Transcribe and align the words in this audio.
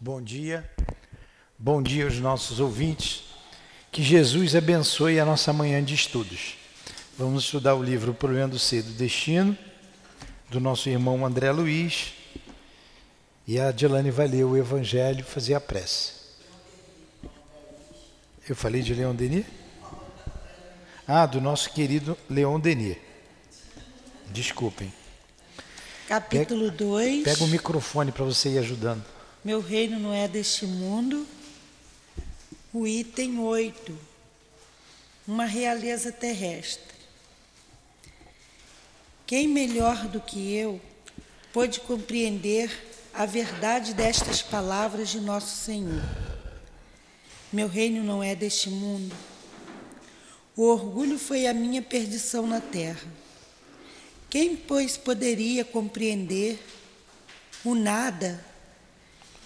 Bom 0.00 0.20
dia. 0.20 0.68
Bom 1.56 1.80
dia 1.80 2.04
aos 2.04 2.18
nossos 2.18 2.58
ouvintes. 2.58 3.22
Que 3.92 4.02
Jesus 4.02 4.56
abençoe 4.56 5.20
a 5.20 5.24
nossa 5.24 5.52
manhã 5.52 5.82
de 5.82 5.94
estudos. 5.94 6.56
Vamos 7.16 7.44
estudar 7.44 7.76
o 7.76 7.82
livro 7.82 8.10
O 8.10 8.14
Problema 8.14 8.48
do 8.48 8.58
Ser 8.58 8.82
do 8.82 8.90
Destino, 8.90 9.56
do 10.50 10.58
nosso 10.58 10.88
irmão 10.88 11.24
André 11.24 11.52
Luiz. 11.52 12.12
E 13.46 13.60
a 13.60 13.68
Adilane 13.68 14.10
vai 14.10 14.26
ler 14.26 14.44
o 14.44 14.56
Evangelho 14.56 15.24
fazer 15.24 15.54
a 15.54 15.60
prece. 15.60 16.12
Eu 18.48 18.56
falei 18.56 18.82
de 18.82 18.94
Leon 18.94 19.14
Denis? 19.14 19.46
Ah, 21.06 21.24
do 21.24 21.40
nosso 21.40 21.70
querido 21.70 22.18
Leon 22.28 22.58
Denis. 22.58 22.96
Desculpem. 24.30 24.92
Capítulo 26.08 26.70
2. 26.70 27.22
Pega 27.22 27.44
o 27.44 27.48
microfone 27.48 28.10
para 28.10 28.24
você 28.24 28.50
ir 28.50 28.58
ajudando. 28.58 29.13
Meu 29.44 29.60
reino 29.60 29.98
não 29.98 30.10
é 30.10 30.26
deste 30.26 30.64
mundo. 30.64 31.26
O 32.72 32.86
item 32.86 33.38
8. 33.38 33.94
Uma 35.28 35.44
realeza 35.44 36.10
terrestre. 36.10 36.94
Quem 39.26 39.46
melhor 39.46 40.08
do 40.08 40.18
que 40.18 40.54
eu 40.54 40.80
pôde 41.52 41.80
compreender 41.80 42.70
a 43.12 43.26
verdade 43.26 43.92
destas 43.92 44.40
palavras 44.40 45.10
de 45.10 45.20
nosso 45.20 45.54
Senhor? 45.62 46.02
Meu 47.52 47.68
reino 47.68 48.02
não 48.02 48.22
é 48.22 48.34
deste 48.34 48.70
mundo. 48.70 49.14
O 50.56 50.62
orgulho 50.62 51.18
foi 51.18 51.46
a 51.46 51.52
minha 51.52 51.82
perdição 51.82 52.46
na 52.46 52.62
terra. 52.62 53.06
Quem, 54.30 54.56
pois, 54.56 54.96
poderia 54.96 55.66
compreender 55.66 56.58
o 57.62 57.74
nada 57.74 58.53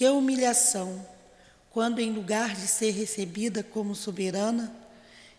que 0.00 0.08
humilhação, 0.08 1.06
quando 1.68 1.98
em 1.98 2.10
lugar 2.10 2.56
de 2.56 2.66
ser 2.66 2.90
recebida 2.92 3.62
como 3.62 3.94
soberana, 3.94 4.74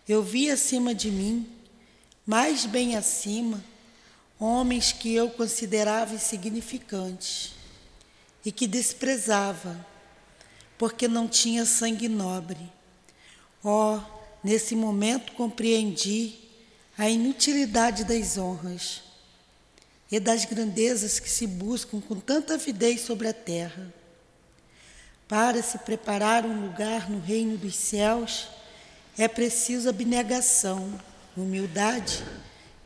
eu 0.08 0.22
vi 0.22 0.48
acima 0.48 0.94
de 0.94 1.10
mim, 1.10 1.50
mais 2.24 2.64
bem 2.64 2.94
acima, 2.94 3.60
homens 4.38 4.92
que 4.92 5.12
eu 5.12 5.28
considerava 5.30 6.14
insignificantes 6.14 7.54
e 8.44 8.52
que 8.52 8.68
desprezava, 8.68 9.84
porque 10.78 11.08
não 11.08 11.26
tinha 11.26 11.66
sangue 11.66 12.06
nobre. 12.06 12.70
Oh, 13.64 13.98
nesse 14.44 14.76
momento 14.76 15.32
compreendi 15.32 16.36
a 16.96 17.10
inutilidade 17.10 18.04
das 18.04 18.38
honras 18.38 19.02
e 20.08 20.20
das 20.20 20.44
grandezas 20.44 21.18
que 21.18 21.28
se 21.28 21.48
buscam 21.48 22.00
com 22.00 22.14
tanta 22.20 22.54
avidez 22.54 23.00
sobre 23.00 23.26
a 23.26 23.32
terra. 23.32 23.92
Para 25.32 25.62
se 25.62 25.78
preparar 25.78 26.44
um 26.44 26.60
lugar 26.60 27.08
no 27.08 27.18
reino 27.18 27.56
dos 27.56 27.74
céus, 27.74 28.48
é 29.16 29.26
preciso 29.26 29.88
abnegação, 29.88 31.00
humildade, 31.34 32.22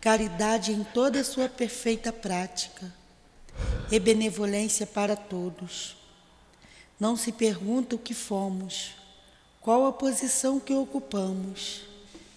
caridade 0.01 0.71
em 0.71 0.85
toda 0.85 1.19
a 1.19 1.25
sua 1.25 1.49
perfeita 1.49 2.13
prática 2.13 2.95
e 3.91 3.99
benevolência 3.99 4.87
para 4.87 5.17
todos. 5.17 5.97
Não 7.01 7.17
se 7.17 7.33
pergunta 7.33 7.97
o 7.97 7.99
que 7.99 8.15
fomos, 8.15 8.93
qual 9.61 9.85
a 9.85 9.93
posição 9.93 10.61
que 10.61 10.73
ocupamos, 10.73 11.81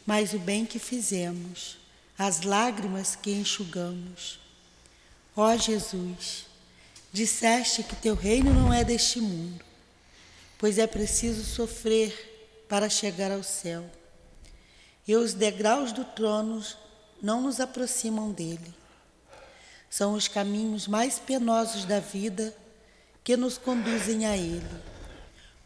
mas 0.07 0.33
o 0.33 0.39
bem 0.39 0.65
que 0.65 0.79
fizemos, 0.79 1.77
as 2.17 2.41
lágrimas 2.41 3.15
que 3.15 3.29
enxugamos. 3.29 4.39
Ó 5.35 5.55
Jesus, 5.55 6.47
disseste 7.13 7.83
que 7.83 7.95
teu 7.95 8.15
reino 8.15 8.51
não 8.51 8.73
é 8.73 8.83
deste 8.83 9.21
mundo, 9.21 9.68
pois 10.59 10.77
é 10.77 10.85
preciso 10.85 11.43
sofrer 11.43 12.65
para 12.67 12.89
chegar 12.89 13.31
ao 13.31 13.41
céu. 13.41 13.89
E 15.07 15.15
os 15.15 15.33
degraus 15.33 15.93
do 15.93 16.03
trono 16.03 16.63
não 17.21 17.41
nos 17.41 17.59
aproximam 17.61 18.29
dele. 18.31 18.75
São 19.89 20.13
os 20.13 20.27
caminhos 20.27 20.85
mais 20.85 21.17
penosos 21.17 21.85
da 21.85 21.99
vida 21.99 22.55
que 23.23 23.35
nos 23.37 23.57
conduzem 23.57 24.25
a 24.27 24.37
ele. 24.37 24.69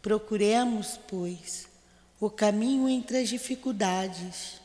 Procuremos, 0.01 0.99
pois, 1.07 1.67
o 2.19 2.29
caminho 2.29 2.87
entre 2.87 3.17
as 3.17 3.29
dificuldades 3.29 4.61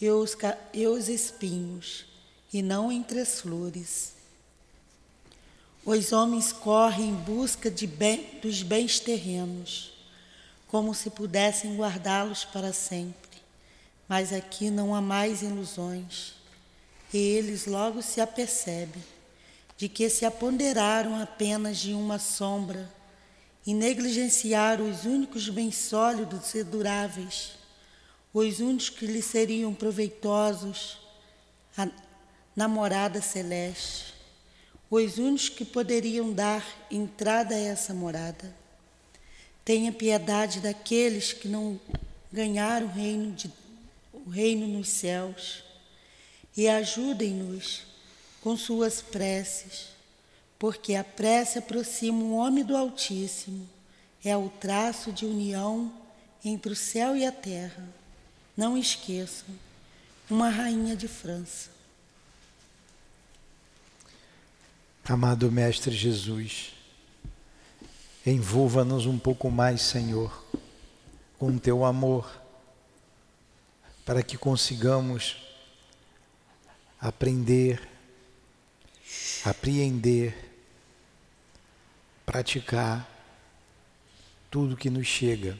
e 0.00 0.10
os, 0.10 0.36
e 0.74 0.86
os 0.86 1.08
espinhos, 1.08 2.04
e 2.52 2.62
não 2.62 2.90
entre 2.90 3.20
as 3.20 3.40
flores. 3.40 4.17
Os 5.88 6.12
homens 6.12 6.52
correm 6.52 7.08
em 7.08 7.14
busca 7.14 7.72
bem, 7.96 8.38
dos 8.42 8.62
bens 8.62 9.00
terrenos, 9.00 9.90
como 10.66 10.94
se 10.94 11.08
pudessem 11.08 11.78
guardá-los 11.78 12.44
para 12.44 12.74
sempre. 12.74 13.40
Mas 14.06 14.30
aqui 14.30 14.68
não 14.68 14.94
há 14.94 15.00
mais 15.00 15.40
ilusões, 15.40 16.34
e 17.10 17.16
eles 17.16 17.64
logo 17.64 18.02
se 18.02 18.20
apercebem 18.20 19.02
de 19.78 19.88
que 19.88 20.10
se 20.10 20.26
apoderaram 20.26 21.18
apenas 21.22 21.78
de 21.78 21.94
uma 21.94 22.18
sombra 22.18 22.86
e 23.66 23.72
negligenciaram 23.72 24.90
os 24.90 25.06
únicos 25.06 25.48
bens 25.48 25.76
sólidos 25.76 26.54
e 26.54 26.62
duráveis, 26.64 27.52
os 28.34 28.60
únicos 28.60 28.90
que 28.90 29.06
lhe 29.06 29.22
seriam 29.22 29.72
proveitosos, 29.72 30.98
a 31.74 31.88
namorada 32.54 33.22
celeste, 33.22 34.17
os 34.90 35.18
únicos 35.18 35.48
que 35.48 35.64
poderiam 35.64 36.32
dar 36.32 36.64
entrada 36.90 37.54
a 37.54 37.58
essa 37.58 37.92
morada. 37.92 38.54
Tenha 39.64 39.92
piedade 39.92 40.60
daqueles 40.60 41.32
que 41.32 41.48
não 41.48 41.78
ganharam 42.32 42.86
o 42.86 42.90
reino, 42.90 43.32
de, 43.32 43.52
o 44.12 44.30
reino 44.30 44.66
nos 44.66 44.88
céus 44.88 45.62
e 46.56 46.68
ajudem-nos 46.68 47.82
com 48.40 48.56
suas 48.56 49.02
preces 49.02 49.98
porque 50.58 50.94
a 50.94 51.04
prece 51.04 51.58
aproxima 51.58 52.18
o 52.18 52.34
homem 52.34 52.64
do 52.64 52.76
Altíssimo, 52.76 53.68
é 54.24 54.36
o 54.36 54.48
traço 54.48 55.12
de 55.12 55.24
união 55.24 55.92
entre 56.44 56.72
o 56.72 56.76
céu 56.76 57.16
e 57.16 57.24
a 57.24 57.30
terra. 57.30 57.88
Não 58.56 58.76
esqueçam, 58.76 59.54
uma 60.28 60.48
rainha 60.48 60.96
de 60.96 61.06
França. 61.06 61.70
Amado 65.10 65.50
Mestre 65.50 65.96
Jesus, 65.96 66.74
envolva-nos 68.26 69.06
um 69.06 69.18
pouco 69.18 69.50
mais, 69.50 69.80
Senhor, 69.80 70.44
com 71.38 71.46
o 71.46 71.58
teu 71.58 71.82
amor, 71.82 72.30
para 74.04 74.22
que 74.22 74.36
consigamos 74.36 75.38
aprender, 77.00 77.88
apreender, 79.46 80.36
praticar 82.26 83.08
tudo 84.50 84.76
que 84.76 84.90
nos 84.90 85.06
chega 85.06 85.58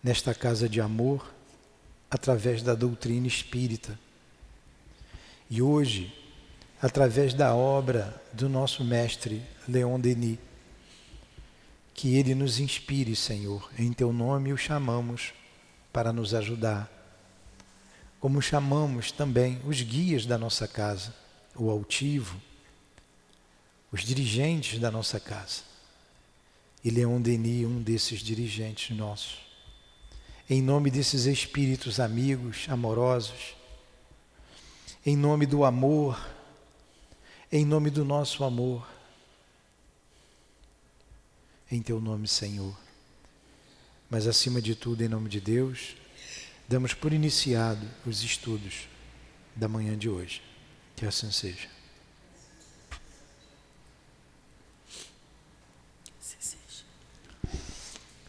nesta 0.00 0.32
casa 0.32 0.68
de 0.68 0.80
amor 0.80 1.34
através 2.08 2.62
da 2.62 2.76
doutrina 2.76 3.26
espírita. 3.26 3.98
E 5.50 5.60
hoje, 5.60 6.25
através 6.80 7.32
da 7.32 7.54
obra 7.54 8.22
do 8.32 8.48
nosso 8.48 8.84
mestre 8.84 9.42
Leon 9.66 9.98
Denis, 9.98 10.38
que 11.94 12.16
ele 12.16 12.34
nos 12.34 12.58
inspire, 12.60 13.16
Senhor. 13.16 13.70
Em 13.78 13.92
teu 13.92 14.12
nome 14.12 14.52
o 14.52 14.56
chamamos 14.58 15.32
para 15.92 16.12
nos 16.12 16.34
ajudar. 16.34 16.92
Como 18.20 18.42
chamamos 18.42 19.10
também 19.10 19.60
os 19.64 19.80
guias 19.80 20.26
da 20.26 20.36
nossa 20.36 20.68
casa, 20.68 21.14
o 21.54 21.70
altivo, 21.70 22.40
os 23.90 24.02
dirigentes 24.02 24.78
da 24.78 24.90
nossa 24.90 25.18
casa. 25.18 25.62
E 26.84 26.90
Leon 26.90 27.20
Denis, 27.20 27.66
um 27.66 27.80
desses 27.82 28.20
dirigentes 28.20 28.94
nossos. 28.94 29.38
Em 30.48 30.60
nome 30.62 30.90
desses 30.90 31.24
espíritos 31.24 31.98
amigos, 31.98 32.66
amorosos, 32.68 33.56
em 35.04 35.16
nome 35.16 35.46
do 35.46 35.64
amor, 35.64 36.20
em 37.50 37.64
nome 37.64 37.90
do 37.90 38.04
nosso 38.04 38.44
amor, 38.44 38.86
em 41.70 41.82
teu 41.82 42.00
nome, 42.00 42.26
Senhor. 42.28 42.76
Mas 44.08 44.26
acima 44.26 44.62
de 44.62 44.74
tudo, 44.74 45.02
em 45.02 45.08
nome 45.08 45.28
de 45.28 45.40
Deus, 45.40 45.96
damos 46.68 46.94
por 46.94 47.12
iniciado 47.12 47.86
os 48.04 48.22
estudos 48.22 48.88
da 49.54 49.68
manhã 49.68 49.96
de 49.96 50.08
hoje. 50.08 50.42
Que 50.94 51.06
assim 51.06 51.30
seja. 51.30 51.68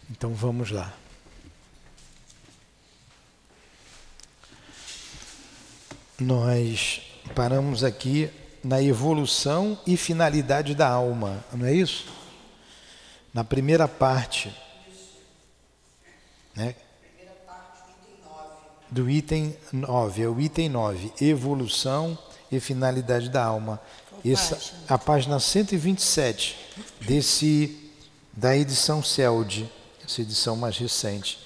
Então 0.09 0.33
vamos 0.33 0.71
lá. 0.71 0.97
Nós 6.19 7.01
paramos 7.35 7.83
aqui 7.83 8.31
na 8.67 8.83
evolução 8.83 9.79
e 9.87 9.95
finalidade 9.95 10.75
da 10.75 10.89
alma, 10.89 11.41
não 11.53 11.65
é 11.65 11.73
isso? 11.73 12.05
Na 13.33 13.41
primeira 13.41 13.87
parte, 13.87 14.53
né? 16.53 16.75
Do 18.91 19.09
item 19.09 19.55
9, 19.71 20.21
é 20.21 20.27
o 20.27 20.39
item 20.39 20.67
9, 20.67 21.13
evolução 21.21 22.17
e 22.51 22.59
finalidade 22.59 23.29
da 23.29 23.41
alma. 23.41 23.81
Essa, 24.25 24.59
a 24.89 24.97
página 24.97 25.39
127 25.39 26.57
desse 27.01 27.89
da 28.33 28.55
edição 28.55 29.01
CELD, 29.01 29.69
essa 30.05 30.21
edição 30.21 30.57
mais 30.57 30.77
recente. 30.77 31.39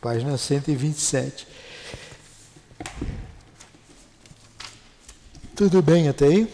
Página 0.00 0.36
127. 0.36 1.46
Tudo 5.54 5.82
bem 5.82 6.08
até 6.08 6.28
aí? 6.28 6.46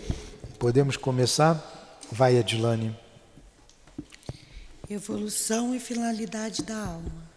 Podemos 0.59 0.97
começar? 0.97 1.55
Vai, 2.11 2.37
Adilane. 2.37 2.99
Evolução 4.91 5.73
e 5.73 5.79
finalidade 5.79 6.65
da 6.65 6.77
alma. 6.77 7.29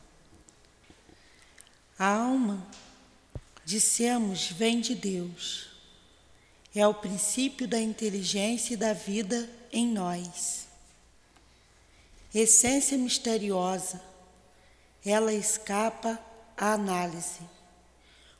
A 2.00 2.16
alma, 2.16 2.66
dissemos, 3.64 4.48
vem 4.50 4.82
de 4.82 4.96
Deus. 4.96 5.70
É 6.74 6.86
o 6.88 6.96
princípio 6.96 7.68
da 7.68 7.80
inteligência 7.80 8.74
e 8.74 8.78
da 8.78 8.94
vida 8.94 9.48
em 9.72 9.88
nós. 9.88 10.66
Essência 12.34 12.98
misteriosa, 12.98 14.02
ela 15.06 15.32
escapa 15.32 16.20
à 16.58 16.74
análise, 16.74 17.42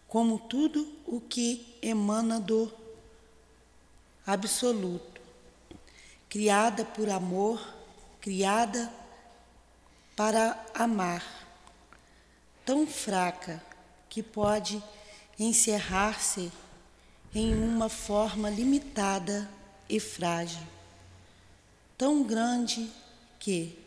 como 0.08 0.40
tudo 0.40 0.92
o 1.06 1.22
que 1.22 1.78
emana 1.84 2.40
do 2.40 2.81
absoluto, 4.26 5.22
criada 6.30 6.86
por 6.86 7.10
amor, 7.10 7.62
criada 8.20 8.92
para 10.16 10.58
amar, 10.74 11.24
tão 12.66 12.86
fraca 12.86 13.62
que 14.10 14.22
pode 14.22 14.82
encerrar-se 15.40 16.52
em 17.34 17.56
uma 17.56 17.90
forma 17.90 18.50
limitada 18.50 19.50
e 19.90 20.00
frágil, 20.00 20.66
tão 21.98 22.24
grande 22.24 22.92
que, 23.40 23.78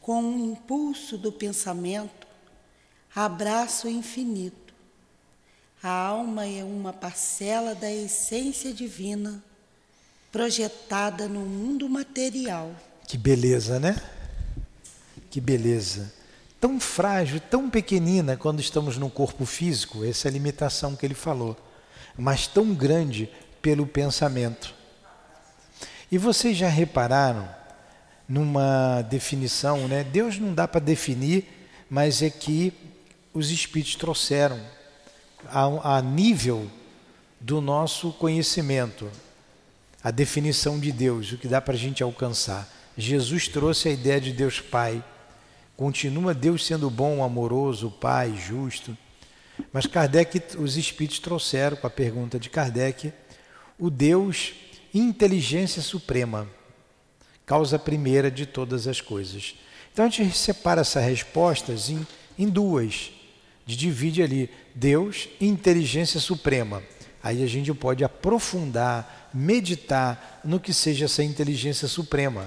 com 0.00 0.22
o 0.22 0.52
impulso 0.52 1.18
do 1.18 1.30
pensamento, 1.30 2.26
abraça 3.14 3.86
o 3.88 3.90
infinito 3.90 4.61
a 5.82 5.90
alma 5.90 6.46
é 6.46 6.62
uma 6.62 6.92
parcela 6.92 7.74
da 7.74 7.90
essência 7.90 8.72
divina 8.72 9.42
projetada 10.30 11.26
no 11.26 11.40
mundo 11.40 11.88
material. 11.88 12.70
Que 13.06 13.18
beleza, 13.18 13.80
né? 13.80 14.00
Que 15.28 15.40
beleza. 15.40 16.12
Tão 16.60 16.78
frágil, 16.78 17.40
tão 17.50 17.68
pequenina 17.68 18.36
quando 18.36 18.60
estamos 18.60 18.96
no 18.96 19.10
corpo 19.10 19.44
físico, 19.44 20.04
essa 20.04 20.28
é 20.28 20.30
a 20.30 20.32
limitação 20.32 20.94
que 20.94 21.04
ele 21.04 21.14
falou, 21.14 21.56
mas 22.16 22.46
tão 22.46 22.72
grande 22.72 23.28
pelo 23.60 23.84
pensamento. 23.84 24.72
E 26.10 26.16
vocês 26.16 26.56
já 26.56 26.68
repararam 26.68 27.48
numa 28.28 29.02
definição, 29.02 29.88
né? 29.88 30.04
Deus 30.04 30.38
não 30.38 30.54
dá 30.54 30.68
para 30.68 30.80
definir, 30.80 31.48
mas 31.90 32.22
é 32.22 32.30
que 32.30 32.72
os 33.34 33.50
espíritos 33.50 33.96
trouxeram 33.96 34.60
a, 35.48 35.96
a 35.96 36.02
nível 36.02 36.70
do 37.40 37.60
nosso 37.60 38.12
conhecimento, 38.12 39.10
a 40.02 40.10
definição 40.10 40.78
de 40.78 40.92
Deus, 40.92 41.32
o 41.32 41.38
que 41.38 41.48
dá 41.48 41.60
para 41.60 41.74
a 41.74 41.78
gente 41.78 42.02
alcançar. 42.02 42.68
Jesus 42.96 43.48
trouxe 43.48 43.88
a 43.88 43.92
ideia 43.92 44.20
de 44.20 44.32
Deus 44.32 44.60
Pai. 44.60 45.02
Continua 45.76 46.34
Deus 46.34 46.64
sendo 46.64 46.88
bom, 46.90 47.24
amoroso, 47.24 47.90
Pai, 47.90 48.36
justo. 48.36 48.96
Mas 49.72 49.86
Kardec, 49.86 50.56
os 50.58 50.76
espíritos 50.76 51.18
trouxeram, 51.18 51.76
com 51.76 51.86
a 51.86 51.90
pergunta 51.90 52.38
de 52.38 52.48
Kardec, 52.48 53.12
o 53.78 53.90
Deus 53.90 54.54
inteligência 54.94 55.80
suprema, 55.80 56.46
causa 57.46 57.78
primeira 57.78 58.30
de 58.30 58.44
todas 58.44 58.86
as 58.86 59.00
coisas. 59.00 59.54
Então 59.92 60.04
a 60.04 60.08
gente 60.08 60.36
separa 60.36 60.82
essas 60.82 61.04
respostas 61.04 61.88
em, 61.88 62.06
em 62.38 62.48
duas 62.48 63.10
divide 63.76 64.22
ali 64.22 64.50
Deus 64.74 65.28
e 65.40 65.46
inteligência 65.46 66.20
suprema. 66.20 66.82
Aí 67.22 67.42
a 67.42 67.46
gente 67.46 67.72
pode 67.72 68.02
aprofundar, 68.02 69.30
meditar 69.32 70.40
no 70.44 70.58
que 70.58 70.74
seja 70.74 71.04
essa 71.04 71.22
inteligência 71.22 71.86
suprema. 71.86 72.46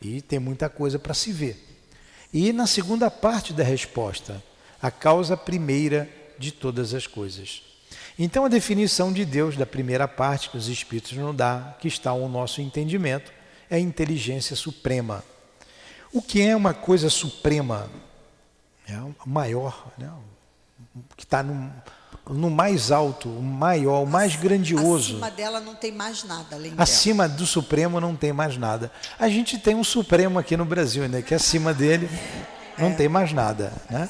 E 0.00 0.20
tem 0.20 0.38
muita 0.38 0.68
coisa 0.68 0.98
para 0.98 1.14
se 1.14 1.32
ver. 1.32 1.66
E 2.32 2.52
na 2.52 2.66
segunda 2.66 3.10
parte 3.10 3.52
da 3.52 3.64
resposta, 3.64 4.42
a 4.80 4.90
causa 4.90 5.36
primeira 5.36 6.08
de 6.38 6.52
todas 6.52 6.94
as 6.94 7.06
coisas. 7.06 7.62
Então 8.18 8.44
a 8.44 8.48
definição 8.48 9.12
de 9.12 9.24
Deus 9.24 9.56
da 9.56 9.66
primeira 9.66 10.06
parte 10.06 10.50
que 10.50 10.56
os 10.56 10.68
Espíritos 10.68 11.12
nos 11.12 11.34
dá, 11.34 11.76
que 11.80 11.88
está 11.88 12.10
ao 12.10 12.28
nosso 12.28 12.60
entendimento, 12.60 13.32
é 13.68 13.76
a 13.76 13.80
inteligência 13.80 14.54
suprema. 14.54 15.24
O 16.12 16.20
que 16.20 16.42
é 16.42 16.54
uma 16.54 16.74
coisa 16.74 17.08
suprema? 17.08 17.90
É 18.86 18.96
o 18.98 19.14
maior, 19.24 19.92
né? 19.96 20.10
Que 21.16 21.24
está 21.24 21.42
no, 21.42 21.72
no 22.28 22.50
mais 22.50 22.90
alto, 22.90 23.28
o 23.28 23.42
maior, 23.42 24.02
o 24.02 24.06
mais 24.06 24.36
grandioso. 24.36 25.14
Acima 25.14 25.30
dela 25.30 25.60
não 25.60 25.74
tem 25.74 25.92
mais 25.92 26.24
nada, 26.24 26.56
além 26.56 26.72
Acima 26.76 27.26
dela. 27.26 27.38
do 27.38 27.46
Supremo 27.46 28.00
não 28.00 28.14
tem 28.14 28.32
mais 28.32 28.56
nada. 28.56 28.90
A 29.18 29.28
gente 29.28 29.58
tem 29.58 29.74
um 29.74 29.84
Supremo 29.84 30.38
aqui 30.38 30.56
no 30.56 30.64
Brasil, 30.64 31.08
né, 31.08 31.22
que 31.22 31.34
acima 31.34 31.74
dele 31.74 32.08
não 32.78 32.88
é. 32.88 32.94
tem 32.94 33.08
mais 33.08 33.32
nada. 33.32 33.72
Né? 33.88 34.08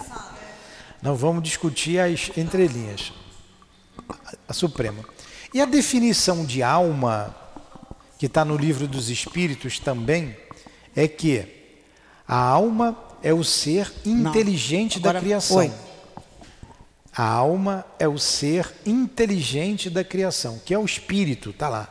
Não 1.02 1.16
vamos 1.16 1.42
discutir 1.42 1.98
as 1.98 2.30
entrelinhas. 2.36 3.12
A 4.48 4.52
Suprema. 4.52 5.04
E 5.52 5.60
a 5.60 5.64
definição 5.64 6.44
de 6.44 6.62
alma, 6.62 7.34
que 8.18 8.26
está 8.26 8.44
no 8.44 8.56
livro 8.56 8.86
dos 8.86 9.08
Espíritos 9.08 9.78
também, 9.78 10.36
é 10.94 11.08
que 11.08 11.46
a 12.26 12.36
alma 12.36 12.96
é 13.22 13.32
o 13.32 13.42
ser 13.42 13.92
inteligente 14.04 14.98
Agora, 14.98 15.14
da 15.14 15.20
criação. 15.20 15.56
Oi. 15.58 15.72
A 17.16 17.24
alma 17.24 17.84
é 17.98 18.06
o 18.06 18.18
ser 18.18 18.72
inteligente 18.86 19.90
da 19.90 20.04
criação, 20.04 20.60
que 20.64 20.72
é 20.72 20.78
o 20.78 20.84
espírito, 20.84 21.50
está 21.50 21.68
lá. 21.68 21.88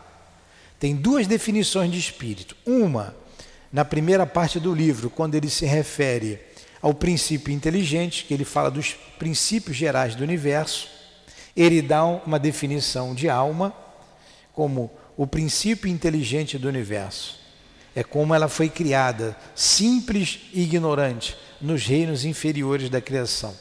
Tem 0.79 0.95
duas 0.95 1.27
definições 1.27 1.91
de 1.91 1.99
espírito. 1.99 2.55
Uma, 2.65 3.15
na 3.71 3.83
primeira 3.83 4.25
parte 4.25 4.59
do 4.59 4.73
livro, 4.73 5.09
quando 5.09 5.35
ele 5.35 5.49
se 5.49 5.65
refere 5.65 6.39
ao 6.81 6.93
princípio 6.93 7.53
inteligente, 7.53 8.23
que 8.23 8.33
ele 8.33 8.45
fala 8.45 8.71
dos 8.71 8.93
princípios 9.17 9.75
gerais 9.75 10.15
do 10.15 10.23
universo, 10.23 10.87
ele 11.55 11.81
dá 11.81 12.05
uma 12.05 12.39
definição 12.39 13.13
de 13.13 13.29
alma 13.29 13.73
como 14.53 14.89
o 15.17 15.27
princípio 15.27 15.89
inteligente 15.89 16.57
do 16.57 16.69
universo. 16.69 17.37
É 17.93 18.03
como 18.03 18.33
ela 18.33 18.47
foi 18.47 18.69
criada, 18.69 19.35
simples 19.53 20.39
e 20.53 20.61
ignorante, 20.61 21.35
nos 21.59 21.85
reinos 21.85 22.23
inferiores 22.23 22.89
da 22.89 23.01
criação. 23.01 23.53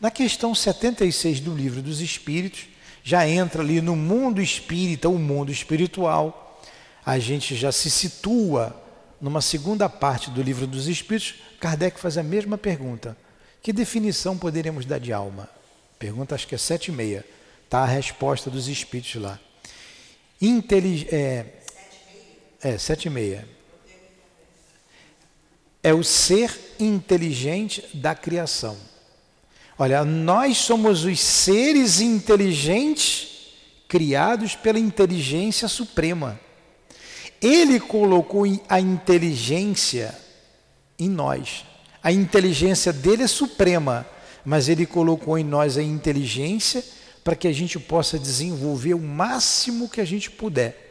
Na 0.00 0.10
questão 0.12 0.54
76 0.54 1.40
do 1.40 1.52
Livro 1.52 1.82
dos 1.82 2.00
Espíritos, 2.00 2.66
já 3.02 3.28
entra 3.28 3.62
ali 3.62 3.80
no 3.80 3.96
mundo 3.96 4.40
espírita, 4.40 5.08
o 5.08 5.18
mundo 5.18 5.50
espiritual. 5.50 6.62
A 7.04 7.18
gente 7.18 7.56
já 7.56 7.72
se 7.72 7.90
situa 7.90 8.80
numa 9.20 9.40
segunda 9.40 9.88
parte 9.88 10.30
do 10.30 10.40
Livro 10.40 10.66
dos 10.66 10.86
Espíritos. 10.86 11.34
Kardec 11.58 11.98
faz 11.98 12.16
a 12.16 12.22
mesma 12.22 12.56
pergunta: 12.56 13.16
Que 13.60 13.72
definição 13.72 14.38
poderíamos 14.38 14.86
dar 14.86 15.00
de 15.00 15.12
alma? 15.12 15.48
Pergunta, 15.98 16.34
acho 16.34 16.46
que 16.46 16.54
é 16.54 16.58
sete 16.58 16.88
e 16.88 16.92
meia. 16.92 17.24
Está 17.64 17.80
a 17.80 17.86
resposta 17.86 18.48
dos 18.48 18.68
Espíritos 18.68 19.20
lá. 19.20 19.40
Intelig 20.40 21.08
é, 21.10 21.46
é, 22.62 22.78
sete 22.78 23.06
e 23.06 23.10
meia. 23.10 23.48
É 25.82 25.92
o 25.92 26.04
ser 26.04 26.56
inteligente 26.78 27.84
da 27.94 28.14
criação. 28.14 28.76
Olha, 29.78 30.04
nós 30.04 30.56
somos 30.56 31.04
os 31.04 31.20
seres 31.20 32.00
inteligentes 32.00 33.28
criados 33.86 34.56
pela 34.56 34.78
inteligência 34.78 35.68
suprema. 35.68 36.38
Ele 37.40 37.78
colocou 37.78 38.44
a 38.68 38.80
inteligência 38.80 40.12
em 40.98 41.08
nós. 41.08 41.64
A 42.02 42.10
inteligência 42.10 42.92
dele 42.92 43.22
é 43.22 43.28
suprema, 43.28 44.04
mas 44.44 44.68
ele 44.68 44.84
colocou 44.84 45.38
em 45.38 45.44
nós 45.44 45.78
a 45.78 45.82
inteligência 45.82 46.84
para 47.22 47.36
que 47.36 47.46
a 47.46 47.52
gente 47.52 47.78
possa 47.78 48.18
desenvolver 48.18 48.94
o 48.94 48.98
máximo 48.98 49.88
que 49.88 50.00
a 50.00 50.04
gente 50.04 50.30
puder. 50.30 50.86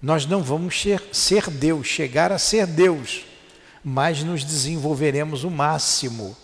Nós 0.00 0.24
não 0.24 0.42
vamos 0.42 0.80
ser, 0.80 1.02
ser 1.12 1.50
Deus, 1.50 1.86
chegar 1.86 2.30
a 2.30 2.38
ser 2.38 2.66
Deus, 2.66 3.24
mas 3.82 4.22
nos 4.22 4.44
desenvolveremos 4.44 5.42
o 5.42 5.50
máximo, 5.50 6.36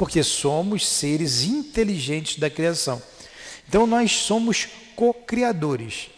porque 0.00 0.22
somos 0.22 0.88
seres 0.88 1.42
inteligentes 1.42 2.38
da 2.38 2.48
criação. 2.48 3.02
Então 3.68 3.86
nós 3.86 4.10
somos 4.12 4.66
co-criadores. 4.96 6.08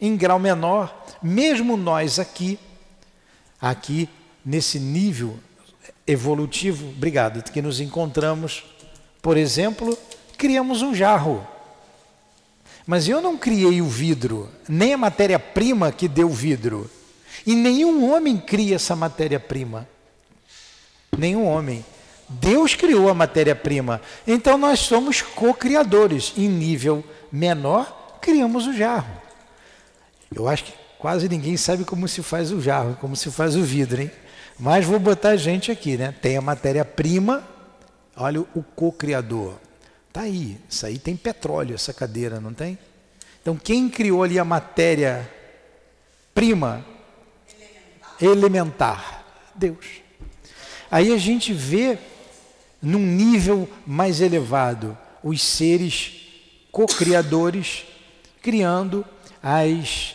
Em 0.00 0.16
grau 0.16 0.38
menor, 0.38 1.04
mesmo 1.22 1.76
nós 1.76 2.18
aqui, 2.18 2.58
aqui 3.60 4.08
nesse 4.42 4.80
nível 4.80 5.38
evolutivo, 6.06 6.88
obrigado, 6.88 7.42
que 7.52 7.60
nos 7.60 7.78
encontramos, 7.78 8.64
por 9.20 9.36
exemplo, 9.36 9.98
criamos 10.38 10.80
um 10.80 10.94
jarro. 10.94 11.46
Mas 12.86 13.06
eu 13.06 13.20
não 13.20 13.36
criei 13.36 13.82
o 13.82 13.86
vidro, 13.86 14.50
nem 14.66 14.94
a 14.94 14.96
matéria-prima 14.96 15.92
que 15.92 16.08
deu 16.08 16.28
o 16.28 16.32
vidro. 16.32 16.90
E 17.46 17.54
nenhum 17.54 18.10
homem 18.10 18.38
cria 18.38 18.76
essa 18.76 18.96
matéria-prima. 18.96 19.86
Nenhum 21.14 21.44
homem. 21.44 21.84
Deus 22.28 22.74
criou 22.74 23.08
a 23.08 23.14
matéria-prima. 23.14 24.00
Então 24.26 24.58
nós 24.58 24.80
somos 24.80 25.22
co-criadores. 25.22 26.32
Em 26.36 26.48
nível 26.48 27.04
menor, 27.30 28.18
criamos 28.20 28.66
o 28.66 28.72
jarro. 28.72 29.22
Eu 30.34 30.48
acho 30.48 30.64
que 30.64 30.72
quase 30.98 31.28
ninguém 31.28 31.56
sabe 31.56 31.84
como 31.84 32.08
se 32.08 32.22
faz 32.22 32.50
o 32.50 32.60
jarro, 32.60 32.96
como 33.00 33.14
se 33.14 33.30
faz 33.30 33.54
o 33.54 33.62
vidro, 33.62 34.02
hein? 34.02 34.10
Mas 34.58 34.84
vou 34.84 34.98
botar 34.98 35.30
a 35.30 35.36
gente 35.36 35.70
aqui, 35.70 35.96
né? 35.96 36.14
Tem 36.20 36.36
a 36.36 36.40
matéria-prima, 36.40 37.46
olha 38.16 38.40
o 38.40 38.64
co-criador. 38.74 39.54
Está 40.08 40.22
aí, 40.22 40.58
isso 40.68 40.86
aí 40.86 40.98
tem 40.98 41.14
petróleo, 41.14 41.74
essa 41.74 41.92
cadeira, 41.92 42.40
não 42.40 42.54
tem? 42.54 42.78
Então, 43.42 43.54
quem 43.56 43.88
criou 43.88 44.22
ali 44.22 44.38
a 44.38 44.44
matéria 44.44 45.30
prima? 46.34 46.84
Elementar. 48.20 48.22
Elementar. 48.22 49.24
Deus. 49.54 49.86
Aí 50.90 51.12
a 51.12 51.18
gente 51.18 51.52
vê 51.52 51.98
num 52.80 53.00
nível 53.00 53.68
mais 53.86 54.20
elevado 54.20 54.96
os 55.22 55.42
seres 55.42 56.12
co-criadores 56.70 57.84
criando 58.42 59.04
as, 59.42 60.14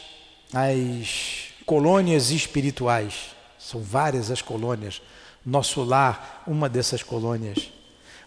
as 0.53 1.49
colônias 1.65 2.31
espirituais. 2.31 3.35
São 3.59 3.81
várias 3.81 4.31
as 4.31 4.41
colônias. 4.41 5.01
Nosso 5.45 5.83
lar, 5.83 6.43
uma 6.47 6.69
dessas 6.69 7.03
colônias. 7.03 7.71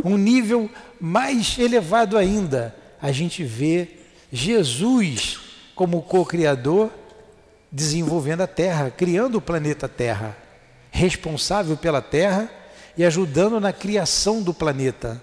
Um 0.04 0.16
nível 0.16 0.68
mais 1.00 1.56
elevado 1.58 2.18
ainda, 2.18 2.74
a 3.00 3.12
gente 3.12 3.44
vê 3.44 3.88
Jesus 4.32 5.38
como 5.74 6.02
co-criador 6.02 6.90
desenvolvendo 7.70 8.42
a 8.42 8.46
Terra, 8.46 8.90
criando 8.90 9.36
o 9.36 9.40
planeta 9.40 9.88
Terra, 9.88 10.36
responsável 10.90 11.76
pela 11.76 12.02
Terra 12.02 12.50
e 12.96 13.04
ajudando 13.04 13.60
na 13.60 13.72
criação 13.72 14.42
do 14.42 14.54
planeta. 14.54 15.20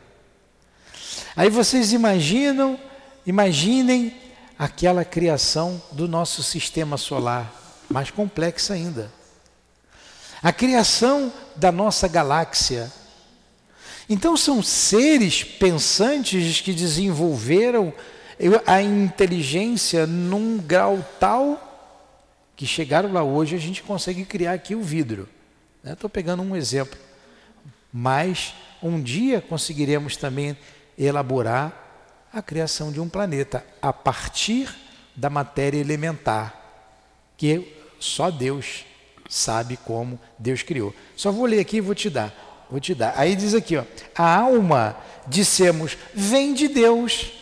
Aí 1.35 1.49
vocês 1.49 1.93
imaginam, 1.93 2.79
imaginem 3.25 4.15
aquela 4.57 5.05
criação 5.05 5.81
do 5.91 6.07
nosso 6.07 6.43
sistema 6.43 6.97
solar, 6.97 7.51
mais 7.89 8.11
complexa 8.11 8.73
ainda. 8.73 9.11
A 10.43 10.51
criação 10.51 11.31
da 11.55 11.71
nossa 11.71 12.07
galáxia, 12.07 12.91
então 14.09 14.35
são 14.35 14.61
seres 14.61 15.43
pensantes 15.43 16.61
que 16.61 16.73
desenvolveram 16.73 17.93
a 18.65 18.81
inteligência 18.81 20.07
num 20.07 20.57
grau 20.57 21.05
tal 21.19 21.67
que 22.55 22.65
chegaram 22.67 23.11
lá 23.11 23.23
hoje 23.23 23.55
a 23.55 23.59
gente 23.59 23.81
consegue 23.81 24.25
criar 24.25 24.53
aqui 24.53 24.75
o 24.75 24.83
vidro. 24.83 25.27
Estou 25.83 26.07
né? 26.07 26.11
pegando 26.13 26.43
um 26.43 26.55
exemplo. 26.55 26.99
Mas 27.91 28.53
um 28.81 29.01
dia 29.01 29.41
conseguiremos 29.41 30.15
também 30.17 30.57
elaborar 30.97 31.81
a 32.33 32.41
criação 32.41 32.91
de 32.91 32.99
um 32.99 33.09
planeta 33.09 33.65
a 33.81 33.91
partir 33.91 34.73
da 35.15 35.29
matéria 35.29 35.77
elementar, 35.79 36.55
que 37.35 37.75
só 37.99 38.31
Deus 38.31 38.85
sabe 39.29 39.77
como 39.77 40.19
Deus 40.39 40.63
criou. 40.63 40.93
Só 41.15 41.31
vou 41.31 41.45
ler 41.45 41.59
aqui 41.59 41.77
e 41.77 41.81
vou 41.81 41.95
te 41.95 42.09
dar. 42.09 42.33
Vou 42.69 42.79
te 42.79 42.95
dar. 42.95 43.13
Aí 43.17 43.35
diz 43.35 43.53
aqui, 43.53 43.75
ó, 43.75 43.83
a 44.15 44.37
alma, 44.37 44.95
dissemos, 45.27 45.97
vem 46.13 46.53
de 46.53 46.69
Deus. 46.69 47.33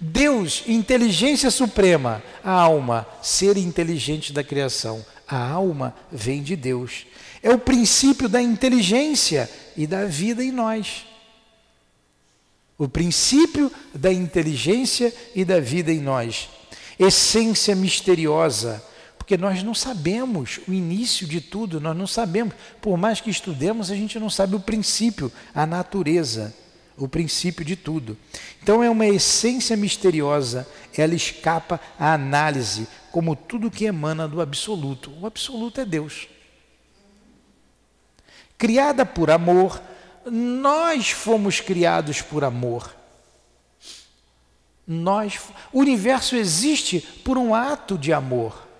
Deus, 0.00 0.64
inteligência 0.66 1.50
suprema. 1.50 2.22
A 2.42 2.50
alma, 2.50 3.06
ser 3.22 3.56
inteligente 3.56 4.32
da 4.32 4.42
criação. 4.42 5.04
A 5.28 5.38
alma 5.38 5.94
vem 6.10 6.42
de 6.42 6.56
Deus. 6.56 7.06
É 7.42 7.50
o 7.50 7.58
princípio 7.58 8.28
da 8.28 8.40
inteligência 8.40 9.50
e 9.76 9.86
da 9.86 10.04
vida 10.04 10.44
em 10.44 10.52
nós. 10.52 11.06
O 12.76 12.88
princípio 12.88 13.70
da 13.94 14.12
inteligência 14.12 15.14
e 15.34 15.44
da 15.44 15.60
vida 15.60 15.92
em 15.92 16.00
nós. 16.00 16.48
Essência 16.98 17.74
misteriosa 17.74 18.82
porque 19.30 19.40
nós 19.40 19.62
não 19.62 19.74
sabemos 19.74 20.58
o 20.66 20.72
início 20.72 21.24
de 21.24 21.40
tudo, 21.40 21.80
nós 21.80 21.96
não 21.96 22.06
sabemos, 22.06 22.52
por 22.80 22.96
mais 22.98 23.20
que 23.20 23.30
estudemos, 23.30 23.88
a 23.88 23.94
gente 23.94 24.18
não 24.18 24.28
sabe 24.28 24.56
o 24.56 24.60
princípio, 24.60 25.30
a 25.54 25.64
natureza, 25.64 26.52
o 26.96 27.06
princípio 27.06 27.64
de 27.64 27.76
tudo. 27.76 28.18
Então 28.60 28.82
é 28.82 28.90
uma 28.90 29.06
essência 29.06 29.76
misteriosa, 29.76 30.66
ela 30.96 31.14
escapa 31.14 31.80
à 31.96 32.12
análise, 32.12 32.88
como 33.12 33.36
tudo 33.36 33.70
que 33.70 33.84
emana 33.84 34.26
do 34.26 34.40
absoluto. 34.40 35.12
O 35.20 35.26
absoluto 35.26 35.80
é 35.80 35.84
Deus. 35.84 36.26
Criada 38.60 39.04
por 39.04 39.28
amor, 39.28 39.82
nós 40.24 41.10
fomos 41.10 41.58
criados 41.58 42.22
por 42.22 42.44
amor. 42.44 42.94
Nós, 44.86 45.40
o 45.72 45.80
universo 45.80 46.36
existe 46.36 47.00
por 47.24 47.36
um 47.36 47.52
ato 47.52 47.98
de 47.98 48.12
amor 48.12 48.70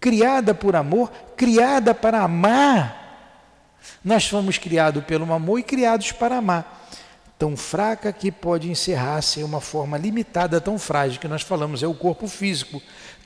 criada 0.00 0.54
por 0.54 0.74
amor, 0.74 1.12
criada 1.36 1.94
para 1.94 2.22
amar. 2.22 2.96
Nós 4.02 4.26
fomos 4.26 4.56
criados 4.56 5.04
pelo 5.04 5.30
amor 5.32 5.58
e 5.58 5.62
criados 5.62 6.10
para 6.10 6.38
amar. 6.38 6.88
Tão 7.38 7.56
fraca 7.56 8.12
que 8.12 8.32
pode 8.32 8.70
encerrar-se 8.70 9.40
em 9.40 9.42
uma 9.44 9.60
forma 9.60 9.98
limitada, 9.98 10.60
tão 10.60 10.78
frágil 10.78 11.20
que 11.20 11.28
nós 11.28 11.42
falamos, 11.42 11.82
é 11.82 11.86
o 11.86 11.94
corpo 11.94 12.26
físico, 12.26 12.82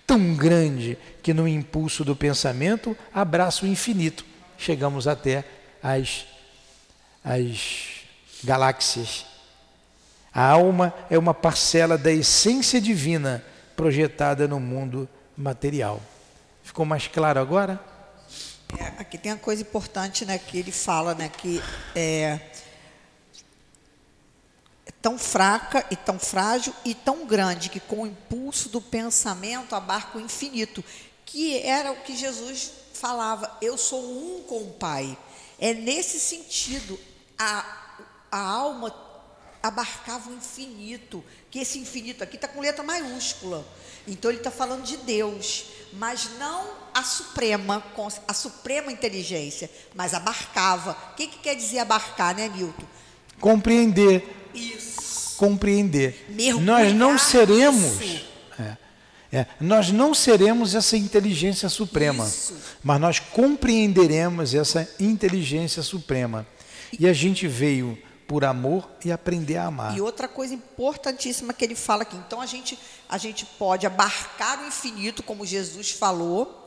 tão 0.07 0.35
grande 0.35 0.99
que 1.23 1.33
no 1.33 1.47
impulso 1.47 2.05
do 2.05 2.15
pensamento 2.15 2.97
abraça 3.13 3.65
o 3.65 3.69
infinito. 3.69 4.25
Chegamos 4.65 5.07
até 5.07 5.45
as, 5.83 6.25
as 7.23 8.07
galáxias. 8.43 9.27
A 10.33 10.43
alma 10.43 10.95
é 11.11 11.19
uma 11.19 11.35
parcela 11.35 11.99
da 11.99 12.11
essência 12.11 12.81
divina 12.81 13.45
projetada 13.77 14.49
no 14.49 14.59
mundo 14.59 15.07
material. 15.37 16.01
Ficou 16.63 16.87
mais 16.87 17.07
claro 17.07 17.39
agora? 17.39 17.79
É, 18.79 18.85
aqui 18.99 19.19
tem 19.19 19.33
uma 19.33 19.39
coisa 19.39 19.61
importante, 19.61 20.25
né, 20.25 20.39
que 20.39 20.57
ele 20.57 20.73
fala, 20.73 21.15
né, 21.15 21.29
que 21.29 21.63
é, 21.95 22.41
é 24.87 24.93
tão 25.03 25.19
fraca 25.19 25.85
e 25.91 25.97
tão 25.97 26.19
frágil 26.19 26.73
e 26.87 26.95
tão 26.95 27.27
grande 27.27 27.69
que 27.69 27.81
com 27.81 28.05
o 28.05 28.07
impulso 28.07 28.71
do 28.71 28.81
pensamento 28.81 29.75
abarca 29.75 30.17
o 30.17 30.23
infinito, 30.23 30.83
que 31.27 31.59
era 31.59 31.93
o 31.93 31.97
que 31.97 32.17
Jesus 32.17 32.84
falava, 33.05 33.59
eu 33.61 33.77
sou 33.77 34.01
um 34.01 34.43
com 34.45 34.63
o 34.63 34.73
Pai. 34.73 35.17
É 35.59 35.75
nesse 35.75 36.19
sentido, 36.19 36.99
a, 37.39 37.65
a 38.31 38.39
alma 38.39 38.95
abarcava 39.63 40.31
o 40.31 40.35
infinito, 40.35 41.23
que 41.51 41.59
esse 41.59 41.79
infinito 41.79 42.25
aqui 42.25 42.37
está 42.37 42.49
com 42.49 42.61
letra 42.61 42.83
maiúscula. 42.83 43.67
Então 44.07 44.31
ele 44.31 44.39
está 44.39 44.51
falando 44.51 44.85
de 44.85 44.97
Deus 44.99 45.67
mas 45.97 46.29
não 46.39 46.67
a 46.93 47.03
suprema, 47.03 47.83
a 48.27 48.35
suprema 48.35 48.91
inteligência, 48.91 49.71
mas 49.95 50.15
abarcava. 50.15 50.97
O 51.13 51.15
que, 51.15 51.27
que 51.27 51.39
quer 51.39 51.55
dizer 51.55 51.81
abarcar, 51.81 52.35
né, 52.35 52.49
Milton? 52.49 52.87
Compreender. 53.41 54.49
Isso. 54.53 55.37
Compreender. 55.37 56.27
Mergulhar 56.29 56.65
nós 56.65 56.95
não 56.95 57.19
seremos. 57.19 58.01
É, 58.01 58.23
é, 59.35 59.47
nós 59.61 59.91
não 59.91 60.15
seremos 60.15 60.77
essa 60.77 60.97
inteligência 60.97 61.69
suprema, 61.69 62.25
isso. 62.25 62.55
mas 62.85 63.01
nós 63.01 63.19
compreenderemos 63.19 64.55
essa 64.55 64.89
inteligência 65.01 65.83
suprema. 65.83 66.47
E 66.99 67.09
a 67.09 67.13
gente 67.13 67.49
veio 67.49 67.99
por 68.29 68.45
amor 68.45 68.89
e 69.05 69.11
aprender 69.11 69.57
a 69.57 69.67
amar. 69.67 69.97
E 69.97 70.01
outra 70.01 70.29
coisa 70.29 70.55
importantíssima 70.55 71.53
que 71.53 71.65
ele 71.65 71.75
fala 71.75 72.03
aqui, 72.03 72.17
então 72.17 72.41
a 72.41 72.47
gente 72.47 72.79
a 73.09 73.19
gente 73.19 73.45
pode 73.45 73.87
abarcar 73.87 74.63
o 74.63 74.69
infinito 74.69 75.23
como 75.23 75.45
Jesus 75.45 75.91
falou, 75.91 76.65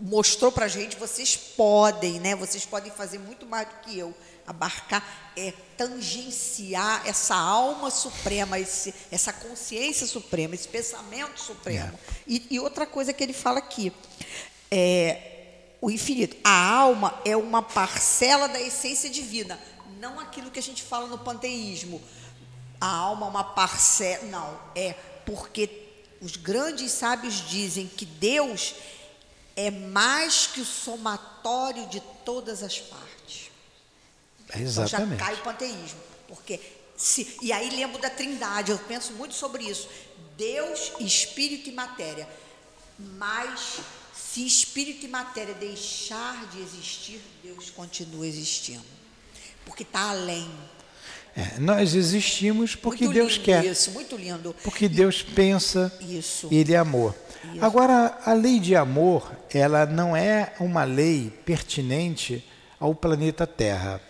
mostrou 0.00 0.50
para 0.50 0.64
a 0.64 0.68
gente, 0.68 0.96
vocês 0.96 1.36
podem, 1.36 2.18
né? 2.18 2.34
Vocês 2.34 2.64
podem 2.64 2.90
fazer 2.90 3.18
muito 3.18 3.46
mais 3.46 3.68
do 3.68 3.74
que 3.82 3.98
eu. 3.98 4.14
Abarcar 4.46 5.02
é 5.36 5.52
tangenciar 5.76 7.02
essa 7.06 7.34
alma 7.34 7.90
suprema, 7.90 8.58
esse, 8.58 8.94
essa 9.10 9.32
consciência 9.32 10.06
suprema, 10.06 10.54
esse 10.54 10.68
pensamento 10.68 11.40
supremo. 11.40 11.98
É. 12.08 12.12
E, 12.26 12.46
e, 12.50 12.60
outra 12.60 12.86
coisa 12.86 13.12
que 13.12 13.22
ele 13.22 13.32
fala 13.32 13.58
aqui, 13.58 13.92
é 14.70 15.32
o 15.80 15.90
infinito. 15.90 16.36
A 16.42 16.70
alma 16.70 17.20
é 17.24 17.36
uma 17.36 17.62
parcela 17.62 18.48
da 18.48 18.60
essência 18.60 19.10
divina, 19.10 19.58
não 20.00 20.18
aquilo 20.18 20.50
que 20.50 20.58
a 20.58 20.62
gente 20.62 20.82
fala 20.82 21.06
no 21.06 21.18
panteísmo. 21.18 22.02
A 22.80 22.88
alma 22.88 23.26
é 23.26 23.30
uma 23.30 23.44
parcela, 23.44 24.24
não, 24.26 24.60
é 24.74 24.94
porque 25.24 25.86
os 26.20 26.36
grandes 26.36 26.92
sábios 26.92 27.46
dizem 27.48 27.86
que 27.86 28.04
Deus 28.04 28.74
é 29.54 29.70
mais 29.70 30.46
que 30.46 30.60
o 30.60 30.64
somatório 30.64 31.86
de 31.88 32.00
todas 32.24 32.62
as 32.62 32.78
partes. 32.78 33.15
Exatamente. 34.54 35.14
Então 35.14 35.18
já 35.18 35.24
cai 35.24 35.34
o 35.34 35.42
panteísmo. 35.42 36.00
Porque 36.28 36.60
se, 36.96 37.36
e 37.42 37.52
aí 37.52 37.70
lembro 37.70 38.00
da 38.00 38.10
trindade, 38.10 38.70
eu 38.70 38.78
penso 38.78 39.12
muito 39.12 39.34
sobre 39.34 39.64
isso. 39.64 39.88
Deus, 40.36 40.92
espírito 41.00 41.68
e 41.68 41.72
matéria. 41.72 42.28
Mas 42.98 43.80
se 44.14 44.46
espírito 44.46 45.06
e 45.06 45.08
matéria 45.08 45.54
deixar 45.54 46.46
de 46.48 46.60
existir, 46.60 47.20
Deus 47.42 47.70
continua 47.70 48.26
existindo. 48.26 48.84
Porque 49.64 49.82
está 49.82 50.10
além. 50.10 50.50
É, 51.36 51.58
nós 51.58 51.94
existimos 51.94 52.74
porque 52.74 53.04
muito 53.04 53.14
Deus 53.14 53.36
quer. 53.36 53.64
Isso, 53.64 53.90
muito 53.90 54.16
lindo. 54.16 54.54
Porque 54.62 54.88
Deus 54.88 55.22
pensa. 55.22 55.92
Isso. 56.00 56.48
Ele 56.50 56.72
é 56.72 56.78
amor. 56.78 57.14
Isso. 57.52 57.64
Agora, 57.64 58.18
a 58.24 58.32
lei 58.32 58.58
de 58.58 58.74
amor, 58.74 59.30
ela 59.50 59.84
não 59.84 60.16
é 60.16 60.54
uma 60.58 60.84
lei 60.84 61.30
pertinente 61.44 62.42
ao 62.80 62.94
planeta 62.94 63.46
Terra. 63.46 64.00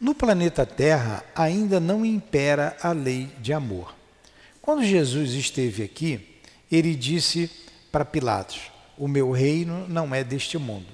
No 0.00 0.14
planeta 0.14 0.64
Terra 0.64 1.24
ainda 1.34 1.80
não 1.80 2.04
impera 2.06 2.76
a 2.80 2.92
lei 2.92 3.28
de 3.40 3.52
amor. 3.52 3.94
Quando 4.62 4.84
Jesus 4.84 5.32
esteve 5.32 5.82
aqui, 5.82 6.40
ele 6.70 6.94
disse 6.94 7.50
para 7.90 8.04
Pilatos: 8.04 8.70
O 8.96 9.08
meu 9.08 9.32
reino 9.32 9.88
não 9.88 10.14
é 10.14 10.22
deste 10.22 10.56
mundo. 10.56 10.86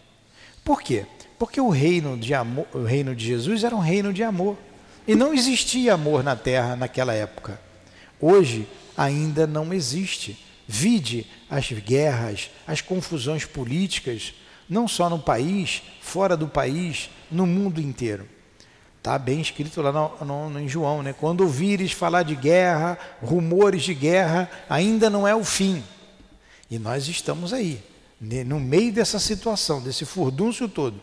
Por 0.65 0.81
quê? 0.81 1.05
Porque 1.39 1.61
o 1.61 1.69
reino 1.69 2.17
de 2.17 2.33
amor, 2.33 2.67
o 2.73 2.83
reino 2.83 3.15
de 3.15 3.27
Jesus 3.27 3.63
era 3.63 3.77
um 3.77 3.81
reino 3.81 4.11
de 4.11 4.23
amor. 4.23 4.57
E 5.07 5.15
não 5.15 5.35
existia 5.35 5.93
amor 5.93 6.25
na 6.25 6.35
terra 6.35 6.75
naquela 6.75 7.13
época. 7.13 7.61
Hoje 8.19 8.67
ainda 8.97 9.47
não 9.47 9.75
existe. 9.75 10.43
Vide 10.67 11.27
as 11.51 11.71
guerras, 11.71 12.49
as 12.67 12.81
confusões 12.81 13.45
políticas, 13.45 14.33
não 14.67 14.89
só 14.89 15.11
no 15.11 15.19
país, 15.19 15.83
fora 16.01 16.39
do 16.39 16.49
país, 16.49 17.11
no 17.31 17.45
mundo 17.45 17.83
inteiro. 17.83 18.27
Está 19.05 19.19
bem 19.19 19.39
escrito 19.39 19.83
lá 19.83 19.93
no, 19.93 20.49
no, 20.49 20.59
em 20.59 20.67
João, 20.67 21.03
né? 21.03 21.13
Quando 21.13 21.43
ouvires 21.43 21.93
falar 21.93 22.23
de 22.23 22.35
guerra, 22.35 22.99
rumores 23.21 23.83
de 23.83 23.93
guerra, 23.93 24.51
ainda 24.67 25.11
não 25.11 25.29
é 25.29 25.35
o 25.35 25.45
fim. 25.45 25.85
E 26.71 26.79
nós 26.79 27.07
estamos 27.07 27.53
aí, 27.53 27.83
no 28.19 28.59
meio 28.59 28.91
dessa 28.95 29.19
situação, 29.19 29.83
desse 29.83 30.07
furdúncio 30.07 30.71
todo. 30.71 30.99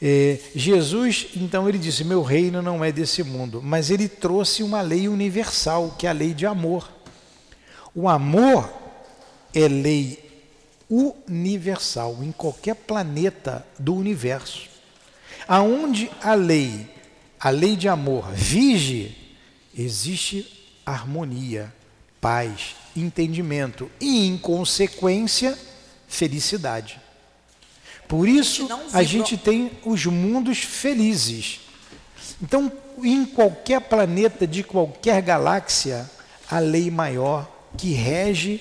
É, 0.00 0.38
Jesus, 0.54 1.30
então, 1.34 1.68
ele 1.68 1.76
disse: 1.76 2.04
Meu 2.04 2.22
reino 2.22 2.62
não 2.62 2.84
é 2.84 2.92
desse 2.92 3.24
mundo, 3.24 3.60
mas 3.60 3.90
ele 3.90 4.06
trouxe 4.08 4.62
uma 4.62 4.80
lei 4.80 5.08
universal, 5.08 5.96
que 5.98 6.06
é 6.06 6.10
a 6.10 6.12
lei 6.12 6.32
de 6.32 6.46
amor. 6.46 6.88
O 7.96 8.08
amor 8.08 8.72
é 9.52 9.66
lei 9.66 10.24
universal 10.88 12.18
em 12.22 12.30
qualquer 12.30 12.76
planeta 12.76 13.66
do 13.76 13.92
universo. 13.92 14.75
Aonde 15.48 16.10
a 16.20 16.34
lei, 16.34 16.88
a 17.38 17.50
lei 17.50 17.76
de 17.76 17.88
amor, 17.88 18.32
vige, 18.32 19.16
existe 19.76 20.46
harmonia, 20.84 21.72
paz, 22.20 22.74
entendimento 22.96 23.90
e, 24.00 24.26
em 24.26 24.36
consequência, 24.36 25.56
felicidade. 26.08 27.00
Por 28.08 28.28
isso, 28.28 28.68
a 28.92 29.02
gente 29.02 29.36
tem 29.36 29.70
os 29.84 30.06
mundos 30.06 30.58
felizes. 30.58 31.60
Então, 32.40 32.70
em 33.02 33.24
qualquer 33.24 33.80
planeta 33.80 34.46
de 34.46 34.62
qualquer 34.62 35.20
galáxia, 35.22 36.08
a 36.48 36.58
lei 36.58 36.90
maior 36.90 37.50
que 37.76 37.92
rege 37.92 38.60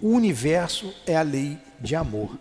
o 0.00 0.10
universo 0.10 0.92
é 1.06 1.16
a 1.16 1.22
lei 1.22 1.58
de 1.80 1.94
amor. 1.94 2.38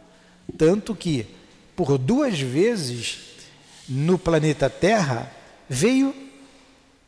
Tanto 0.58 0.96
que, 0.96 1.28
por 1.76 1.98
duas 1.98 2.40
vezes 2.40 3.29
no 3.90 4.18
planeta 4.18 4.70
Terra, 4.70 5.32
veio, 5.68 6.16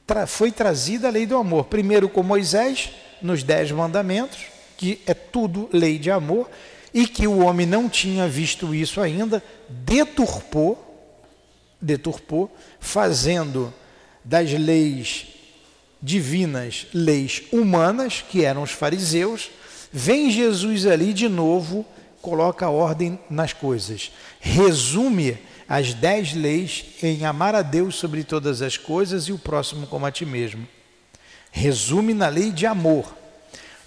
tra, 0.05 0.25
foi 0.25 0.51
trazida 0.51 1.07
a 1.07 1.11
lei 1.11 1.25
do 1.25 1.37
amor. 1.37 1.65
Primeiro 1.65 2.09
com 2.09 2.23
Moisés, 2.23 2.89
nos 3.21 3.43
Dez 3.43 3.71
Mandamentos, 3.71 4.39
que 4.75 4.99
é 5.05 5.13
tudo 5.13 5.69
lei 5.71 5.99
de 5.99 6.09
amor, 6.09 6.49
e 6.93 7.07
que 7.07 7.27
o 7.27 7.39
homem 7.39 7.65
não 7.65 7.87
tinha 7.87 8.27
visto 8.27 8.73
isso 8.73 8.99
ainda, 8.99 9.41
deturpou, 9.69 11.07
deturpou, 11.79 12.53
fazendo 12.79 13.73
das 14.23 14.51
leis 14.51 15.27
divinas 16.01 16.87
leis 16.93 17.43
humanas, 17.51 18.23
que 18.27 18.43
eram 18.43 18.63
os 18.63 18.71
fariseus, 18.71 19.51
vem 19.91 20.31
Jesus 20.31 20.87
ali 20.87 21.13
de 21.13 21.29
novo, 21.29 21.85
coloca 22.21 22.69
ordem 22.69 23.19
nas 23.29 23.53
coisas, 23.53 24.11
resume 24.39 25.37
as 25.71 25.93
dez 25.93 26.33
leis 26.33 26.83
em 27.01 27.23
amar 27.23 27.55
a 27.55 27.61
Deus 27.61 27.95
sobre 27.95 28.25
todas 28.25 28.61
as 28.61 28.75
coisas 28.75 29.29
e 29.29 29.31
o 29.31 29.39
próximo 29.39 29.87
como 29.87 30.05
a 30.05 30.11
ti 30.11 30.25
mesmo. 30.25 30.67
Resume 31.49 32.13
na 32.13 32.27
lei 32.27 32.51
de 32.51 32.65
amor. 32.65 33.15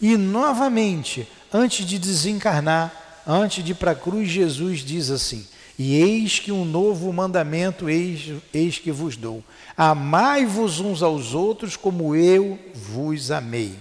E 0.01 0.17
novamente, 0.17 1.29
antes 1.53 1.85
de 1.85 1.99
desencarnar, 1.99 3.21
antes 3.27 3.63
de 3.63 3.73
ir 3.73 3.75
para 3.75 3.91
a 3.91 3.95
cruz, 3.95 4.31
Jesus 4.31 4.79
diz 4.81 5.11
assim: 5.11 5.47
E 5.79 5.97
eis 5.97 6.39
que 6.39 6.51
um 6.51 6.65
novo 6.65 7.13
mandamento 7.13 7.87
eis, 7.91 8.33
eis 8.55 8.79
que 8.79 8.91
vos 8.91 9.15
dou: 9.15 9.45
Amai-vos 9.77 10.81
uns 10.81 11.03
aos 11.03 11.35
outros 11.35 11.77
como 11.77 12.17
eu 12.17 12.59
vos 12.73 13.31
amei. 13.31 13.75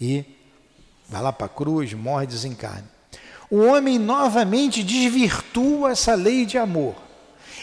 E 0.00 0.24
vai 1.08 1.20
lá 1.20 1.32
para 1.32 1.46
a 1.46 1.48
cruz, 1.48 1.92
morre, 1.94 2.28
desencarna. 2.28 2.88
O 3.50 3.58
homem 3.58 3.98
novamente 3.98 4.84
desvirtua 4.84 5.90
essa 5.90 6.14
lei 6.14 6.46
de 6.46 6.56
amor. 6.56 7.02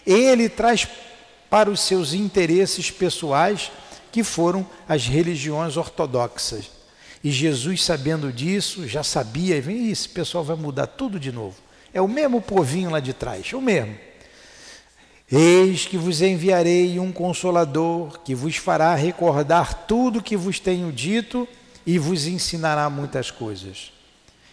Ele 0.06 0.50
traz 0.50 0.88
para 1.50 1.70
os 1.70 1.82
seus 1.82 2.14
interesses 2.14 2.90
pessoais, 2.90 3.72
que 4.12 4.24
foram 4.24 4.68
as 4.88 5.06
religiões 5.06 5.78
ortodoxas 5.78 6.82
e 7.24 7.30
Jesus, 7.30 7.84
sabendo 7.84 8.34
disso, 8.34 8.88
já 8.88 9.04
sabia, 9.04 9.58
e 9.58 9.92
esse 9.92 10.10
pessoal 10.10 10.44
vai 10.44 10.56
mudar 10.56 10.88
tudo 10.88 11.20
de 11.20 11.32
novo. 11.32 11.56
É 11.94 12.02
o 12.02 12.08
mesmo 12.08 12.42
povinho 12.42 12.90
lá 12.90 13.00
de 13.00 13.14
trás, 13.14 13.54
o 13.54 13.62
mesmo. 13.62 13.96
Eis 15.32 15.86
que 15.86 15.98
vos 15.98 16.22
enviarei 16.22 17.00
um 17.00 17.12
consolador 17.12 18.20
que 18.22 18.34
vos 18.34 18.58
fará 18.58 18.96
recordar 18.96 19.86
tudo 19.86 20.22
que 20.22 20.36
vos 20.36 20.60
tenho 20.60 20.92
dito 20.92 21.48
e 21.86 21.98
vos 21.98 22.26
ensinará 22.26 22.90
muitas 22.90 23.30
coisas. 23.30 23.94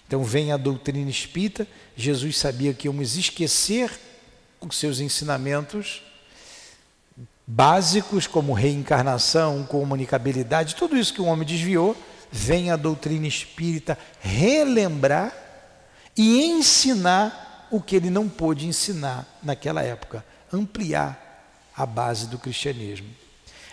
Então 0.07 0.23
vem 0.23 0.53
a 0.53 0.57
doutrina 0.57 1.11
espírita. 1.11 1.67
Jesus 1.97 2.37
sabia 2.37 2.73
que 2.73 2.87
íamos 2.87 3.17
esquecer 3.17 3.91
seus 4.71 5.01
ensinamentos 5.01 6.03
básicos, 7.47 8.27
como 8.27 8.53
reencarnação, 8.53 9.65
comunicabilidade, 9.65 10.75
tudo 10.75 10.97
isso 10.97 11.15
que 11.15 11.21
o 11.23 11.25
homem 11.25 11.47
desviou 11.47 11.97
vem 12.31 12.71
a 12.71 12.77
doutrina 12.77 13.27
espírita 13.27 13.99
relembrar 14.21 15.33
e 16.15 16.45
ensinar 16.45 17.69
o 17.71 17.81
que 17.81 17.97
ele 17.97 18.11
não 18.11 18.29
pôde 18.29 18.67
ensinar 18.67 19.27
naquela 19.43 19.83
época, 19.83 20.25
ampliar 20.53 21.25
a 21.75 21.87
base 21.87 22.27
do 22.27 22.39
cristianismo. 22.39 23.09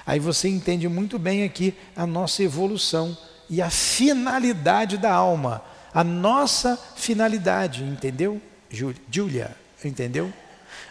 Aí 0.05 0.19
você 0.19 0.47
entende 0.47 0.87
muito 0.87 1.17
bem 1.17 1.43
aqui 1.43 1.73
a 1.95 2.05
nossa 2.05 2.43
evolução 2.43 3.17
e 3.49 3.61
a 3.61 3.69
finalidade 3.69 4.97
da 4.97 5.11
alma, 5.11 5.61
a 5.93 6.03
nossa 6.03 6.77
finalidade, 6.95 7.83
entendeu? 7.83 8.41
Júlia, 8.69 9.55
entendeu? 9.83 10.31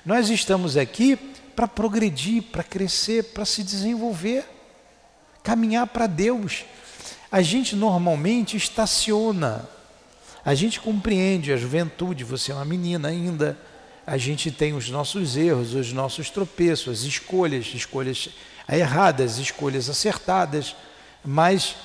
Nós 0.05 0.29
estamos 0.29 0.77
aqui 0.77 1.17
para 1.57 1.67
progredir, 1.67 2.43
para 2.43 2.62
crescer, 2.62 3.33
para 3.33 3.47
se 3.47 3.62
desenvolver, 3.62 4.45
caminhar 5.43 5.87
para 5.87 6.07
Deus. 6.07 6.67
A 7.33 7.40
gente 7.40 7.75
normalmente 7.75 8.55
estaciona, 8.55 9.67
a 10.45 10.55
gente 10.55 10.79
compreende 10.79 11.51
a 11.53 11.57
juventude, 11.57 12.23
você 12.23 12.53
é 12.53 12.55
uma 12.55 12.67
menina 12.67 13.09
ainda, 13.09 13.59
a 14.07 14.19
gente 14.19 14.51
tem 14.51 14.75
os 14.75 14.90
nossos 14.90 15.38
erros, 15.38 15.73
os 15.73 15.90
nossos 15.90 16.29
tropeços, 16.29 17.01
as 17.01 17.05
escolhas, 17.05 17.73
escolhas 17.75 18.29
erradas, 18.69 19.38
escolhas 19.38 19.88
acertadas, 19.88 20.77
mas 21.25 21.77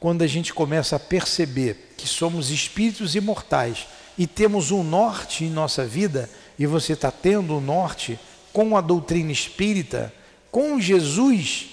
quando 0.00 0.22
a 0.22 0.26
gente 0.26 0.54
começa 0.54 0.96
a 0.96 1.00
perceber 1.00 1.92
que 1.98 2.08
somos 2.08 2.50
espíritos 2.50 3.14
imortais, 3.14 3.86
e 4.16 4.26
temos 4.26 4.70
um 4.70 4.82
norte 4.82 5.44
em 5.44 5.50
nossa 5.50 5.86
vida, 5.86 6.28
e 6.58 6.66
você 6.66 6.92
está 6.92 7.10
tendo 7.10 7.56
um 7.56 7.60
norte 7.60 8.18
com 8.52 8.76
a 8.76 8.80
doutrina 8.80 9.32
espírita, 9.32 10.12
com 10.50 10.80
Jesus, 10.80 11.70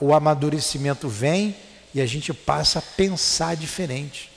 o 0.00 0.12
amadurecimento 0.12 1.08
vem 1.08 1.54
e 1.94 2.00
a 2.00 2.06
gente 2.06 2.32
passa 2.32 2.80
a 2.80 2.82
pensar 2.82 3.56
diferente. 3.56 4.30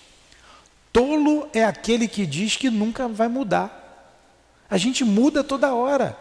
Tolo 0.94 1.48
é 1.54 1.64
aquele 1.64 2.08
que 2.08 2.26
diz 2.26 2.56
que 2.56 2.70
nunca 2.70 3.08
vai 3.08 3.28
mudar. 3.28 3.80
A 4.70 4.78
gente 4.78 5.04
muda 5.04 5.44
toda 5.44 5.74
hora. 5.74 6.18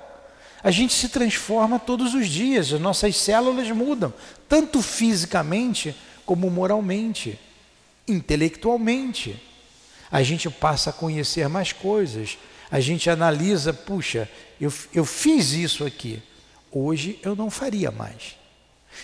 A 0.62 0.70
gente 0.70 0.92
se 0.92 1.09
transforma 1.09 1.78
todos 1.78 2.14
os 2.14 2.28
dias, 2.28 2.72
as 2.72 2.80
nossas 2.80 3.16
células 3.16 3.70
mudam, 3.70 4.12
tanto 4.48 4.83
fisicamente 4.83 5.96
como 6.26 6.50
moralmente, 6.50 7.38
intelectualmente. 8.06 9.42
A 10.11 10.22
gente 10.22 10.50
passa 10.50 10.90
a 10.90 10.92
conhecer 10.92 11.48
mais 11.48 11.72
coisas, 11.72 12.37
a 12.70 12.78
gente 12.80 13.11
analisa, 13.11 13.72
puxa, 13.72 14.28
eu, 14.61 14.72
eu 14.94 15.04
fiz 15.04 15.52
isso 15.52 15.85
aqui, 15.85 16.22
hoje 16.70 17.18
eu 17.22 17.35
não 17.35 17.50
faria 17.50 17.90
mais. 17.90 18.37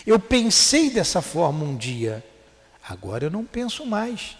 Eu 0.06 0.18
pensei 0.18 0.90
dessa 0.90 1.20
forma 1.20 1.64
um 1.64 1.76
dia, 1.76 2.24
agora 2.86 3.24
eu 3.24 3.30
não 3.30 3.44
penso 3.44 3.84
mais. 3.84 4.36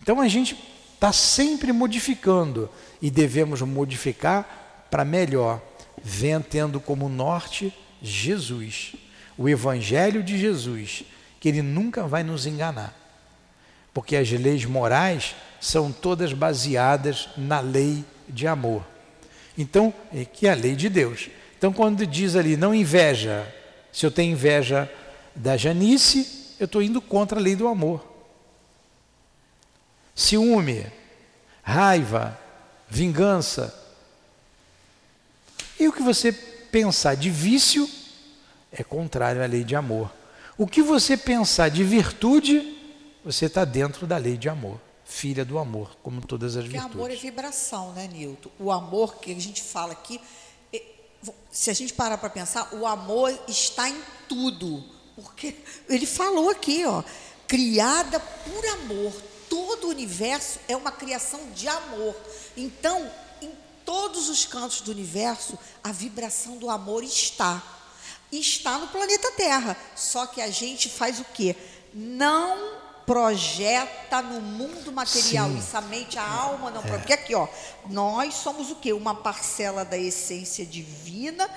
Então 0.00 0.20
a 0.20 0.26
gente 0.26 0.56
está 0.94 1.12
sempre 1.12 1.72
modificando 1.72 2.68
e 3.00 3.10
devemos 3.10 3.60
modificar 3.62 4.86
para 4.90 5.04
melhor, 5.04 5.60
vem 6.02 6.40
tendo 6.40 6.80
como 6.80 7.08
norte 7.08 7.72
Jesus, 8.00 8.94
o 9.38 9.48
Evangelho 9.48 10.22
de 10.22 10.38
Jesus, 10.38 11.04
que 11.40 11.48
ele 11.48 11.62
nunca 11.62 12.06
vai 12.06 12.22
nos 12.22 12.46
enganar, 12.46 12.96
porque 13.94 14.16
as 14.16 14.30
leis 14.30 14.64
morais 14.64 15.34
são 15.62 15.92
todas 15.92 16.32
baseadas 16.32 17.28
na 17.36 17.60
lei 17.60 18.04
de 18.28 18.48
amor. 18.48 18.84
Então, 19.56 19.94
é 20.12 20.24
que 20.24 20.48
é 20.48 20.50
a 20.50 20.56
lei 20.56 20.74
de 20.74 20.88
Deus. 20.88 21.30
Então, 21.56 21.72
quando 21.72 22.04
diz 22.04 22.34
ali, 22.34 22.56
não 22.56 22.74
inveja, 22.74 23.46
se 23.92 24.04
eu 24.04 24.10
tenho 24.10 24.32
inveja 24.32 24.90
da 25.36 25.56
Janice, 25.56 26.56
eu 26.58 26.64
estou 26.64 26.82
indo 26.82 27.00
contra 27.00 27.38
a 27.38 27.42
lei 27.42 27.54
do 27.54 27.68
amor. 27.68 28.04
Ciúme, 30.16 30.84
raiva, 31.62 32.36
vingança, 32.88 33.72
e 35.78 35.86
o 35.86 35.92
que 35.92 36.02
você 36.02 36.32
pensar 36.32 37.14
de 37.14 37.30
vício 37.30 37.88
é 38.72 38.82
contrário 38.82 39.42
à 39.42 39.46
lei 39.46 39.62
de 39.62 39.76
amor. 39.76 40.12
O 40.58 40.66
que 40.66 40.82
você 40.82 41.16
pensar 41.16 41.68
de 41.68 41.84
virtude, 41.84 42.78
você 43.24 43.46
está 43.46 43.64
dentro 43.64 44.08
da 44.08 44.16
lei 44.16 44.36
de 44.36 44.48
amor, 44.48 44.80
filha 45.12 45.44
do 45.44 45.58
amor, 45.58 45.96
como 46.02 46.20
todas 46.20 46.56
as 46.56 46.64
Porque 46.64 46.78
virtudes. 46.78 46.96
amor 46.96 47.10
é 47.10 47.16
vibração, 47.16 47.92
né, 47.92 48.08
Nilton? 48.08 48.50
O 48.58 48.72
amor 48.72 49.16
que 49.16 49.30
a 49.30 49.40
gente 49.40 49.62
fala 49.62 49.92
aqui, 49.92 50.20
é, 50.72 50.82
se 51.50 51.70
a 51.70 51.74
gente 51.74 51.92
parar 51.92 52.18
para 52.18 52.30
pensar, 52.30 52.74
o 52.74 52.86
amor 52.86 53.30
está 53.46 53.88
em 53.88 54.02
tudo. 54.28 54.82
Porque 55.14 55.54
ele 55.88 56.06
falou 56.06 56.50
aqui, 56.50 56.84
ó, 56.86 57.04
criada 57.46 58.18
por 58.18 58.66
amor. 58.66 59.12
Todo 59.48 59.84
o 59.84 59.90
universo 59.90 60.58
é 60.66 60.74
uma 60.74 60.90
criação 60.90 61.50
de 61.50 61.68
amor. 61.68 62.16
Então, 62.56 63.10
todos 63.84 64.30
os 64.30 64.46
cantos 64.46 64.80
do 64.80 64.90
universo, 64.90 65.58
a 65.84 65.92
vibração 65.92 66.56
do 66.56 66.70
amor 66.70 67.04
está. 67.04 67.62
Está 68.32 68.78
no 68.78 68.88
planeta 68.88 69.30
Terra. 69.32 69.76
Só 69.94 70.26
que 70.26 70.40
a 70.40 70.50
gente 70.50 70.88
faz 70.88 71.20
o 71.20 71.24
quê? 71.24 71.54
Não 71.92 72.81
projeta 73.06 74.22
no 74.22 74.40
mundo 74.40 74.92
material. 74.92 75.48
Sim. 75.48 75.58
Isso 75.58 75.76
a 75.76 75.80
mente, 75.80 76.18
a 76.18 76.28
alma 76.28 76.70
não. 76.70 76.82
É. 76.82 76.86
Porque 76.86 77.12
aqui, 77.12 77.34
ó, 77.34 77.46
nós 77.88 78.34
somos 78.34 78.70
o 78.70 78.76
quê? 78.76 78.92
Uma 78.92 79.14
parcela 79.14 79.84
da 79.84 79.98
essência 79.98 80.64
divina 80.64 81.48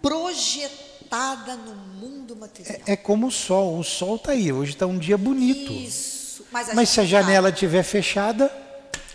projetada 0.00 1.56
no 1.56 1.74
mundo 1.74 2.34
material. 2.34 2.80
É, 2.86 2.92
é 2.92 2.96
como 2.96 3.28
o 3.28 3.30
sol. 3.30 3.78
O 3.78 3.84
sol 3.84 4.16
está 4.16 4.32
aí. 4.32 4.52
Hoje 4.52 4.72
está 4.72 4.86
um 4.86 4.98
dia 4.98 5.16
bonito. 5.16 5.72
Isso. 5.72 6.44
Mas, 6.50 6.74
Mas 6.74 6.88
se 6.88 7.00
a 7.00 7.04
janela 7.04 7.50
estiver 7.50 7.82
fechada. 7.82 8.48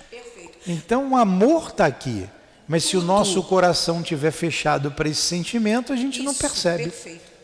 Perfeito. 0.09 0.57
Então 0.65 1.11
o 1.11 1.15
amor 1.15 1.69
está 1.69 1.85
aqui. 1.85 2.27
Mas 2.67 2.83
se 2.83 2.97
o 2.97 3.01
nosso 3.01 3.41
coração 3.43 4.03
tiver 4.03 4.31
fechado 4.31 4.91
para 4.91 5.07
esse 5.07 5.21
sentimento, 5.21 5.93
a 5.93 5.95
gente 5.95 6.15
isso, 6.15 6.23
não 6.23 6.35
percebe. 6.35 6.83
Perfeito. 6.83 7.36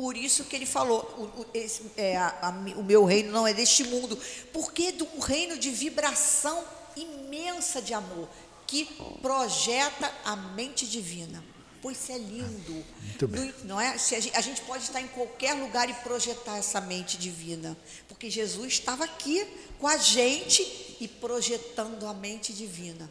Por 0.00 0.16
isso 0.16 0.44
que 0.44 0.56
ele 0.56 0.64
falou, 0.64 1.02
o, 1.18 1.42
o, 1.42 1.46
esse, 1.52 1.82
é, 1.94 2.16
a, 2.16 2.28
a, 2.40 2.48
o 2.48 2.82
meu 2.82 3.04
reino 3.04 3.30
não 3.30 3.46
é 3.46 3.52
deste 3.52 3.84
mundo, 3.84 4.18
porque 4.50 4.94
é 4.98 5.04
um 5.14 5.20
reino 5.20 5.58
de 5.58 5.68
vibração 5.68 6.64
imensa 6.96 7.82
de 7.82 7.92
amor, 7.92 8.26
que 8.66 8.86
projeta 9.20 10.10
a 10.24 10.34
mente 10.34 10.86
divina. 10.86 11.44
Pois 11.82 11.98
isso 11.98 12.12
é 12.12 12.16
lindo. 12.16 12.82
Bem. 13.28 13.54
Não, 13.64 13.78
é? 13.78 13.98
Se 13.98 14.14
a, 14.14 14.20
gente, 14.20 14.34
a 14.38 14.40
gente 14.40 14.62
pode 14.62 14.84
estar 14.84 15.02
em 15.02 15.08
qualquer 15.08 15.52
lugar 15.52 15.90
e 15.90 15.92
projetar 15.92 16.56
essa 16.56 16.80
mente 16.80 17.18
divina. 17.18 17.76
Porque 18.08 18.30
Jesus 18.30 18.72
estava 18.72 19.04
aqui 19.04 19.46
com 19.78 19.86
a 19.86 19.98
gente 19.98 20.62
e 20.98 21.06
projetando 21.06 22.06
a 22.06 22.14
mente 22.14 22.54
divina 22.54 23.06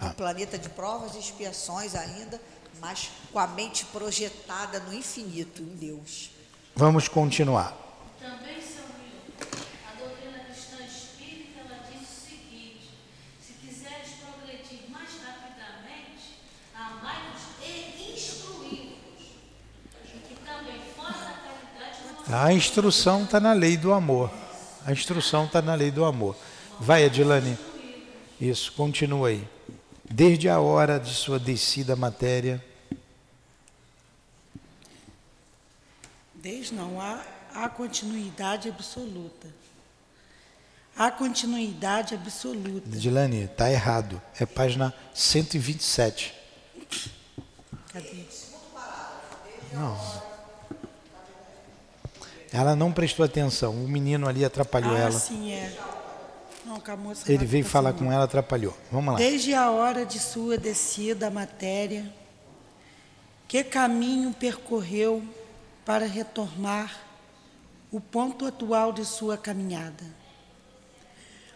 um 0.00 0.06
ah. 0.06 0.14
planeta 0.14 0.56
de 0.56 0.68
provas 0.68 1.16
e 1.16 1.18
expiações 1.18 1.94
ainda, 1.94 2.40
mas 2.80 3.10
com 3.32 3.38
a 3.38 3.46
mente 3.46 3.84
projetada 3.86 4.80
no 4.80 4.94
infinito, 4.94 5.62
em 5.62 5.76
Deus. 5.76 6.30
Vamos 6.74 7.08
continuar. 7.08 7.76
Também, 8.20 8.58
a 9.86 9.98
doutrina 9.98 10.38
cristã 10.46 10.76
espírita, 10.84 11.60
ela 11.60 11.80
diz 11.90 12.02
o 12.02 12.30
seguinte, 12.30 12.90
se 13.40 13.52
quiseres 13.54 14.10
progredir 14.20 14.88
mais 14.90 15.10
rapidamente, 15.24 16.40
amai-vos 16.74 17.42
e 17.62 18.12
instruí-vos, 18.14 19.26
e 20.04 20.18
que 20.28 20.34
também 20.44 20.80
fora 20.96 21.12
da 21.12 21.34
caridade... 21.44 22.30
Não 22.30 22.38
a 22.38 22.52
instrução 22.52 23.24
está 23.24 23.40
na 23.40 23.52
lei 23.52 23.76
do 23.76 23.92
amor. 23.92 24.30
A 24.84 24.92
instrução 24.92 25.44
está 25.44 25.60
na 25.60 25.74
lei 25.74 25.90
do 25.90 26.04
amor. 26.04 26.36
Vai, 26.80 27.04
Adilane. 27.04 27.58
Isso, 28.40 28.72
continua 28.72 29.28
aí 29.28 29.46
desde 30.10 30.48
a 30.48 30.58
hora 30.58 30.98
de 30.98 31.12
sua 31.12 31.38
descida 31.38 31.92
à 31.92 31.96
matéria? 31.96 32.64
Desde 36.48 36.74
não, 36.74 36.98
há, 36.98 37.20
há 37.54 37.68
continuidade 37.68 38.70
absoluta. 38.70 39.48
Há 40.96 41.10
continuidade 41.10 42.14
absoluta. 42.14 42.88
Dilane, 42.88 43.42
está 43.42 43.70
errado. 43.70 44.18
É 44.40 44.46
página 44.46 44.94
127. 45.12 46.34
Cadê? 47.92 48.24
Não. 49.74 50.22
Ela 52.50 52.74
não 52.74 52.92
prestou 52.92 53.26
atenção. 53.26 53.74
O 53.84 53.86
menino 53.86 54.26
ali 54.26 54.42
atrapalhou 54.42 54.96
ah, 54.96 55.00
ela. 55.00 55.18
Sim, 55.18 55.52
é. 55.52 55.76
Não, 56.64 56.82
Ele 57.26 57.44
veio 57.44 57.64
falar 57.66 57.92
com 57.92 58.10
ela, 58.10 58.24
atrapalhou. 58.24 58.74
Vamos 58.90 59.12
lá. 59.12 59.18
Desde 59.18 59.52
a 59.52 59.70
hora 59.70 60.06
de 60.06 60.18
sua 60.18 60.56
descida 60.56 61.26
à 61.26 61.30
matéria, 61.30 62.10
que 63.46 63.62
caminho 63.62 64.32
percorreu 64.32 65.22
para 65.88 66.04
retomar 66.04 67.00
o 67.90 67.98
ponto 67.98 68.44
atual 68.44 68.92
de 68.92 69.06
sua 69.06 69.38
caminhada? 69.38 70.04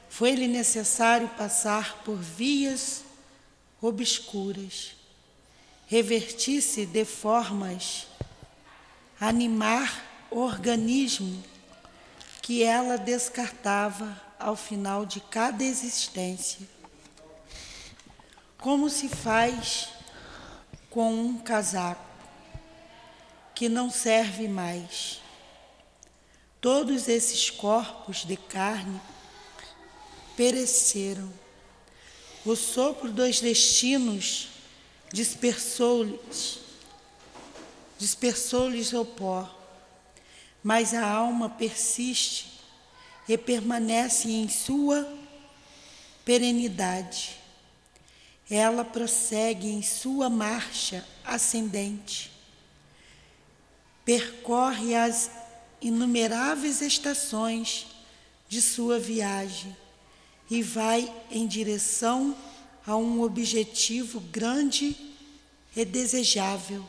Foi-lhe 0.09 0.49
necessário 0.49 1.29
passar 1.29 1.99
por 2.03 2.17
vias 2.17 3.05
obscuras, 3.79 4.97
revertir-se 5.87 6.87
de 6.87 7.05
formas, 7.05 8.07
animar 9.21 10.03
o 10.31 10.39
organismo 10.39 11.45
que 12.41 12.63
ela 12.63 12.97
descartava 12.97 14.19
ao 14.39 14.57
final 14.57 15.05
de 15.05 15.21
cada 15.21 15.63
existência. 15.63 16.67
Como 18.57 18.89
se 18.89 19.11
faz 19.11 19.91
com 20.89 21.13
um 21.13 21.37
casaco 21.37 22.12
que 23.55 23.69
não 23.69 23.91
serve 23.91 24.49
mais. 24.49 25.21
Todos 26.61 27.09
esses 27.09 27.51
corpos 27.51 28.25
de 28.25 28.37
carne 28.37 29.01
pereceram. 30.37 31.33
O 32.45 32.57
sopro 32.57 33.11
dos 33.11 33.41
destinos 33.41 34.49
dispersou-lhes 35.13 36.63
dispersou-lhes 38.03 38.93
o 38.93 39.05
pó, 39.05 39.49
mas 40.61 40.93
a 40.93 41.09
alma 41.09 41.49
persiste 41.49 42.61
e 43.29 43.39
permanece 43.39 44.29
em 44.29 44.49
sua 44.49 45.09
perenidade. 46.25 47.39
Ela 48.51 48.85
prossegue 48.85 49.69
em 49.69 49.83
sua 49.83 50.29
marcha 50.29 51.07
ascendente, 51.25 52.32
percorre 54.05 54.95
as 54.95 55.31
inumeráveis 55.81 56.81
estações 56.81 57.87
de 58.49 58.61
sua 58.61 58.99
viagem 58.99 59.77
e 60.51 60.63
vai 60.63 61.13
em 61.31 61.47
direção 61.47 62.37
a 62.87 62.97
um 62.97 63.23
objetivo 63.23 64.21
grande 64.21 64.97
e 65.75 65.85
desejável, 65.85 66.85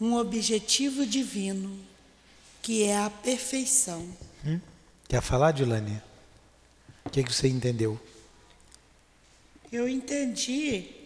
um 0.00 0.14
objetivo 0.14 1.06
divino, 1.06 1.78
que 2.60 2.82
é 2.82 2.98
a 2.98 3.08
perfeição. 3.08 4.06
Hum? 4.44 4.60
Quer 5.08 5.22
falar, 5.22 5.52
Dilane? 5.52 6.02
O 7.04 7.10
que, 7.10 7.22
que 7.22 7.32
você 7.32 7.48
entendeu? 7.48 7.98
Eu 9.72 9.88
entendi 9.88 11.05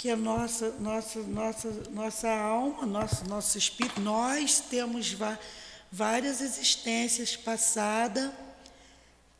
que 0.00 0.08
a 0.08 0.16
nossa, 0.16 0.70
nossa, 0.80 1.20
nossa, 1.24 1.68
nossa 1.90 2.30
alma, 2.30 2.86
nosso, 2.86 3.28
nosso 3.28 3.58
espírito, 3.58 4.00
nós 4.00 4.58
temos 4.58 5.14
várias 5.92 6.40
existências 6.40 7.36
passadas, 7.36 8.30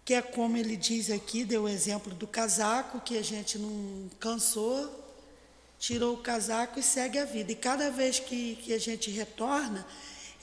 que 0.05 0.13
é 0.13 0.21
como 0.21 0.59
ele 0.59 0.77
diz 0.77 1.11
aqui, 1.11 1.47
deu 1.47 1.63
o 1.63 1.69
exemplo 1.69 2.15
do 2.15 2.27
casaco, 2.27 3.01
que 3.01 3.17
a 3.17 3.25
gente 3.25 3.57
não 3.57 4.11
cansou, 4.21 5.03
tirou 5.79 6.13
o 6.13 6.23
casaco 6.23 6.79
e 6.79 6.83
segue 6.83 7.19
a 7.19 7.25
vida. 7.25 7.53
E 7.53 7.57
cada 7.57 7.91
vez 7.91 8.21
que, 8.21 8.57
que 8.57 8.75
a 8.75 8.79
gente 8.79 9.11
retorna, 9.11 9.87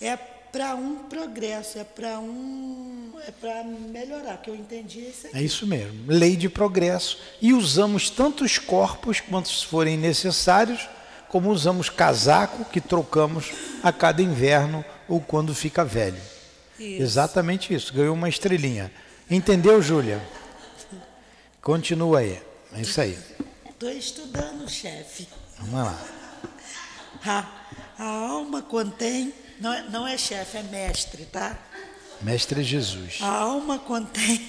é 0.02 0.18
para 0.58 0.76
um 0.76 0.96
progresso, 0.96 1.78
é 1.78 1.84
para 1.84 2.20
um 2.20 3.14
é 3.28 3.32
para 3.32 3.64
melhorar, 3.64 4.38
que 4.38 4.50
eu 4.50 4.56
entendi 4.56 5.02
isso 5.02 5.28
aqui. 5.28 5.38
É 5.38 5.42
isso 5.44 5.68
mesmo, 5.68 6.06
lei 6.08 6.36
de 6.36 6.50
progresso. 6.50 7.20
E 7.40 7.54
usamos 7.54 8.10
tantos 8.10 8.58
corpos 8.58 9.20
quantos 9.20 9.62
forem 9.62 9.96
necessários, 9.98 10.90
como 11.28 11.52
usamos 11.52 11.90
casaco 11.90 12.66
que 12.66 12.82
trocamos 12.82 13.52
a 13.84 13.92
cada 13.92 14.22
inverno 14.22 14.84
ou 15.08 15.22
quando 15.22 15.54
fica 15.54 15.86
velho. 15.86 16.20
Isso. 16.80 17.04
Exatamente 17.04 17.74
isso, 17.74 17.94
ganhou 17.94 18.16
uma 18.16 18.30
estrelinha. 18.30 18.92
Entendeu, 19.30 19.80
Júlia? 19.80 20.20
Continua 21.62 22.20
aí. 22.20 22.42
É 22.74 22.82
isso 22.82 23.00
aí. 23.00 23.18
Estou 23.70 23.92
estudando, 23.92 24.68
chefe. 24.68 25.28
Vamos 25.60 25.86
lá. 25.86 26.00
A, 27.24 27.46
a 28.00 28.06
alma 28.06 28.62
contém 28.62 29.34
não 29.60 29.74
é, 29.74 29.90
não 29.90 30.08
é 30.08 30.18
chefe, 30.18 30.58
é 30.58 30.64
mestre, 30.64 31.26
tá? 31.26 31.58
Mestre 32.22 32.64
Jesus. 32.64 33.20
A 33.22 33.28
alma 33.28 33.80
contém. 33.80 34.46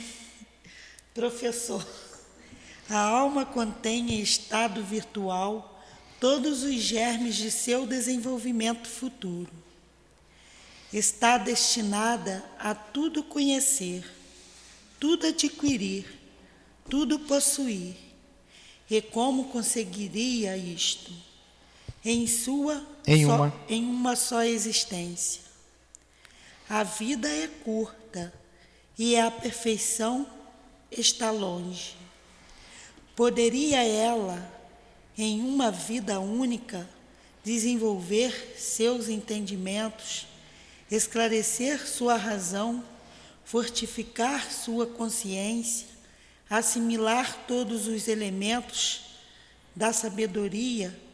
Professor. 1.14 1.86
A 2.88 2.98
alma 2.98 3.44
contém 3.44 4.14
em 4.14 4.20
estado 4.20 4.82
virtual 4.82 5.78
todos 6.18 6.62
os 6.62 6.74
germes 6.74 7.36
de 7.36 7.50
seu 7.50 7.86
desenvolvimento 7.86 8.88
futuro. 8.88 9.50
Está 10.92 11.36
destinada 11.36 12.42
a 12.58 12.74
tudo 12.74 13.22
conhecer, 13.22 14.02
tudo 14.98 15.26
adquirir, 15.26 16.06
tudo 16.88 17.18
possuir. 17.18 17.94
E 18.90 19.02
como 19.02 19.50
conseguiria 19.50 20.56
isto? 20.56 21.12
Em 22.10 22.26
sua 22.26 22.82
em 23.06 23.26
só, 23.26 23.34
uma 23.34 23.54
em 23.68 23.84
uma 23.84 24.16
só 24.16 24.42
existência. 24.42 25.42
A 26.66 26.82
vida 26.82 27.28
é 27.28 27.46
curta 27.46 28.32
e 28.98 29.14
a 29.14 29.30
perfeição 29.30 30.26
está 30.90 31.30
longe. 31.30 31.96
Poderia 33.14 33.82
ela, 33.84 34.42
em 35.18 35.40
uma 35.40 35.70
vida 35.70 36.18
única, 36.18 36.88
desenvolver 37.44 38.54
seus 38.56 39.08
entendimentos, 39.08 40.26
esclarecer 40.90 41.86
sua 41.86 42.16
razão, 42.16 42.82
fortificar 43.44 44.50
sua 44.50 44.86
consciência, 44.86 45.86
assimilar 46.48 47.44
todos 47.46 47.86
os 47.86 48.08
elementos 48.08 49.02
da 49.76 49.92
sabedoria 49.92 51.07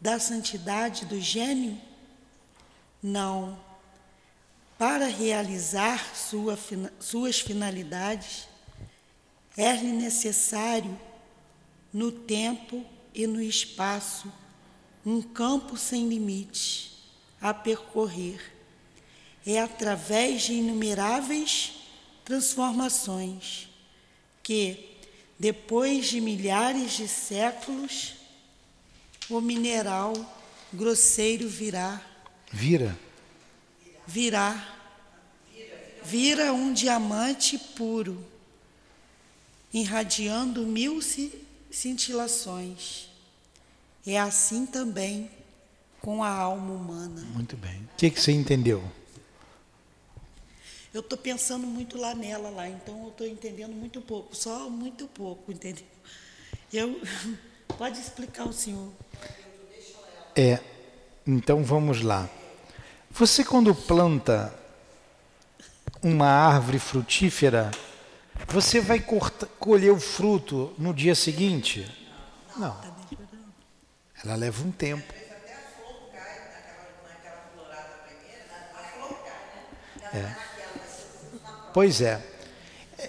da 0.00 0.18
santidade 0.18 1.04
do 1.04 1.20
gênio? 1.20 1.78
Não. 3.02 3.58
Para 4.78 5.06
realizar 5.06 6.14
sua, 6.16 6.58
suas 6.98 7.40
finalidades, 7.40 8.48
é-lhe 9.56 9.92
necessário, 9.92 10.98
no 11.92 12.10
tempo 12.10 12.84
e 13.12 13.26
no 13.26 13.42
espaço, 13.42 14.32
um 15.04 15.20
campo 15.20 15.76
sem 15.76 16.08
limite 16.08 16.92
a 17.40 17.52
percorrer. 17.52 18.40
É 19.44 19.60
através 19.60 20.42
de 20.42 20.54
inumeráveis 20.54 21.72
transformações 22.24 23.68
que, 24.42 24.96
depois 25.38 26.06
de 26.06 26.20
milhares 26.20 26.92
de 26.92 27.08
séculos, 27.08 28.19
o 29.30 29.40
mineral 29.40 30.12
grosseiro 30.72 31.48
virá. 31.48 32.02
Vira. 32.52 32.98
Virá. 34.06 34.76
Vira 36.02 36.52
um 36.52 36.72
diamante 36.72 37.58
puro, 37.58 38.24
irradiando 39.72 40.66
mil 40.66 41.00
cintilações. 41.70 43.08
É 44.06 44.18
assim 44.18 44.66
também 44.66 45.30
com 46.00 46.24
a 46.24 46.30
alma 46.30 46.72
humana. 46.72 47.20
Muito 47.34 47.56
bem. 47.56 47.76
O 47.94 47.96
que, 47.96 48.10
que 48.10 48.20
você 48.20 48.32
entendeu? 48.32 48.82
Eu 50.92 51.00
estou 51.00 51.16
pensando 51.16 51.66
muito 51.66 51.96
lá 51.96 52.14
nela, 52.14 52.50
lá, 52.50 52.68
então 52.68 53.04
eu 53.04 53.10
estou 53.10 53.26
entendendo 53.26 53.72
muito 53.72 54.00
pouco, 54.00 54.34
só 54.34 54.68
muito 54.68 55.06
pouco, 55.06 55.52
entendeu? 55.52 55.84
Eu 56.72 57.00
pode 57.72 58.00
explicar 58.00 58.44
o 58.44 58.52
senhor. 58.52 58.90
É, 60.36 60.60
então 61.26 61.62
vamos 61.62 62.02
lá. 62.02 62.28
Você 63.10 63.44
quando 63.44 63.74
planta 63.74 64.54
uma 66.02 66.26
árvore 66.26 66.78
frutífera, 66.78 67.70
você 68.48 68.80
vai 68.80 69.00
cortar, 69.00 69.46
colher 69.58 69.92
o 69.92 70.00
fruto 70.00 70.72
no 70.78 70.94
dia 70.94 71.14
seguinte? 71.14 71.86
Não. 72.56 72.76
Ela 74.24 74.34
leva 74.34 74.66
um 74.66 74.70
tempo. 74.70 75.12
É. 80.12 80.36
Pois 81.72 82.00
é. 82.00 82.20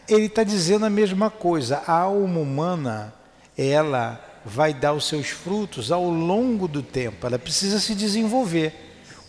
Ele 0.07 0.25
está 0.25 0.43
dizendo 0.43 0.85
a 0.85 0.89
mesma 0.89 1.29
coisa. 1.29 1.83
A 1.87 1.93
alma 1.93 2.39
humana, 2.39 3.13
ela 3.57 4.30
vai 4.45 4.73
dar 4.73 4.93
os 4.93 5.07
seus 5.07 5.27
frutos 5.27 5.91
ao 5.91 6.09
longo 6.09 6.67
do 6.67 6.81
tempo, 6.81 7.25
ela 7.25 7.39
precisa 7.39 7.79
se 7.79 7.95
desenvolver. 7.95 8.73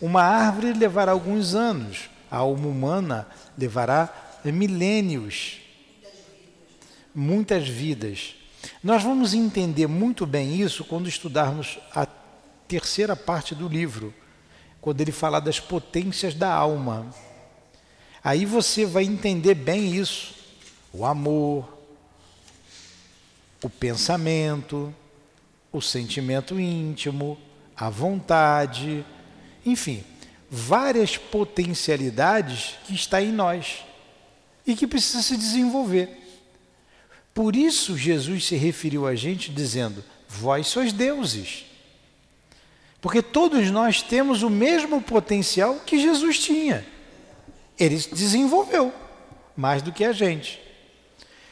Uma 0.01 0.23
árvore 0.23 0.73
levará 0.73 1.13
alguns 1.13 1.55
anos, 1.55 2.11
a 2.31 2.39
alma 2.39 2.67
humana 2.67 3.29
levará 3.57 4.41
milênios, 4.45 5.61
muitas 7.15 7.69
vidas. 7.69 8.35
Nós 8.83 9.03
vamos 9.03 9.35
entender 9.35 9.87
muito 9.87 10.27
bem 10.27 10.61
isso 10.61 10.85
quando 10.85 11.09
estudarmos 11.09 11.79
a 11.95 12.07
terceira 12.67 13.15
parte 13.15 13.55
do 13.55 13.69
livro, 13.69 14.15
quando 14.81 15.01
ele 15.01 15.13
falar 15.13 15.41
das 15.41 15.61
potências 15.61 16.35
da 16.35 16.53
alma. 16.53 17.07
Aí 18.25 18.47
você 18.47 18.87
vai 18.87 19.05
entender 19.05 19.55
bem 19.55 19.95
isso: 19.95 20.35
o 20.93 21.05
amor, 21.05 21.69
o 23.63 23.71
pensamento, 23.71 24.95
o 25.73 25.81
sentimento 25.81 26.61
íntimo, 26.61 27.39
a 27.77 27.89
vontade, 27.89 29.05
enfim, 29.65 30.05
várias 30.51 31.17
potencialidades 31.17 32.77
que 32.85 32.95
está 32.95 33.23
em 33.23 33.33
nós 33.33 33.85
e 34.67 34.77
que 34.77 34.87
precisa 34.87 35.23
se 35.23 35.37
desenvolver. 35.37 36.21
Por 37.33 37.57
isso 37.57 37.97
Jesus 37.97 38.47
se 38.47 38.57
referiu 38.57 39.07
a 39.07 39.15
gente 39.15 39.51
dizendo: 39.51 40.05
Vós 40.29 40.67
sois 40.67 40.93
deuses. 40.93 41.65
Porque 43.01 43.21
todos 43.21 43.69
nós 43.71 44.01
temos 44.01 44.43
o 44.43 44.51
mesmo 44.51 45.03
potencial 45.03 45.81
que 45.85 45.99
Jesus 45.99 46.39
tinha. 46.39 46.87
Ele 47.79 47.97
desenvolveu 47.97 48.93
mais 49.57 49.83
do 49.83 49.91
que 49.91 50.05
a 50.05 50.13
gente. 50.13 50.61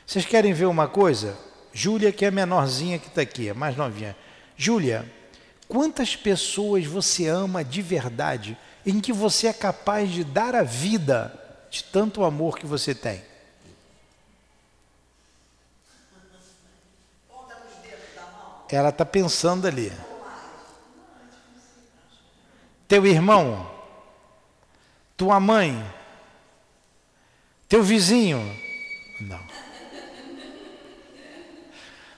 Vocês 0.06 0.24
querem 0.24 0.52
ver 0.52 0.66
uma 0.66 0.86
coisa? 0.86 1.36
Júlia, 1.72 2.12
que 2.12 2.24
é 2.24 2.28
a 2.28 2.32
menorzinha 2.32 2.98
que 2.98 3.08
está 3.08 3.22
aqui, 3.22 3.48
a 3.48 3.54
mais 3.54 3.76
novinha. 3.76 4.16
Júlia, 4.56 5.10
quantas 5.68 6.16
pessoas 6.16 6.84
você 6.84 7.26
ama 7.28 7.64
de 7.64 7.80
verdade, 7.80 8.58
em 8.84 9.00
que 9.00 9.12
você 9.12 9.46
é 9.46 9.52
capaz 9.52 10.10
de 10.10 10.24
dar 10.24 10.54
a 10.54 10.62
vida 10.62 11.32
de 11.70 11.84
tanto 11.84 12.24
amor 12.24 12.58
que 12.58 12.66
você 12.66 12.94
tem? 12.94 13.22
Ela 18.72 18.90
está 18.90 19.04
pensando 19.04 19.66
ali. 19.66 19.92
Teu 22.86 23.04
irmão, 23.06 23.68
tua 25.16 25.40
mãe, 25.40 25.84
teu 27.68 27.82
vizinho. 27.82 28.38
Não. 29.20 29.49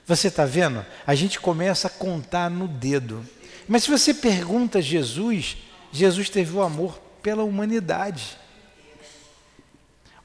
Você 0.05 0.27
está 0.27 0.45
vendo? 0.45 0.85
A 1.07 1.15
gente 1.15 1.39
começa 1.39 1.87
a 1.87 1.91
contar 1.91 2.49
no 2.49 2.67
dedo. 2.67 3.25
Mas 3.67 3.83
se 3.83 3.91
você 3.91 4.13
pergunta 4.13 4.79
a 4.79 4.81
Jesus, 4.81 5.57
Jesus 5.91 6.29
teve 6.29 6.55
o 6.55 6.61
amor 6.61 6.99
pela 7.21 7.43
humanidade. 7.43 8.37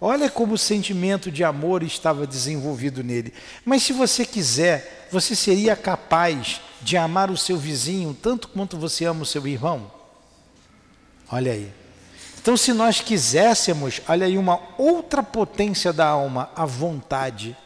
Olha 0.00 0.30
como 0.30 0.54
o 0.54 0.58
sentimento 0.58 1.30
de 1.30 1.42
amor 1.42 1.82
estava 1.82 2.26
desenvolvido 2.26 3.02
nele. 3.02 3.32
Mas 3.64 3.82
se 3.82 3.92
você 3.92 4.24
quiser, 4.24 5.08
você 5.10 5.34
seria 5.34 5.74
capaz 5.74 6.60
de 6.80 6.96
amar 6.96 7.30
o 7.30 7.36
seu 7.36 7.56
vizinho 7.56 8.16
tanto 8.20 8.48
quanto 8.48 8.76
você 8.76 9.04
ama 9.04 9.22
o 9.22 9.26
seu 9.26 9.46
irmão? 9.46 9.90
Olha 11.30 11.52
aí. 11.52 11.72
Então, 12.40 12.56
se 12.56 12.72
nós 12.72 13.00
quiséssemos, 13.00 14.00
olha 14.08 14.26
aí 14.26 14.38
uma 14.38 14.60
outra 14.78 15.22
potência 15.22 15.92
da 15.92 16.06
alma, 16.06 16.50
a 16.54 16.64
vontade. 16.64 17.56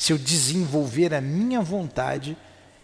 Se 0.00 0.14
eu 0.14 0.18
desenvolver 0.18 1.12
a 1.12 1.20
minha 1.20 1.60
vontade, 1.60 2.34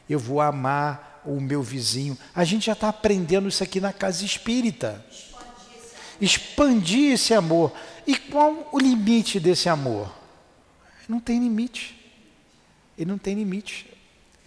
eu 0.07 0.19
vou 0.19 0.39
amar 0.39 1.23
o 1.25 1.41
meu 1.41 1.63
vizinho. 1.63 2.17
A 2.35 2.45
gente 2.45 2.67
já 2.67 2.75
está 2.75 2.91
aprendendo 2.91 3.49
isso 3.49 3.65
aqui 3.65 3.81
na 3.81 3.91
casa 3.91 4.23
espírita. 4.23 5.03
Expandir 6.21 7.15
esse 7.15 7.33
amor. 7.33 7.73
E 8.07 8.19
qual 8.19 8.69
o 8.71 8.79
limite 8.79 9.41
desse 9.41 9.67
amor? 9.67 10.15
Não 11.09 11.19
tem 11.19 11.41
limite. 11.41 11.99
Ele 12.99 13.11
não 13.11 13.17
tem 13.17 13.35
limite. 13.35 13.91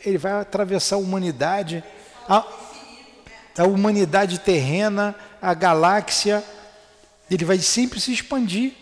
Ele 0.05 0.19
vai 0.19 0.33
atravessar 0.33 0.97
a 0.97 0.99
humanidade, 0.99 1.83
a, 2.27 2.45
a 3.57 3.63
humanidade 3.63 4.41
terrena, 4.41 5.15
a 5.41 5.55
galáxia. 5.55 6.43
Ele 7.31 7.45
vai 7.45 7.57
sempre 7.57 7.99
se 7.99 8.13
expandir. 8.13 8.73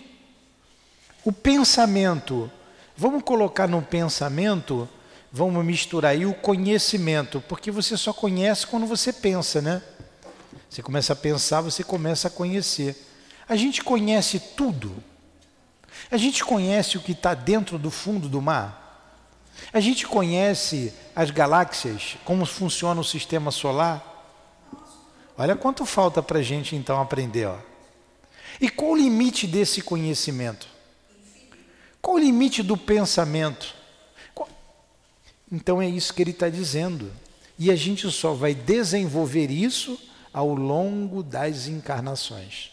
O 1.23 1.32
pensamento, 1.32 2.52
vamos 2.98 3.24
colocar 3.24 3.68
no 3.68 3.82
pensamento, 3.82 4.90
vamos 5.32 5.64
misturar 5.64 6.12
aí 6.12 6.26
o 6.26 6.34
conhecimento, 6.34 7.40
porque 7.48 7.70
você 7.70 7.96
só 7.96 8.12
conhece 8.12 8.66
quando 8.66 8.88
você 8.88 9.14
pensa, 9.14 9.62
né? 9.62 9.82
Você 10.70 10.82
começa 10.82 11.14
a 11.14 11.16
pensar, 11.16 11.62
você 11.62 11.84
começa 11.84 12.28
a 12.28 12.32
conhecer. 12.32 13.08
A 13.48 13.56
gente 13.56 13.84
conhece 13.84 14.40
tudo. 14.40 14.92
A 16.12 16.18
gente 16.18 16.44
conhece 16.44 16.98
o 16.98 17.02
que 17.02 17.12
está 17.12 17.34
dentro 17.34 17.78
do 17.78 17.92
fundo 17.92 18.28
do 18.28 18.42
mar. 18.42 18.84
A 19.72 19.80
gente 19.80 20.06
conhece 20.06 20.94
as 21.16 21.32
galáxias, 21.32 22.18
como 22.26 22.46
funciona 22.46 23.00
o 23.00 23.04
sistema 23.04 23.52
solar. 23.52 24.04
Olha 25.38 25.56
quanto 25.56 25.86
falta 25.86 26.22
para 26.22 26.40
a 26.40 26.44
gente 26.44 26.76
então 26.76 27.00
aprender. 27.00 27.48
Ó. 27.48 27.58
E 28.60 28.70
qual 28.70 28.92
o 28.92 28.98
limite 28.98 29.48
desse 29.48 29.82
conhecimento? 29.82 30.68
Qual 32.08 32.15
o 32.15 32.20
limite 32.20 32.63
do 32.63 32.78
pensamento? 32.78 33.76
Qual... 34.34 34.48
Então 35.52 35.82
é 35.82 35.89
isso 35.89 36.13
que 36.13 36.22
ele 36.22 36.32
está 36.32 36.48
dizendo. 36.48 37.12
E 37.60 37.70
a 37.70 37.76
gente 37.76 38.10
só 38.10 38.34
vai 38.34 38.56
desenvolver 38.56 39.52
isso 39.52 40.00
ao 40.32 40.56
longo 40.56 41.22
das 41.22 41.67
encarnações. 41.67 42.72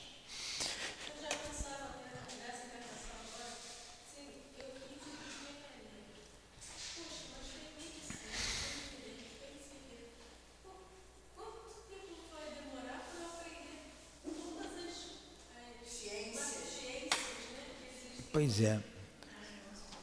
Pois 18.33 18.61
é. 18.61 18.94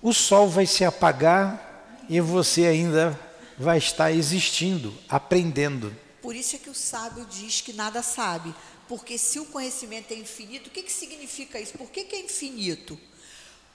O 0.01 0.13
sol 0.13 0.49
vai 0.49 0.65
se 0.65 0.83
apagar 0.83 2.03
e 2.09 2.19
você 2.19 2.65
ainda 2.65 3.17
vai 3.57 3.77
estar 3.77 4.11
existindo, 4.11 4.93
aprendendo. 5.07 5.95
Por 6.21 6.35
isso 6.35 6.55
é 6.55 6.59
que 6.59 6.69
o 6.69 6.75
sábio 6.75 7.25
diz 7.25 7.61
que 7.61 7.73
nada 7.73 8.01
sabe. 8.01 8.53
Porque 8.87 9.17
se 9.17 9.39
o 9.39 9.45
conhecimento 9.45 10.11
é 10.11 10.15
infinito, 10.15 10.67
o 10.67 10.69
que, 10.69 10.83
que 10.83 10.91
significa 10.91 11.59
isso? 11.59 11.77
Por 11.77 11.89
que, 11.89 12.03
que 12.03 12.15
é 12.15 12.19
infinito? 12.19 12.99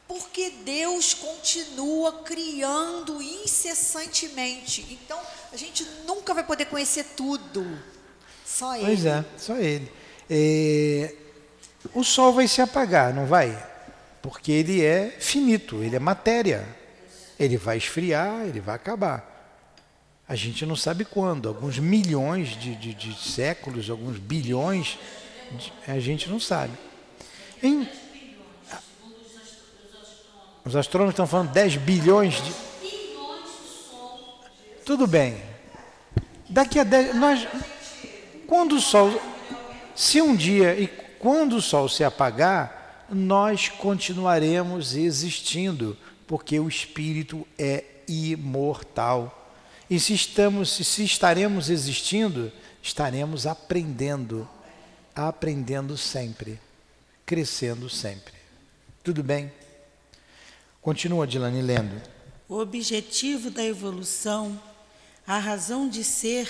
Porque 0.07 0.51
Deus 0.65 1.15
continua 1.15 2.23
criando 2.23 3.23
incessantemente. 3.23 4.87
Então, 4.91 5.19
a 5.53 5.57
gente 5.57 5.85
nunca 6.07 6.35
vai 6.35 6.45
poder 6.45 6.67
conhecer 6.67 7.05
tudo. 7.17 7.67
Só 8.45 8.77
Ele. 8.77 8.85
Pois 8.85 9.07
é, 9.07 9.25
só 9.39 9.57
Ele. 9.57 9.91
É, 10.29 11.15
o 11.95 12.05
sol 12.05 12.33
vai 12.33 12.47
se 12.47 12.61
apagar, 12.61 13.15
não 13.15 13.27
vai? 13.27 13.76
Porque 14.27 14.51
ele 14.51 14.85
é 14.85 15.17
finito, 15.21 15.85
ele 15.85 15.95
é 15.95 16.01
matéria. 16.01 16.67
Ele 17.39 17.57
vai 17.57 17.77
esfriar, 17.77 18.41
ele 18.45 18.61
vai 18.61 18.75
acabar. 18.75 19.55
A 20.29 20.35
gente 20.35 20.67
não 20.67 20.75
sabe 20.75 21.05
quando, 21.05 21.49
alguns 21.49 21.79
milhões 21.79 22.49
de, 22.59 22.75
de, 22.75 22.93
de 22.93 23.15
séculos, 23.17 23.89
alguns 23.89 24.19
bilhões, 24.19 24.99
de, 25.53 25.73
a 25.87 26.01
gente 26.01 26.29
não 26.29 26.41
sabe. 26.41 26.73
Em, 27.63 27.89
os 30.65 30.75
astrônomos 30.75 31.13
estão 31.13 31.29
falando 31.29 31.53
10 31.53 31.77
bilhões 31.77 32.43
de. 32.43 32.53
Tudo 34.85 35.07
bem. 35.07 35.41
Daqui 36.49 36.81
a 36.81 36.85
10. 36.85 37.15
Nós, 37.15 37.47
quando 38.49 38.75
o 38.75 38.81
Sol. 38.81 39.23
Se 39.95 40.21
um 40.21 40.35
dia. 40.35 40.75
E 40.75 40.89
quando 41.21 41.59
o 41.59 41.63
Sol 41.63 41.89
se 41.89 42.03
apagar, 42.03 42.76
nós 43.11 43.69
continuaremos 43.69 44.95
existindo, 44.95 45.97
porque 46.27 46.59
o 46.59 46.69
Espírito 46.69 47.47
é 47.59 47.85
imortal. 48.09 49.55
E 49.89 50.01
se 50.01 50.13
estamos, 50.15 50.71
se 50.71 51.05
estaremos 51.05 51.71
existindo, 51.71 52.53
estaremos 52.83 53.47
aprendendo, 53.47 54.49
aprendendo 55.15 55.97
sempre, 55.97 56.61
crescendo 57.25 57.89
sempre. 57.89 58.35
Tudo 59.05 59.23
bem? 59.23 59.53
Continua, 60.83 61.27
Dilane, 61.27 61.63
lendo. 61.63 62.01
O 62.49 62.59
objetivo 62.59 63.51
da 63.51 63.65
evolução, 63.65 64.61
a 65.27 65.39
razão 65.39 65.89
de 65.89 66.05
ser 66.05 66.49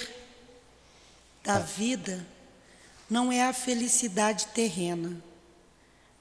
da 1.42 1.54
tá. 1.54 1.60
vida, 1.60 2.26
não 3.08 3.30
é 3.30 3.46
a 3.46 3.52
felicidade 3.52 4.48
terrena, 4.48 5.16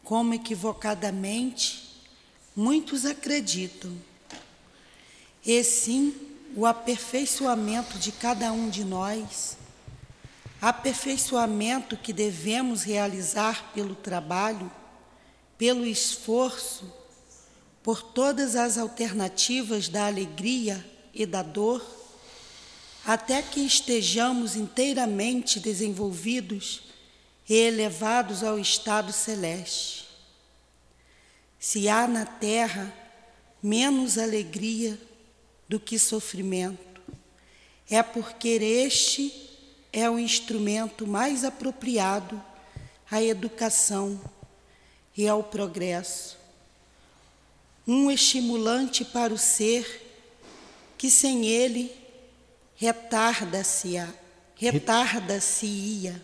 como 0.05 0.35
equivocadamente 0.35 1.83
muitos 2.55 3.05
acreditam, 3.05 3.91
e 5.43 5.63
sim 5.63 6.15
o 6.55 6.65
aperfeiçoamento 6.65 7.97
de 7.97 8.11
cada 8.11 8.53
um 8.53 8.69
de 8.69 8.85
nós, 8.85 9.57
aperfeiçoamento 10.61 11.97
que 11.97 12.13
devemos 12.13 12.83
realizar 12.83 13.71
pelo 13.73 13.95
trabalho, 13.95 14.71
pelo 15.57 15.83
esforço, 15.85 16.93
por 17.81 18.01
todas 18.01 18.55
as 18.55 18.77
alternativas 18.77 19.89
da 19.89 20.05
alegria 20.05 20.85
e 21.13 21.25
da 21.25 21.41
dor, 21.41 21.83
até 23.05 23.41
que 23.41 23.59
estejamos 23.59 24.55
inteiramente 24.55 25.59
desenvolvidos 25.59 26.94
e 27.47 27.55
elevados 27.55 28.43
ao 28.43 28.59
estado 28.59 29.11
celeste. 29.11 30.07
Se 31.59 31.87
há 31.87 32.07
na 32.07 32.25
terra 32.25 32.93
menos 33.61 34.17
alegria, 34.17 34.99
do 35.67 35.79
que 35.79 35.97
sofrimento. 35.97 37.01
É 37.89 38.01
porque 38.01 38.49
este 38.49 39.33
é 39.91 40.09
o 40.09 40.19
instrumento 40.19 41.07
mais 41.07 41.43
apropriado 41.43 42.41
à 43.09 43.21
educação 43.21 44.19
e 45.15 45.27
ao 45.27 45.43
progresso. 45.43 46.37
Um 47.87 48.09
estimulante 48.09 49.05
para 49.05 49.33
o 49.33 49.37
ser 49.37 50.03
que 50.97 51.09
sem 51.09 51.45
ele 51.45 51.95
retarda-se 52.75 53.95
retarda-se-ia 54.55 56.23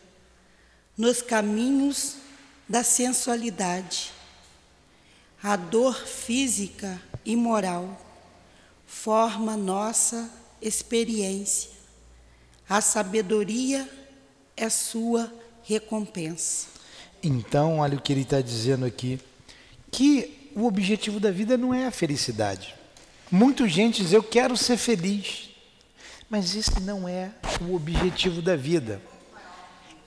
nos 1.02 1.20
caminhos 1.20 2.18
da 2.70 2.84
sensualidade. 2.84 4.12
A 5.41 5.56
dor 5.56 5.95
física 5.95 7.02
e 7.26 7.36
moral 7.36 7.99
forma 8.86 9.58
nossa 9.58 10.30
experiência. 10.62 11.72
A 12.70 12.82
sabedoria 12.82 13.89
é 14.56 14.70
sua 14.70 15.34
recompensa. 15.64 16.68
Então, 17.24 17.80
olha 17.80 17.97
o 17.97 18.02
que 18.02 18.14
ele 18.14 18.22
está 18.22 18.39
dizendo 18.39 18.86
aqui: 18.86 19.20
que 19.91 20.52
o 20.56 20.68
objetivo 20.68 21.20
da 21.20 21.32
vida 21.32 21.58
não 21.58 21.74
é 21.74 21.88
a 21.88 21.91
felicidade. 21.91 22.76
Muita 23.32 23.68
gente 23.68 24.04
diz, 24.04 24.14
eu 24.14 24.22
quero 24.22 24.56
ser 24.56 24.78
feliz. 24.78 25.49
Mas 26.30 26.56
esse 26.56 26.80
não 26.80 27.10
é 27.10 27.32
o 27.60 27.74
objetivo 27.74 28.39
da 28.39 28.56
vida. 28.56 29.02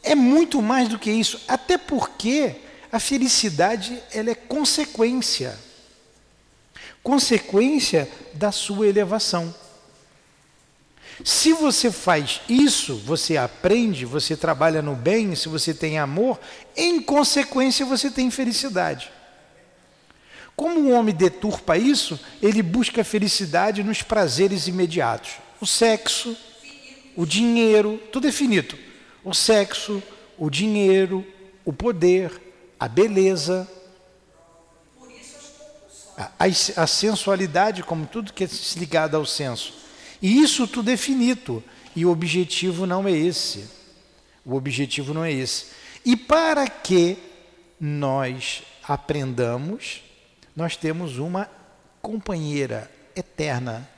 É 0.04 0.14
muito 0.14 0.62
mais 0.62 0.88
do 0.88 0.98
que 0.98 1.10
isso, 1.10 1.40
até 1.48 1.76
porque 1.76 2.56
a 2.92 3.00
felicidade 3.00 4.00
ela 4.12 4.30
é 4.30 4.34
consequência 4.34 5.58
consequência 7.04 8.10
da 8.32 8.50
sua 8.50 8.88
elevação. 8.88 9.54
Se 11.22 11.52
você 11.52 11.92
faz 11.92 12.40
isso, 12.48 12.96
você 12.96 13.36
aprende, 13.36 14.06
você 14.06 14.36
trabalha 14.36 14.80
no 14.82 14.96
bem, 14.96 15.36
se 15.36 15.48
você 15.48 15.72
tem 15.72 15.98
amor, 15.98 16.40
em 16.74 17.00
consequência 17.00 17.86
você 17.86 18.10
tem 18.10 18.30
felicidade. 18.30 19.12
Como 20.56 20.80
o 20.80 20.90
homem 20.90 21.14
deturpa 21.14 21.76
isso, 21.76 22.18
ele 22.42 22.62
busca 22.62 23.04
felicidade 23.04 23.84
nos 23.84 24.02
prazeres 24.02 24.66
imediatos. 24.66 25.32
O 25.60 25.66
sexo, 25.66 26.36
o 27.14 27.26
dinheiro, 27.26 28.00
tudo 28.10 28.26
é 28.26 28.32
finito. 28.32 28.76
O 29.24 29.32
sexo, 29.32 30.02
o 30.38 30.50
dinheiro, 30.50 31.26
o 31.64 31.72
poder, 31.72 32.30
a 32.78 32.86
beleza, 32.86 33.68
a, 36.16 36.30
a, 36.76 36.86
sensualidade, 36.86 37.82
como 37.82 38.06
tudo 38.06 38.32
que 38.32 38.44
é 38.44 38.48
ligado 38.76 39.16
ao 39.16 39.26
senso. 39.26 39.74
E 40.22 40.42
isso 40.42 40.66
tudo 40.66 40.90
é 40.90 40.96
finito. 40.96 41.62
E 41.96 42.04
o 42.04 42.10
objetivo 42.10 42.86
não 42.86 43.06
é 43.06 43.12
esse. 43.12 43.68
O 44.44 44.54
objetivo 44.54 45.14
não 45.14 45.24
é 45.24 45.32
esse. 45.32 45.66
E 46.04 46.16
para 46.16 46.68
que 46.68 47.16
nós 47.80 48.62
aprendamos, 48.86 50.02
nós 50.54 50.76
temos 50.76 51.18
uma 51.18 51.48
companheira 52.00 52.90
eterna 53.16 53.88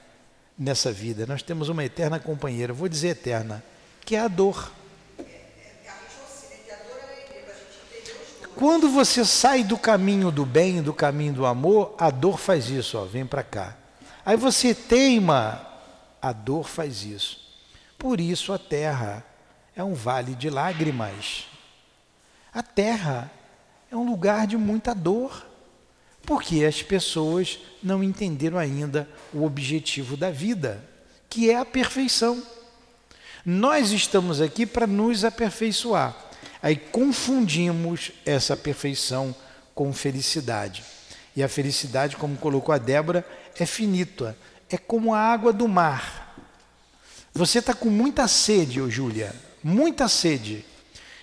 nessa 0.58 0.92
vida. 0.92 1.26
Nós 1.26 1.42
temos 1.42 1.68
uma 1.68 1.84
eterna 1.84 2.18
companheira, 2.18 2.72
vou 2.72 2.88
dizer 2.88 3.08
eterna, 3.08 3.62
que 4.04 4.16
é 4.16 4.20
a 4.20 4.28
dor. 4.28 4.72
Quando 8.56 8.88
você 8.88 9.22
sai 9.22 9.62
do 9.62 9.76
caminho 9.76 10.30
do 10.30 10.46
bem, 10.46 10.82
do 10.82 10.94
caminho 10.94 11.34
do 11.34 11.44
amor, 11.44 11.94
a 11.98 12.08
dor 12.08 12.38
faz 12.38 12.70
isso, 12.70 12.96
ó, 12.96 13.04
vem 13.04 13.26
para 13.26 13.42
cá. 13.42 13.76
Aí 14.24 14.34
você 14.34 14.74
teima, 14.74 15.60
a 16.22 16.32
dor 16.32 16.66
faz 16.66 17.04
isso. 17.04 17.38
Por 17.98 18.18
isso 18.18 18.54
a 18.54 18.58
terra 18.58 19.22
é 19.76 19.84
um 19.84 19.92
vale 19.92 20.34
de 20.34 20.48
lágrimas. 20.48 21.44
A 22.50 22.62
terra 22.62 23.30
é 23.92 23.94
um 23.94 24.08
lugar 24.08 24.46
de 24.46 24.56
muita 24.56 24.94
dor, 24.94 25.46
porque 26.22 26.64
as 26.64 26.82
pessoas 26.82 27.58
não 27.82 28.02
entenderam 28.02 28.56
ainda 28.56 29.06
o 29.34 29.44
objetivo 29.44 30.16
da 30.16 30.30
vida, 30.30 30.82
que 31.28 31.50
é 31.50 31.58
a 31.58 31.64
perfeição. 31.66 32.42
Nós 33.44 33.90
estamos 33.90 34.40
aqui 34.40 34.64
para 34.64 34.86
nos 34.86 35.26
aperfeiçoar. 35.26 36.16
Aí 36.62 36.76
confundimos 36.76 38.12
essa 38.24 38.56
perfeição 38.56 39.34
com 39.74 39.92
felicidade. 39.92 40.84
E 41.34 41.42
a 41.42 41.48
felicidade, 41.48 42.16
como 42.16 42.36
colocou 42.36 42.74
a 42.74 42.78
Débora, 42.78 43.26
é 43.58 43.66
finita. 43.66 44.36
É 44.70 44.78
como 44.78 45.14
a 45.14 45.20
água 45.20 45.52
do 45.52 45.68
mar. 45.68 46.34
Você 47.32 47.58
está 47.58 47.74
com 47.74 47.90
muita 47.90 48.26
sede, 48.26 48.80
ô 48.80 48.88
Júlia, 48.88 49.34
muita 49.62 50.08
sede. 50.08 50.64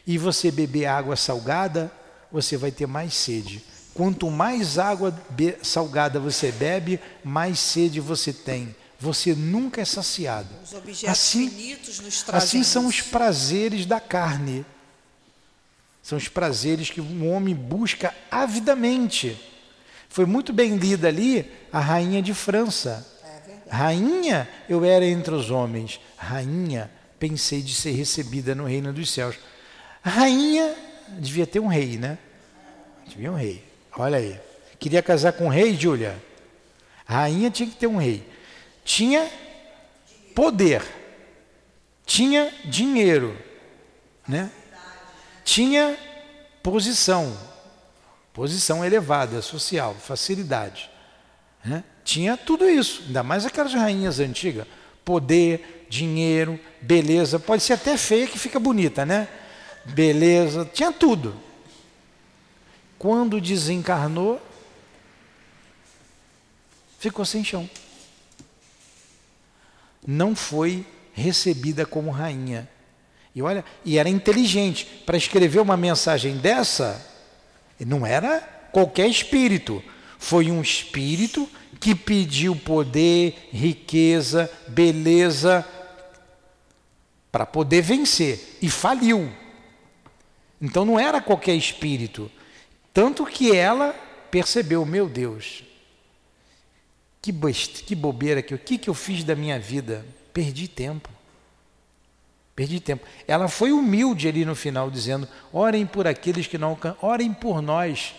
E 0.05 0.17
você 0.17 0.51
beber 0.51 0.86
água 0.86 1.15
salgada, 1.15 1.91
você 2.31 2.55
vai 2.55 2.71
ter 2.71 2.86
mais 2.86 3.15
sede. 3.15 3.63
Quanto 3.93 4.29
mais 4.29 4.77
água 4.77 5.13
salgada 5.61 6.19
você 6.19 6.51
bebe, 6.51 6.99
mais 7.23 7.59
sede 7.59 7.99
você 7.99 8.31
tem. 8.31 8.75
Você 8.99 9.34
nunca 9.34 9.81
é 9.81 9.86
saciado. 9.86 10.49
Os 10.63 10.73
objetos 10.73 11.09
assim, 11.09 11.49
finitos 11.49 11.99
nos 11.99 12.21
trazem 12.21 12.61
assim 12.61 12.63
são 12.63 12.86
os 12.86 13.01
prazeres 13.01 13.86
da 13.86 13.99
carne. 13.99 14.65
São 16.03 16.17
os 16.17 16.27
prazeres 16.27 16.89
que 16.89 16.99
um 16.99 17.31
homem 17.33 17.55
busca 17.55 18.13
avidamente. 18.29 19.39
Foi 20.09 20.25
muito 20.25 20.51
bem 20.51 20.75
lida 20.75 21.07
ali 21.07 21.49
a 21.71 21.79
rainha 21.79 22.21
de 22.21 22.33
França. 22.33 23.07
rainha, 23.69 24.47
eu 24.67 24.83
era 24.83 25.05
entre 25.05 25.33
os 25.33 25.49
homens. 25.49 26.01
Rainha, 26.17 26.91
pensei 27.17 27.61
de 27.61 27.73
ser 27.73 27.91
recebida 27.91 28.53
no 28.53 28.65
reino 28.65 28.91
dos 28.91 29.09
céus. 29.09 29.37
Rainha, 30.03 30.75
devia 31.19 31.47
ter 31.47 31.61
um 31.61 31.67
rei, 31.67 31.97
né? 31.97 32.17
Devia 33.07 33.31
um 33.31 33.35
rei. 33.35 33.63
Olha 33.97 34.17
aí. 34.17 34.37
Queria 34.77 35.01
casar 35.01 35.31
com 35.31 35.45
um 35.45 35.49
rei, 35.49 35.73
Júlia? 35.73 36.21
Rainha 37.05 37.49
tinha 37.49 37.69
que 37.69 37.77
ter 37.77 37.87
um 37.87 37.95
rei. 37.95 38.27
Tinha 38.83 39.31
poder. 40.35 40.83
Tinha 42.05 42.53
dinheiro, 42.65 43.37
né? 44.27 44.51
Tinha 45.43 45.97
posição, 46.61 47.37
posição 48.33 48.83
elevada, 48.83 49.41
social, 49.41 49.93
facilidade. 49.95 50.89
Né? 51.63 51.83
Tinha 52.03 52.35
tudo 52.35 52.69
isso, 52.69 53.03
ainda 53.07 53.23
mais 53.23 53.45
aquelas 53.45 53.73
rainhas 53.73 54.19
antigas. 54.19 54.65
Poder, 55.05 55.85
dinheiro, 55.89 56.59
beleza, 56.81 57.39
pode 57.39 57.61
ser 57.63 57.73
até 57.73 57.97
feia 57.97 58.27
que 58.27 58.39
fica 58.39 58.59
bonita, 58.59 59.05
né? 59.05 59.27
Beleza, 59.85 60.69
tinha 60.73 60.91
tudo. 60.91 61.35
Quando 62.97 63.41
desencarnou, 63.41 64.41
ficou 66.97 67.25
sem 67.25 67.43
chão. 67.43 67.69
Não 70.07 70.35
foi 70.35 70.85
recebida 71.13 71.85
como 71.85 72.11
rainha. 72.11 72.69
E 73.36 73.41
olha, 73.41 73.65
e 73.84 73.97
era 73.97 74.09
inteligente 74.09 74.86
para 75.05 75.17
escrever 75.17 75.59
uma 75.59 75.75
mensagem 75.75 76.38
dessa, 76.38 77.03
não 77.79 78.05
era 78.05 78.39
qualquer 78.71 79.07
espírito, 79.07 79.84
foi 80.19 80.51
um 80.51 80.61
espírito 80.61 81.49
que 81.79 81.95
pediu 81.95 82.55
poder, 82.55 83.49
riqueza, 83.51 84.49
beleza 84.67 85.67
para 87.31 87.45
poder 87.45 87.81
vencer 87.81 88.57
e 88.61 88.69
faliu. 88.69 89.29
Então 90.61 90.86
não 90.86 90.99
era 90.99 91.19
qualquer 91.19 91.55
espírito, 91.55 92.31
tanto 92.93 93.25
que 93.25 93.55
ela 93.55 93.91
percebeu, 94.29 94.86
meu 94.86 95.09
Deus, 95.09 95.63
que, 97.21 97.31
best... 97.31 97.84
que 97.84 97.95
bobeira 97.95 98.41
que 98.41 98.53
o 98.53 98.59
que, 98.59 98.77
que 98.77 98.89
eu 98.89 98.93
fiz 98.93 99.23
da 99.23 99.36
minha 99.36 99.59
vida? 99.59 100.05
Perdi 100.31 100.67
tempo. 100.67 101.09
Perdi 102.55 102.79
tempo. 102.79 103.05
Ela 103.27 103.47
foi 103.47 103.71
humilde 103.71 104.27
ali 104.27 104.45
no 104.45 104.55
final, 104.55 104.91
dizendo: 104.91 105.27
orem 105.51 105.85
por 105.85 106.07
aqueles 106.07 106.45
que 106.45 106.57
não 106.57 106.77
orem 107.01 107.33
por 107.33 107.61
nós, 107.61 108.13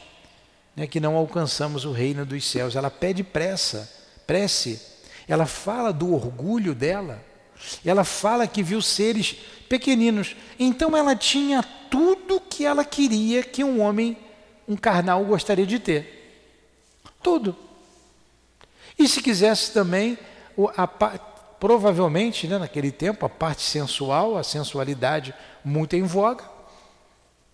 né, 0.74 0.86
que 0.86 0.98
não 0.98 1.16
alcançamos 1.16 1.84
o 1.84 1.92
reino 1.92 2.26
dos 2.26 2.44
céus. 2.48 2.74
Ela 2.74 2.90
pede 2.90 3.22
pressa, 3.22 3.90
prece. 4.26 4.80
Ela 5.28 5.46
fala 5.46 5.92
do 5.92 6.12
orgulho 6.12 6.74
dela. 6.74 7.24
Ela 7.84 8.04
fala 8.04 8.46
que 8.46 8.62
viu 8.62 8.82
seres 8.82 9.36
pequeninos. 9.68 10.34
Então 10.58 10.96
ela 10.96 11.14
tinha 11.14 11.62
tudo 11.88 12.40
que 12.40 12.66
ela 12.66 12.84
queria 12.84 13.42
que 13.42 13.62
um 13.62 13.80
homem, 13.80 14.16
um 14.66 14.76
carnal, 14.76 15.24
gostaria 15.24 15.66
de 15.66 15.78
ter. 15.78 17.00
Tudo. 17.22 17.56
E 18.98 19.08
se 19.08 19.22
quisesse 19.22 19.72
também 19.72 20.18
a, 20.76 20.86
provavelmente, 21.64 22.46
né, 22.46 22.58
naquele 22.58 22.92
tempo, 22.92 23.24
a 23.24 23.28
parte 23.30 23.62
sensual, 23.62 24.36
a 24.36 24.42
sensualidade 24.44 25.34
muito 25.64 25.96
em 25.96 26.02
voga, 26.02 26.44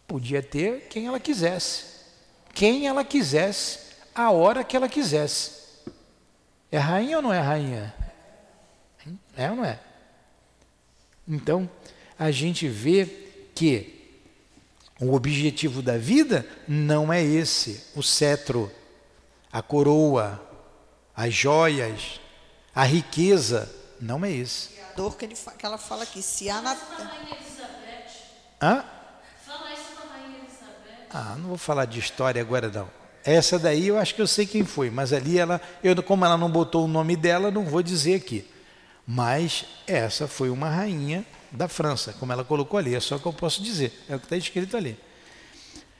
podia 0.04 0.42
ter 0.42 0.88
quem 0.88 1.06
ela 1.06 1.20
quisesse. 1.20 1.84
Quem 2.52 2.88
ela 2.88 3.04
quisesse, 3.04 3.78
a 4.12 4.32
hora 4.32 4.64
que 4.64 4.76
ela 4.76 4.88
quisesse. 4.88 5.52
É 6.72 6.76
rainha 6.76 7.18
ou 7.18 7.22
não 7.22 7.32
é 7.32 7.38
rainha? 7.38 7.94
É 9.36 9.48
ou 9.48 9.58
não 9.58 9.64
é? 9.64 9.78
Então, 11.28 11.70
a 12.18 12.32
gente 12.32 12.66
vê 12.66 13.06
que 13.54 14.18
o 15.00 15.14
objetivo 15.14 15.80
da 15.82 15.96
vida 15.96 16.44
não 16.66 17.12
é 17.12 17.22
esse, 17.22 17.86
o 17.94 18.02
cetro, 18.02 18.72
a 19.52 19.62
coroa, 19.62 20.42
as 21.14 21.32
joias, 21.32 22.20
a 22.74 22.82
riqueza 22.82 23.78
não 24.00 24.24
é 24.24 24.30
esse. 24.32 24.70
A 24.90 24.96
dor 24.96 25.16
que, 25.16 25.24
ele, 25.24 25.34
que 25.34 25.66
ela 25.66 25.78
fala 25.78 26.04
aqui, 26.04 26.22
se 26.22 26.48
há 26.48 26.62
na. 26.62 26.72
Hã? 28.62 28.84
Fala 29.44 29.72
isso 29.72 29.82
com 29.96 30.08
a 30.08 30.12
Rainha 30.12 30.38
Elizabeth. 30.38 31.06
Ah, 31.10 31.36
não 31.38 31.48
vou 31.48 31.58
falar 31.58 31.84
de 31.84 31.98
história 31.98 32.40
agora 32.40 32.68
não. 32.68 32.88
Essa 33.24 33.58
daí 33.58 33.88
eu 33.88 33.98
acho 33.98 34.14
que 34.14 34.22
eu 34.22 34.26
sei 34.26 34.46
quem 34.46 34.64
foi, 34.64 34.90
mas 34.90 35.12
ali 35.12 35.38
ela, 35.38 35.60
eu, 35.84 36.02
como 36.02 36.24
ela 36.24 36.38
não 36.38 36.50
botou 36.50 36.84
o 36.84 36.88
nome 36.88 37.16
dela, 37.16 37.50
não 37.50 37.64
vou 37.64 37.82
dizer 37.82 38.14
aqui. 38.14 38.48
Mas 39.06 39.66
essa 39.86 40.26
foi 40.26 40.48
uma 40.48 40.70
rainha 40.70 41.26
da 41.50 41.68
França, 41.68 42.14
como 42.18 42.32
ela 42.32 42.44
colocou 42.44 42.78
ali, 42.78 42.94
é 42.94 43.00
só 43.00 43.18
que 43.18 43.26
eu 43.26 43.32
posso 43.32 43.62
dizer, 43.62 43.92
é 44.08 44.16
o 44.16 44.18
que 44.18 44.26
está 44.26 44.36
escrito 44.36 44.76
ali. 44.76 44.96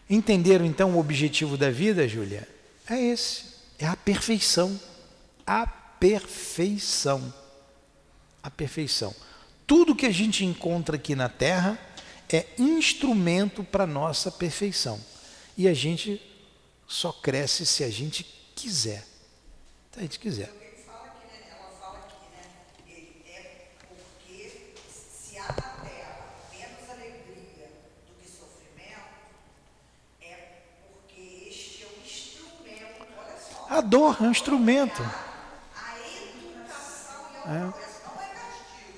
Entenderam 0.09 0.65
então 0.65 0.95
o 0.95 0.99
objetivo 0.99 1.57
da 1.57 1.71
vida, 1.71 2.09
Júlia? 2.09 2.49
É 2.89 2.99
esse, 2.99 3.45
é 3.79 3.87
a 3.87 3.97
perfeição. 3.97 4.81
A 5.47 5.67
perfeição 5.67 7.33
a 8.43 8.51
perfeição. 8.51 9.15
Tudo 9.67 9.95
que 9.95 10.07
a 10.07 10.11
gente 10.11 10.45
encontra 10.45 10.97
aqui 10.97 11.15
na 11.15 11.29
Terra 11.29 11.79
é 12.33 12.47
instrumento 12.59 13.65
para 13.65 13.87
nossa 13.87 14.31
perfeição. 14.31 15.01
E 15.57 15.67
a 15.67 15.75
gente 15.75 16.21
só 16.87 17.13
cresce 17.13 17.67
se 17.67 17.85
a 17.85 17.91
gente 17.91 18.25
quiser. 18.55 19.05
Se 19.93 19.99
a 19.99 20.03
gente 20.03 20.19
quiser. 20.19 20.53
A 33.69 33.81
dor 33.81 34.17
é 34.21 34.25
um 34.25 34.31
instrumento. 34.33 35.01
A 35.77 35.97
educação 35.99 37.27
e 37.47 37.49
a 37.49 37.55
é. 37.55 37.87
é. 37.87 37.90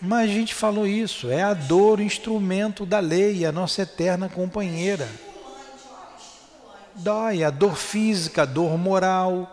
Mas 0.04 0.28
a 0.28 0.32
gente 0.32 0.52
falou 0.52 0.84
isso, 0.84 1.30
é 1.30 1.44
a 1.44 1.54
dor 1.54 2.00
instrumento 2.00 2.84
da 2.84 2.98
lei, 2.98 3.46
a 3.46 3.52
nossa 3.52 3.82
eterna 3.82 4.28
companheira. 4.28 5.08
Dói, 6.96 7.44
a 7.44 7.50
dor 7.50 7.76
física, 7.76 8.42
a 8.42 8.44
dor 8.44 8.76
moral. 8.76 9.48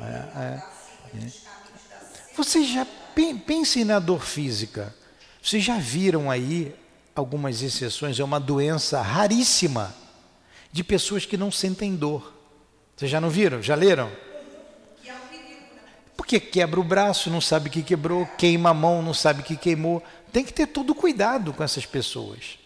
É, 0.00 0.04
é, 0.04 0.62
é. 1.16 1.30
Vocês 2.36 2.68
já 2.68 2.86
pensem 3.44 3.84
na 3.84 3.98
dor 3.98 4.22
física. 4.22 4.94
Vocês 5.42 5.64
já 5.64 5.78
viram 5.78 6.30
aí 6.30 6.72
algumas 7.12 7.60
exceções, 7.60 8.20
é 8.20 8.24
uma 8.24 8.38
doença 8.38 9.02
raríssima 9.02 9.92
de 10.70 10.84
pessoas 10.84 11.26
que 11.26 11.36
não 11.36 11.50
sentem 11.50 11.96
dor. 11.96 12.32
Vocês 12.94 13.10
já 13.10 13.20
não 13.20 13.28
viram? 13.28 13.60
Já 13.60 13.74
leram? 13.74 14.12
Porque 16.30 16.38
quebra 16.38 16.78
o 16.78 16.84
braço, 16.84 17.28
não 17.28 17.40
sabe 17.40 17.68
que 17.68 17.82
quebrou, 17.82 18.24
queima 18.38 18.70
a 18.70 18.74
mão, 18.74 19.02
não 19.02 19.12
sabe 19.12 19.42
que 19.42 19.56
queimou. 19.56 20.00
Tem 20.32 20.44
que 20.44 20.52
ter 20.52 20.68
todo 20.68 20.94
cuidado 20.94 21.52
com 21.52 21.64
essas 21.64 21.84
pessoas. 21.84 22.56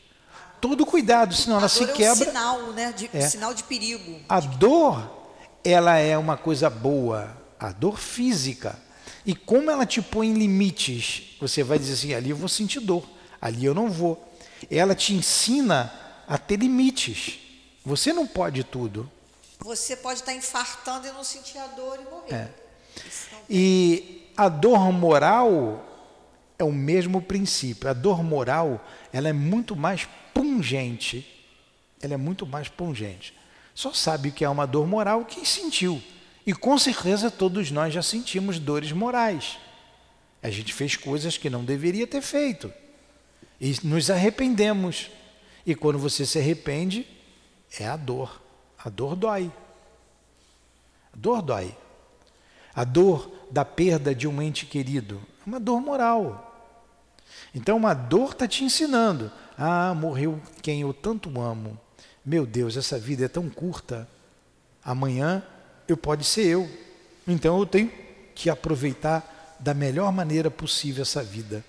Todo 0.60 0.84
cuidado, 0.84 1.34
senão 1.34 1.56
ela 1.56 1.68
se 1.70 1.86
quebra. 1.86 2.04
É 2.04 2.12
um 2.12 2.14
sinal, 2.16 2.72
né? 2.72 2.92
De, 2.92 3.08
é. 3.14 3.26
sinal 3.26 3.54
de 3.54 3.62
perigo. 3.62 4.20
A 4.28 4.38
dor, 4.38 5.30
ela 5.64 5.96
é 5.96 6.18
uma 6.18 6.36
coisa 6.36 6.68
boa. 6.68 7.34
A 7.58 7.72
dor 7.72 7.98
física. 7.98 8.78
E 9.24 9.34
como 9.34 9.70
ela 9.70 9.86
te 9.86 10.02
põe 10.02 10.28
em 10.28 10.34
limites, 10.34 11.38
você 11.40 11.62
vai 11.62 11.78
dizer 11.78 11.94
assim: 11.94 12.12
ali 12.12 12.28
eu 12.28 12.36
vou 12.36 12.50
sentir 12.50 12.80
dor, 12.80 13.08
ali 13.40 13.64
eu 13.64 13.72
não 13.72 13.88
vou. 13.88 14.30
Ela 14.70 14.94
te 14.94 15.14
ensina 15.14 15.90
a 16.28 16.36
ter 16.36 16.58
limites. 16.58 17.38
Você 17.82 18.12
não 18.12 18.26
pode 18.26 18.62
tudo. 18.62 19.10
Você 19.60 19.96
pode 19.96 20.20
estar 20.20 20.34
infartando 20.34 21.06
e 21.06 21.12
não 21.12 21.24
sentir 21.24 21.56
a 21.56 21.66
dor 21.68 21.98
e 21.98 22.04
morrer. 22.10 22.34
É. 22.34 22.64
E 23.48 24.30
a 24.36 24.48
dor 24.48 24.92
moral 24.92 25.84
é 26.58 26.64
o 26.64 26.72
mesmo 26.72 27.20
princípio. 27.20 27.88
A 27.88 27.92
dor 27.92 28.22
moral, 28.22 28.84
ela 29.12 29.28
é 29.28 29.32
muito 29.32 29.76
mais 29.76 30.08
pungente. 30.32 31.26
Ela 32.00 32.14
é 32.14 32.16
muito 32.16 32.46
mais 32.46 32.68
pungente. 32.68 33.34
Só 33.74 33.92
sabe 33.92 34.30
que 34.30 34.44
é 34.44 34.48
uma 34.48 34.66
dor 34.66 34.86
moral 34.86 35.24
quem 35.24 35.44
sentiu. 35.44 36.02
E 36.46 36.52
com 36.52 36.76
certeza 36.78 37.30
todos 37.30 37.70
nós 37.70 37.92
já 37.92 38.02
sentimos 38.02 38.58
dores 38.58 38.92
morais. 38.92 39.58
A 40.42 40.50
gente 40.50 40.72
fez 40.72 40.96
coisas 40.96 41.38
que 41.38 41.48
não 41.48 41.64
deveria 41.64 42.06
ter 42.06 42.20
feito. 42.20 42.72
E 43.60 43.74
nos 43.82 44.10
arrependemos. 44.10 45.10
E 45.66 45.74
quando 45.74 45.98
você 45.98 46.26
se 46.26 46.38
arrepende, 46.38 47.06
é 47.78 47.86
a 47.86 47.96
dor. 47.96 48.42
A 48.78 48.90
dor 48.90 49.16
dói. 49.16 49.50
A 51.12 51.16
dor 51.16 51.40
dói. 51.40 51.74
A 52.74 52.84
dor 52.84 53.33
da 53.54 53.64
perda 53.64 54.12
de 54.12 54.26
um 54.26 54.42
ente 54.42 54.66
querido 54.66 55.22
é 55.40 55.48
uma 55.48 55.60
dor 55.60 55.80
moral. 55.80 56.50
Então, 57.54 57.76
uma 57.76 57.94
dor 57.94 58.32
está 58.32 58.48
te 58.48 58.64
ensinando. 58.64 59.30
Ah, 59.56 59.94
morreu 59.94 60.42
quem 60.60 60.80
eu 60.80 60.92
tanto 60.92 61.40
amo. 61.40 61.78
Meu 62.26 62.44
Deus, 62.44 62.76
essa 62.76 62.98
vida 62.98 63.26
é 63.26 63.28
tão 63.28 63.48
curta. 63.48 64.08
Amanhã 64.84 65.40
eu 65.86 65.96
pode 65.96 66.24
ser 66.24 66.46
eu. 66.46 66.68
Então 67.28 67.58
eu 67.58 67.64
tenho 67.64 67.92
que 68.34 68.50
aproveitar 68.50 69.56
da 69.60 69.72
melhor 69.72 70.12
maneira 70.12 70.50
possível 70.50 71.02
essa 71.02 71.22
vida. 71.22 71.64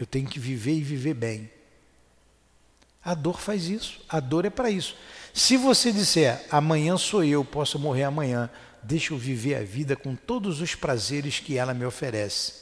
Eu 0.00 0.06
tenho 0.06 0.26
que 0.26 0.38
viver 0.38 0.74
e 0.74 0.82
viver 0.82 1.14
bem. 1.14 1.50
A 3.04 3.14
dor 3.14 3.38
faz 3.38 3.66
isso. 3.66 4.00
A 4.08 4.18
dor 4.18 4.46
é 4.46 4.50
para 4.50 4.70
isso. 4.70 4.96
Se 5.34 5.58
você 5.58 5.92
disser, 5.92 6.46
amanhã 6.50 6.96
sou 6.96 7.22
eu, 7.22 7.44
posso 7.44 7.78
morrer 7.78 8.04
amanhã, 8.04 8.48
deixa 8.82 9.14
eu 9.14 9.18
viver 9.18 9.54
a 9.54 9.62
vida 9.62 9.94
com 9.96 10.14
todos 10.14 10.60
os 10.60 10.74
prazeres 10.74 11.38
que 11.38 11.56
ela 11.56 11.72
me 11.72 11.84
oferece, 11.84 12.52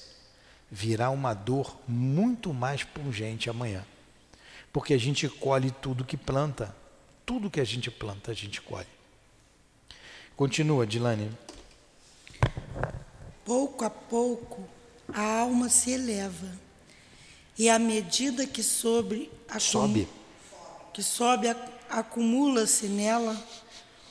virá 0.70 1.10
uma 1.10 1.34
dor 1.34 1.80
muito 1.88 2.52
mais 2.52 2.84
pungente 2.84 3.48
amanhã. 3.50 3.84
Porque 4.72 4.94
a 4.94 4.98
gente 4.98 5.28
colhe 5.28 5.70
tudo 5.70 6.04
que 6.04 6.16
planta. 6.16 6.74
Tudo 7.26 7.50
que 7.50 7.60
a 7.60 7.64
gente 7.64 7.90
planta, 7.90 8.30
a 8.30 8.34
gente 8.34 8.60
colhe. 8.60 8.86
Continua, 10.36 10.86
Dilane. 10.86 11.30
Pouco 13.44 13.84
a 13.84 13.90
pouco, 13.90 14.68
a 15.12 15.40
alma 15.40 15.68
se 15.68 15.90
eleva. 15.90 16.50
E 17.58 17.68
à 17.68 17.78
medida 17.78 18.46
que 18.46 18.62
sobre 18.62 19.30
sobe, 19.58 20.08
que 20.94 21.02
sobe 21.02 21.48
acumula-se 21.88 22.86
nela 22.86 23.36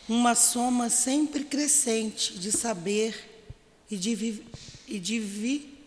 uma 0.09 0.35
soma 0.35 0.89
sempre 0.89 1.43
crescente 1.43 2.37
de 2.37 2.51
saber 2.51 3.29
e 3.89 3.95
de, 3.95 4.43
e 4.87 4.99
de 4.99 5.19
vi, 5.19 5.77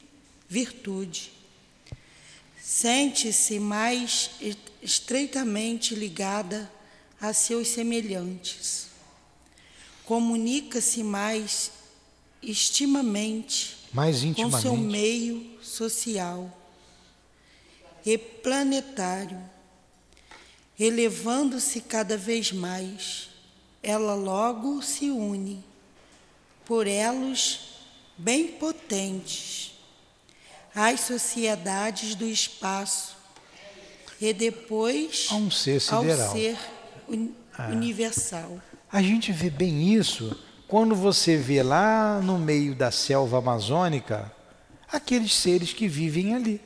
virtude. 0.49 1.33
Sente-se 2.63 3.59
mais 3.59 4.31
estreitamente 4.81 5.95
ligada 5.95 6.71
a 7.21 7.33
seus 7.33 7.69
semelhantes 7.69 8.93
comunica-se 10.05 11.03
mais 11.03 11.71
estimamente 12.43 13.79
mais 13.93 14.23
intimamente. 14.23 14.55
com 14.55 14.61
seu 14.61 14.77
meio 14.77 15.59
social 15.63 16.59
e 18.05 18.19
planetário, 18.19 19.41
elevando-se 20.79 21.81
cada 21.81 22.17
vez 22.17 22.51
mais, 22.51 23.31
ela 23.83 24.15
logo 24.15 24.81
se 24.83 25.11
une 25.11 25.65
por 26.65 26.87
elos 26.87 27.73
bem 28.17 28.49
potentes 28.49 29.73
às 30.75 31.01
sociedades 31.01 32.15
do 32.15 32.27
espaço 32.27 33.17
e 34.21 34.33
depois 34.33 35.27
a 35.31 35.35
um 35.35 35.51
ser 35.51 35.83
ao 35.91 36.05
ser 36.31 36.57
un 37.09 37.33
ah. 37.59 37.69
universal. 37.69 38.61
A 38.91 39.03
gente 39.03 39.33
vê 39.33 39.51
bem 39.51 39.95
isso 39.95 40.39
quando 40.69 40.95
você 40.95 41.37
vê 41.37 41.63
lá 41.63 42.21
no 42.23 42.39
meio 42.39 42.75
da 42.75 42.91
selva 42.91 43.39
amazônica 43.39 44.33
aqueles 44.91 45.35
seres 45.35 45.73
que 45.73 45.89
vivem 45.89 46.35
ali, 46.35 46.61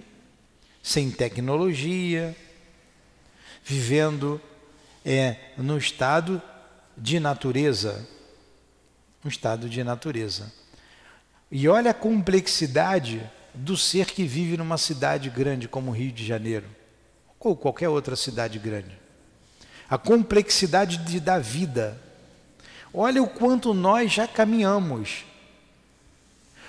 sem 0.82 1.10
tecnologia, 1.10 2.36
vivendo 3.64 4.40
é, 5.04 5.36
no 5.56 5.78
estado 5.78 6.42
de 6.96 7.20
natureza. 7.20 8.06
Um 9.24 9.28
estado 9.28 9.68
de 9.68 9.82
natureza. 9.82 10.52
E 11.50 11.68
olha 11.68 11.90
a 11.90 11.94
complexidade 11.94 13.22
do 13.54 13.76
ser 13.76 14.06
que 14.06 14.24
vive 14.24 14.56
numa 14.56 14.78
cidade 14.78 15.30
grande 15.30 15.68
como 15.68 15.90
Rio 15.90 16.12
de 16.12 16.24
Janeiro, 16.24 16.66
ou 17.40 17.56
qualquer 17.56 17.88
outra 17.88 18.16
cidade 18.16 18.58
grande. 18.58 18.98
A 19.88 19.96
complexidade 19.96 20.98
de, 20.98 21.20
da 21.20 21.38
vida 21.38 22.00
Olha 22.98 23.22
o 23.22 23.28
quanto 23.28 23.74
nós 23.74 24.10
já 24.10 24.26
caminhamos. 24.26 25.26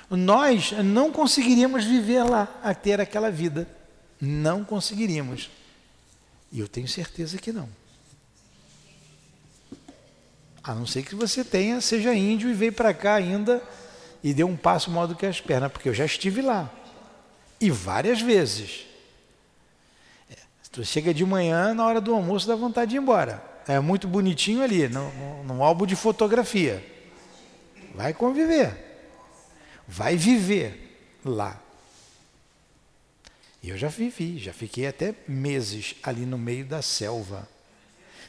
Nós 0.09 0.73
não 0.84 1.09
conseguiríamos 1.09 1.86
viver 1.86 2.21
lá, 2.23 2.53
a 2.61 2.75
ter 2.75 2.99
aquela 2.99 3.32
vida. 3.32 3.65
Não 4.19 4.61
conseguiríamos. 4.65 5.49
E 6.51 6.59
eu 6.59 6.67
tenho 6.67 6.88
certeza 6.88 7.38
que 7.38 7.53
não. 7.53 7.69
A 10.68 10.76
não 10.76 10.86
ser 10.86 11.03
que 11.03 11.15
você 11.15 11.43
tenha, 11.43 11.80
seja 11.82 12.13
índio 12.13 12.49
e 12.49 12.53
veio 12.53 12.74
para 12.74 12.93
cá 12.93 13.15
ainda 13.15 13.63
e 14.24 14.34
deu 14.34 14.47
um 14.47 14.57
passo 14.57 14.91
maior 14.91 15.07
do 15.07 15.15
que 15.15 15.26
as 15.26 15.39
pernas, 15.39 15.72
porque 15.72 15.88
eu 15.88 15.93
já 15.93 16.05
estive 16.05 16.41
lá. 16.41 16.70
E 17.59 17.72
várias 17.72 18.22
vezes. 18.22 18.86
É, 20.30 20.36
tu 20.72 20.84
chega 20.84 21.13
de 21.13 21.26
manhã, 21.26 21.74
na 21.74 21.86
hora 21.86 22.01
do 22.01 22.13
almoço, 22.13 22.47
dá 22.47 22.55
vontade 22.55 22.91
de 22.91 22.97
ir 22.97 22.99
embora 22.99 23.57
é 23.68 23.80
muito 23.80 24.07
bonitinho 24.07 24.63
ali, 24.63 24.88
no 24.88 25.63
álbum 25.63 25.86
de 25.86 25.95
fotografia. 25.95 26.84
Vai 27.93 28.13
conviver. 28.13 28.74
Vai 29.88 30.15
viver 30.15 31.20
lá. 31.24 31.61
E 33.61 33.70
eu 33.70 33.78
já 33.78 33.88
vivi, 33.89 34.38
já 34.38 34.53
fiquei 34.53 34.88
até 34.88 35.13
meses 35.28 35.95
ali 36.01 36.26
no 36.26 36.38
meio 36.38 36.65
da 36.65 36.82
selva. 36.82 37.47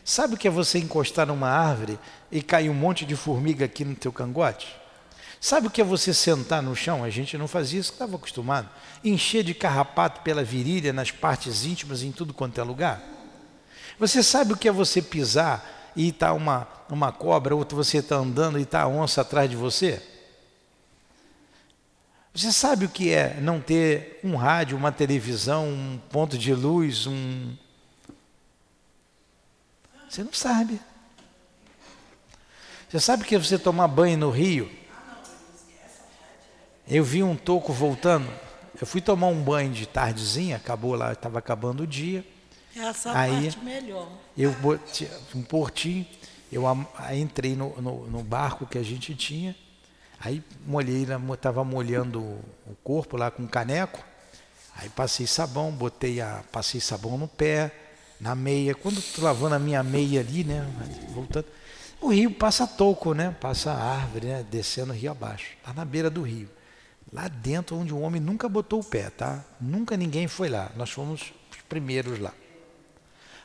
Sabe 0.09 0.37
o 0.37 0.39
que 0.39 0.49
é 0.49 0.51
você 0.51 0.79
encostar 0.79 1.27
numa 1.27 1.51
árvore 1.51 1.99
e 2.33 2.41
cair 2.41 2.71
um 2.71 2.75
monte 2.75 3.05
de 3.05 3.15
formiga 3.15 3.67
aqui 3.67 3.85
no 3.85 3.95
teu 3.95 4.11
cangote? 4.11 4.75
Sabe 5.39 5.67
o 5.67 5.71
que 5.71 5.83
é 5.83 5.85
você 5.85 6.15
sentar 6.15 6.63
no 6.63 6.75
chão? 6.75 7.05
A 7.05 7.11
gente 7.11 7.37
não 7.37 7.47
fazia 7.47 7.79
isso, 7.79 7.93
estava 7.93 8.17
acostumado. 8.17 8.71
Encher 9.05 9.45
de 9.45 9.53
carrapato 9.53 10.23
pela 10.23 10.43
virilha, 10.43 10.95
nas 10.95 11.11
partes 11.11 11.67
íntimas, 11.67 12.03
em 12.03 12.11
tudo 12.11 12.33
quanto 12.33 12.59
é 12.59 12.65
lugar? 12.65 13.03
Você 13.99 14.23
sabe 14.23 14.55
o 14.55 14.57
que 14.57 14.67
é 14.67 14.73
você 14.73 15.03
pisar 15.03 15.93
e 15.95 16.09
está 16.09 16.33
uma, 16.33 16.67
uma 16.89 17.13
cobra, 17.13 17.55
ou 17.55 17.63
você 17.71 17.99
está 17.99 18.17
andando 18.17 18.59
e 18.59 18.63
está 18.63 18.85
a 18.85 18.89
onça 18.89 19.21
atrás 19.21 19.51
de 19.51 19.57
você? 19.57 20.03
Você 22.35 22.51
sabe 22.51 22.87
o 22.87 22.89
que 22.89 23.13
é 23.13 23.39
não 23.43 23.61
ter 23.61 24.21
um 24.25 24.37
rádio, 24.37 24.75
uma 24.75 24.91
televisão, 24.91 25.69
um 25.69 26.01
ponto 26.09 26.39
de 26.39 26.55
luz, 26.55 27.07
um. 27.07 27.55
Você 30.09 30.25
não 30.25 30.33
sabe. 30.33 30.81
Você 32.89 32.99
sabe 33.01 33.25
que 33.25 33.37
você 33.37 33.59
tomar 33.59 33.87
banho 33.89 34.17
no 34.17 34.31
rio? 34.31 34.71
Eu 36.89 37.05
vi 37.05 37.23
um 37.23 37.37
toco 37.37 37.73
voltando. 37.73 38.29
Eu 38.81 38.87
fui 38.87 39.01
tomar 39.01 39.27
um 39.27 39.43
banho 39.43 39.71
de 39.73 39.87
tardezinha, 39.87 40.57
acabou 40.57 40.95
lá, 40.95 41.13
estava 41.13 41.39
acabando 41.39 41.83
o 41.83 41.87
dia. 41.87 42.25
Essa 42.75 43.17
Aí- 43.19 43.51
parte 43.53 43.59
melhor. 43.65 44.09
Eu 44.37 44.53
botei 44.53 45.11
um 45.35 45.43
portinho, 45.43 46.07
eu 46.51 46.65
entrei 47.13 47.57
no, 47.57 47.81
no, 47.83 48.07
no 48.07 48.23
barco 48.23 48.67
que 48.67 48.79
a 48.79 48.83
gente 48.83 49.15
tinha, 49.15 49.55
aí 50.21 50.43
molhei, 50.65 51.05
estava 51.33 51.65
molhando 51.65 52.21
o 52.21 52.77
corpo 52.85 53.17
lá 53.17 53.33
com 53.33 53.47
caneco, 53.49 54.03
aí 54.77 54.89
passei 54.91 55.27
sabão, 55.27 55.73
botei 55.73 56.21
a, 56.21 56.45
passei 56.53 56.81
sabão 56.81 57.19
no 57.19 57.27
pé, 57.27 57.73
na 58.21 58.35
meia, 58.35 58.75
quando 58.75 58.99
estou 58.99 59.25
lavando 59.25 59.55
a 59.55 59.59
minha 59.59 59.83
meia 59.83 60.21
ali, 60.21 60.45
né, 60.45 60.67
voltando, 61.11 61.47
o 62.01 62.09
rio 62.09 62.31
passa 62.31 62.67
toco, 62.67 63.15
né, 63.15 63.35
passa 63.41 63.73
árvore, 63.73 64.27
né, 64.27 64.45
descendo 64.51 64.93
o 64.93 64.97
rio 64.97 65.11
abaixo, 65.11 65.53
lá 65.67 65.73
na 65.73 65.85
beira 65.85 66.11
do 66.11 66.23
rio, 66.23 66.49
lá 67.13 67.29
dentro 67.29 67.77
onde 67.77 67.93
o 67.93 68.01
homem 68.01 68.21
nunca 68.21 68.49
botou 68.49 68.81
o 68.81 68.85
pé, 68.85 69.11
tá, 69.11 69.45
nunca 69.61 69.97
ninguém 69.97 70.27
foi 70.27 70.49
lá, 70.49 70.71
nós 70.77 70.91
fomos 70.91 71.33
os 71.51 71.59
primeiros 71.69 72.19
lá. 72.19 72.33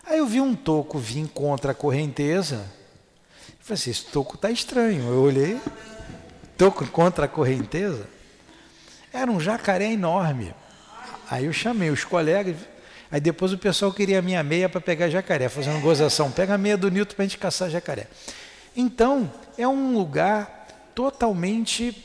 Aí 0.06 0.18
eu 0.18 0.26
vi 0.26 0.42
um 0.42 0.54
toco 0.54 1.00
vir 1.00 1.28
contra 1.30 1.72
a 1.72 1.76
correnteza. 1.76 2.56
Eu 3.48 3.56
falei 3.62 3.76
assim, 3.76 3.92
esse 3.92 4.06
toco 4.06 4.36
está 4.36 4.52
estranho. 4.52 5.08
Eu 5.08 5.22
olhei, 5.22 5.62
toco 6.58 6.86
contra 6.88 7.26
a 7.26 7.28
correnteza. 7.28 8.06
Era 9.14 9.32
um 9.32 9.40
jacaré 9.40 9.94
enorme. 9.94 10.54
Aí 11.30 11.46
eu 11.46 11.54
chamei 11.54 11.90
os 11.90 12.04
colegas. 12.04 12.58
Aí 13.14 13.22
depois 13.22 13.54
o 13.54 13.60
pessoal 13.60 13.94
queria 13.94 14.18
a 14.18 14.22
minha 14.24 14.42
meia 14.42 14.68
para 14.68 14.82
pegar 14.82 15.08
jacaré, 15.08 15.48
fazendo 15.48 15.80
gozação. 15.82 16.32
Pega 16.32 16.56
a 16.56 16.58
meia 16.58 16.76
do 16.76 16.90
Nilton 16.90 17.14
para 17.14 17.24
a 17.24 17.28
gente 17.28 17.38
caçar 17.38 17.70
jacaré. 17.70 18.08
Então, 18.76 19.32
é 19.56 19.68
um 19.68 19.94
lugar 19.96 20.66
totalmente 20.96 21.96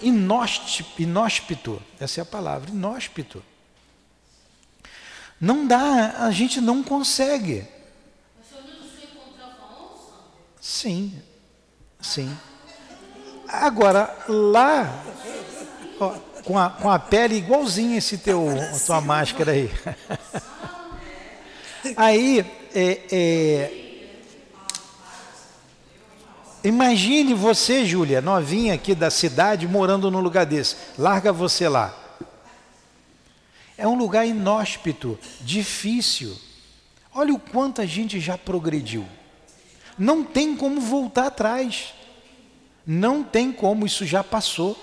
inóspito. 0.00 1.82
Essa 2.00 2.20
é 2.20 2.22
a 2.22 2.24
palavra, 2.24 2.70
inóspito. 2.70 3.44
Não 5.38 5.66
dá, 5.66 6.14
a 6.20 6.30
gente 6.30 6.62
não 6.62 6.82
consegue. 6.82 7.68
Sim, 10.58 11.12
sim. 12.00 12.34
Agora, 13.46 14.16
lá, 14.26 15.04
ó, 16.00 16.16
com, 16.44 16.58
a, 16.58 16.70
com 16.70 16.90
a 16.90 16.98
pele 16.98 17.36
igualzinha 17.36 17.98
esse 17.98 18.18
teu, 18.18 18.48
a 18.50 18.78
tua 18.78 19.00
máscara 19.00 19.52
aí. 19.52 19.70
Aí, 21.96 22.46
é, 22.74 23.00
é, 23.10 23.72
imagine 26.62 27.34
você, 27.34 27.84
Júlia, 27.84 28.20
novinha 28.20 28.74
aqui 28.74 28.94
da 28.94 29.10
cidade, 29.10 29.66
morando 29.66 30.10
num 30.10 30.20
lugar 30.20 30.46
desse. 30.46 30.76
Larga 30.96 31.32
você 31.32 31.68
lá. 31.68 31.98
É 33.76 33.86
um 33.86 33.96
lugar 33.96 34.24
inóspito, 34.26 35.18
difícil. 35.40 36.36
Olha 37.12 37.34
o 37.34 37.38
quanto 37.38 37.80
a 37.80 37.86
gente 37.86 38.20
já 38.20 38.38
progrediu. 38.38 39.04
Não 39.98 40.22
tem 40.22 40.56
como 40.56 40.80
voltar 40.80 41.26
atrás. 41.26 41.92
Não 42.86 43.22
tem 43.24 43.52
como, 43.52 43.86
isso 43.86 44.06
já 44.06 44.22
passou. 44.22 44.78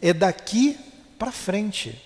É 0.00 0.12
daqui 0.12 0.78
para 1.18 1.32
frente. 1.32 2.00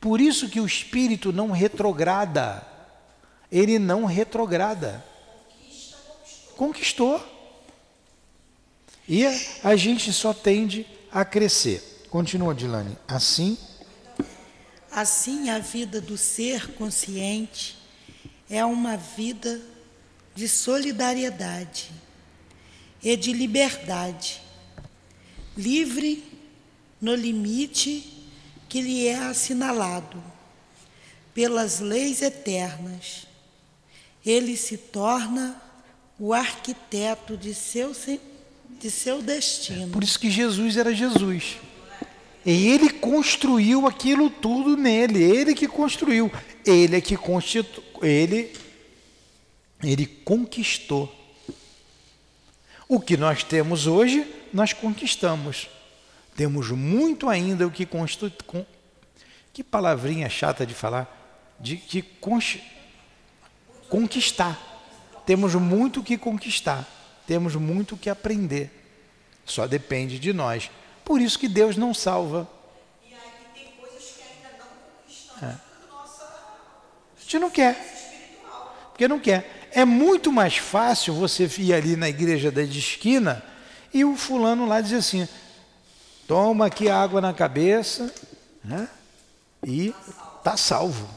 Por 0.00 0.20
isso 0.20 0.48
que 0.48 0.60
o 0.60 0.66
espírito 0.66 1.32
não 1.32 1.50
retrograda. 1.50 2.66
Ele 3.50 3.78
não 3.78 4.04
retrograda. 4.04 5.04
Conquistou. 6.56 7.24
E 9.08 9.24
a 9.62 9.76
gente 9.76 10.12
só 10.12 10.34
tende 10.34 10.86
a 11.10 11.24
crescer. 11.24 12.04
Continua, 12.10 12.54
Dilane. 12.54 12.96
Assim, 13.06 13.56
Assim, 14.96 15.50
a 15.50 15.58
vida 15.58 16.00
do 16.00 16.16
ser 16.16 16.72
consciente 16.72 17.76
é 18.48 18.64
uma 18.64 18.96
vida 18.96 19.60
de 20.34 20.48
solidariedade 20.48 21.90
e 23.02 23.14
de 23.14 23.30
liberdade, 23.30 24.40
livre 25.54 26.24
no 27.06 27.14
limite 27.14 28.04
que 28.68 28.80
lhe 28.80 29.06
é 29.06 29.14
assinalado 29.16 30.20
pelas 31.32 31.78
leis 31.78 32.20
eternas. 32.20 33.28
Ele 34.24 34.56
se 34.56 34.76
torna 34.76 35.62
o 36.18 36.34
arquiteto 36.34 37.36
de 37.36 37.54
seu, 37.54 37.94
se- 37.94 38.20
de 38.80 38.90
seu 38.90 39.22
destino. 39.22 39.88
por 39.92 40.02
isso 40.02 40.18
que 40.18 40.28
Jesus 40.28 40.76
era 40.76 40.92
Jesus. 40.92 41.58
E 42.44 42.66
ele 42.68 42.90
construiu 42.90 43.86
aquilo 43.86 44.28
tudo 44.28 44.76
nele, 44.76 45.22
ele 45.22 45.54
que 45.54 45.68
construiu, 45.68 46.28
ele 46.64 46.96
é 46.96 47.00
que 47.00 47.16
constitu, 47.16 47.80
ele 48.02 48.52
ele 49.84 50.06
conquistou. 50.06 51.12
O 52.88 52.98
que 52.98 53.16
nós 53.16 53.44
temos 53.44 53.86
hoje, 53.86 54.26
nós 54.52 54.72
conquistamos. 54.72 55.68
Temos 56.36 56.70
muito 56.70 57.28
ainda 57.28 57.66
o 57.66 57.70
que 57.70 57.86
constu, 57.86 58.30
con, 58.46 58.64
que 59.52 59.64
palavrinha 59.64 60.28
chata 60.28 60.66
de 60.66 60.74
falar, 60.74 61.06
de 61.58 61.76
que 61.76 62.02
cons- 62.02 62.58
conquistar. 63.88 64.58
Temos 65.24 65.54
muito 65.54 66.00
o 66.00 66.04
que 66.04 66.16
conquistar, 66.18 66.86
temos 67.26 67.56
muito 67.56 67.94
o 67.94 67.98
que 67.98 68.10
aprender. 68.10 68.70
Só 69.44 69.66
depende 69.66 70.18
de 70.18 70.32
nós. 70.32 70.70
Por 71.04 71.20
isso 71.20 71.38
que 71.38 71.48
Deus 71.48 71.76
não 71.76 71.94
salva. 71.94 72.48
É. 75.42 75.46
A 75.46 77.20
gente 77.20 77.38
não 77.38 77.50
quer. 77.50 77.74
Porque 78.90 79.08
não 79.08 79.18
quer. 79.18 79.68
É 79.72 79.84
muito 79.84 80.32
mais 80.32 80.56
fácil 80.56 81.14
você 81.14 81.44
ir 81.58 81.72
ali 81.74 81.96
na 81.96 82.08
igreja 82.08 82.50
da 82.50 82.62
esquina 82.62 83.42
e 83.92 84.04
o 84.04 84.16
fulano 84.16 84.66
lá 84.66 84.80
dizer 84.80 84.96
assim: 84.96 85.28
toma 86.26 86.66
aqui 86.66 86.88
água 86.88 87.20
na 87.20 87.32
cabeça 87.32 88.12
né? 88.64 88.88
e 89.64 89.94
tá 90.42 90.56
salvo. 90.56 91.08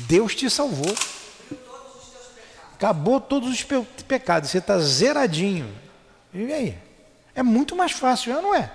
Deus 0.00 0.34
te 0.34 0.48
salvou. 0.50 0.94
Acabou 2.74 3.20
todos 3.20 3.50
os 3.50 3.62
pe- 3.64 3.82
pecados, 4.06 4.50
você 4.50 4.58
está 4.58 4.78
zeradinho. 4.78 5.74
E 6.32 6.52
aí? 6.52 6.78
É 7.34 7.42
muito 7.42 7.74
mais 7.74 7.92
fácil, 7.92 8.32
não 8.40 8.54
é? 8.54 8.70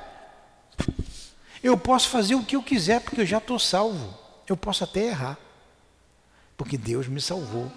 Eu 1.62 1.78
posso 1.78 2.10
fazer 2.10 2.36
o 2.36 2.44
que 2.44 2.56
eu 2.56 2.64
quiser 2.64 3.00
porque 3.00 3.22
eu 3.22 3.26
já 3.26 3.38
estou 3.38 3.58
salvo. 3.58 4.14
Eu 4.48 4.58
posso 4.58 4.84
até 4.84 5.06
errar, 5.08 5.38
porque 6.58 6.78
Deus 6.78 7.08
me 7.08 7.22
salvou. 7.22 7.72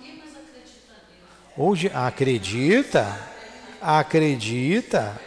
Hoje, 1.56 1.88
acredita, 1.94 3.06
acredita, 3.80 5.18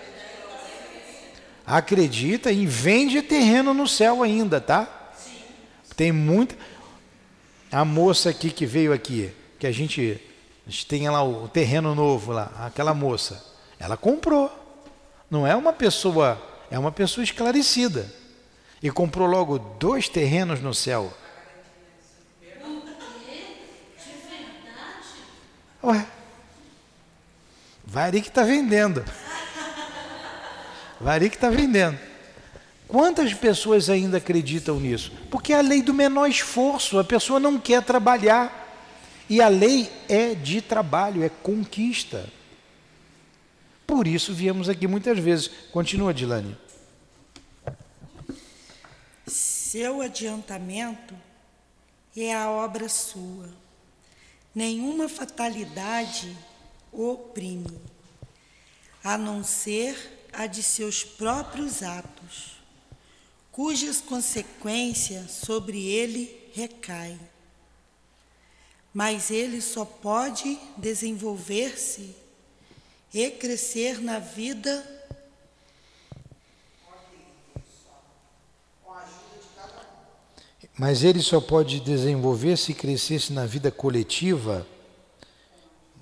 acredita 1.70 2.52
e 2.52 2.66
vende 2.66 3.22
terreno 3.22 3.76
no 3.76 3.88
céu 3.88 4.24
ainda, 4.24 4.60
tá? 4.60 4.88
Tem 5.96 6.12
muita. 6.12 6.58
A 7.72 7.86
moça 7.86 8.32
aqui 8.32 8.50
que 8.50 8.66
veio 8.66 8.92
aqui, 8.92 9.32
que 9.60 9.68
a 9.68 9.72
gente, 9.72 10.20
a 10.66 10.70
gente 10.70 10.88
tem 10.88 11.08
lá 11.08 11.24
o 11.24 11.48
terreno 11.48 11.94
novo 11.94 12.32
lá, 12.32 12.52
aquela 12.66 12.96
moça, 12.96 13.46
ela 13.78 13.96
comprou. 13.96 14.52
Não 15.30 15.46
é 15.46 15.56
uma 15.56 15.72
pessoa, 15.72 16.42
é 16.72 16.80
uma 16.80 16.92
pessoa 16.92 17.24
esclarecida. 17.24 18.12
E 18.82 18.90
comprou 18.90 19.28
logo 19.28 19.60
dois 19.60 20.10
terrenos 20.10 20.62
no 20.62 20.74
céu. 20.74 21.14
Ué, 25.84 26.08
Vari 27.86 28.22
que 28.22 28.30
está 28.30 28.44
vendendo. 28.44 29.06
Vari 31.00 31.30
que 31.30 31.36
está 31.36 31.50
vendendo. 31.50 31.98
Quantas 32.88 33.34
pessoas 33.34 33.90
ainda 33.90 34.18
acreditam 34.18 34.80
nisso? 34.80 35.12
Porque 35.30 35.54
é 35.54 35.58
a 35.58 35.62
lei 35.62 35.82
do 35.82 35.94
menor 35.94 36.28
esforço, 36.28 36.98
a 36.98 37.04
pessoa 37.04 37.40
não 37.40 37.60
quer 37.60 37.84
trabalhar. 37.84 38.68
E 39.30 39.42
a 39.42 39.48
lei 39.48 39.92
é 40.10 40.34
de 40.34 40.60
trabalho, 40.60 41.24
é 41.24 41.30
conquista. 41.30 42.28
Por 43.86 44.08
isso 44.08 44.34
viemos 44.34 44.68
aqui 44.68 44.88
muitas 44.88 45.20
vezes. 45.20 45.50
Continua, 45.72 46.14
Dilane. 46.14 46.58
Seu 49.28 50.02
adiantamento 50.02 51.14
é 52.18 52.34
a 52.34 52.50
obra 52.50 52.90
sua. 52.90 53.50
Nenhuma 54.54 55.08
fatalidade 55.08 56.36
oprime, 56.92 57.80
a 59.04 59.16
não 59.16 59.44
ser 59.44 60.19
a 60.40 60.48
de 60.48 60.64
seus 60.64 61.04
próprios 61.04 61.84
atos, 61.84 62.54
cujas 63.52 64.00
consequências 64.00 65.32
sobre 65.32 65.86
ele 65.86 66.50
recaem. 66.54 67.20
Mas 68.94 69.32
ele 69.32 69.60
só 69.60 69.84
pode 69.84 70.58
desenvolver-se 70.78 72.16
e 73.14 73.30
crescer 73.32 74.00
na 74.02 74.18
vida 74.18 74.96
Mas 80.78 81.04
ele 81.04 81.22
só 81.22 81.42
pode 81.42 81.82
desenvolver 81.82 82.56
se 82.56 82.74
crescesse 82.74 83.34
na 83.34 83.46
vida 83.46 83.70
coletiva 83.70 84.66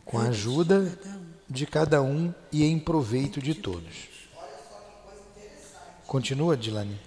com 0.05 0.19
a 0.19 0.27
ajuda 0.27 0.95
de 1.49 1.65
cada 1.65 1.99
um 2.03 2.31
e 2.51 2.63
em 2.63 2.77
proveito 2.77 3.41
de 3.41 3.55
todos. 3.55 4.16
Continua, 6.07 6.55
Dilane. 6.55 6.97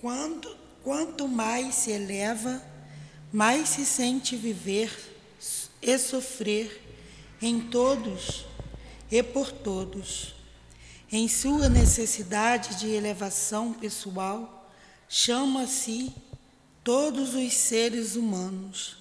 Quanto, 0.00 0.56
quanto 0.84 1.26
mais 1.26 1.74
se 1.74 1.90
eleva, 1.90 2.62
mais 3.32 3.70
se 3.70 3.84
sente 3.84 4.36
viver 4.36 4.96
e 5.82 5.98
sofrer 5.98 6.80
em 7.42 7.60
todos 7.60 8.46
e 9.10 9.20
por 9.24 9.50
todos. 9.50 10.36
Em 11.10 11.26
sua 11.26 11.68
necessidade 11.68 12.76
de 12.76 12.90
elevação 12.90 13.72
pessoal, 13.72 14.70
chama-se 15.08 16.14
todos 16.84 17.34
os 17.34 17.52
seres 17.54 18.14
humanos 18.14 18.98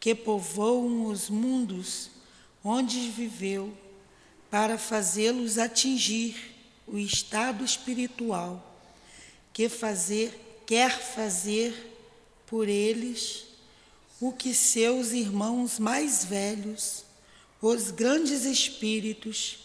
que 0.00 0.14
povoam 0.14 1.04
os 1.08 1.28
mundos 1.28 2.10
onde 2.64 3.10
viveu, 3.10 3.70
para 4.50 4.78
fazê-los 4.78 5.58
atingir 5.58 6.54
o 6.86 6.96
estado 6.96 7.62
espiritual 7.62 8.73
que 9.54 9.68
fazer, 9.68 10.62
quer 10.66 10.90
fazer 11.00 11.92
por 12.44 12.68
eles 12.68 13.44
o 14.20 14.32
que 14.32 14.52
seus 14.52 15.12
irmãos 15.12 15.78
mais 15.78 16.24
velhos, 16.24 17.04
os 17.62 17.90
grandes 17.90 18.44
espíritos 18.44 19.60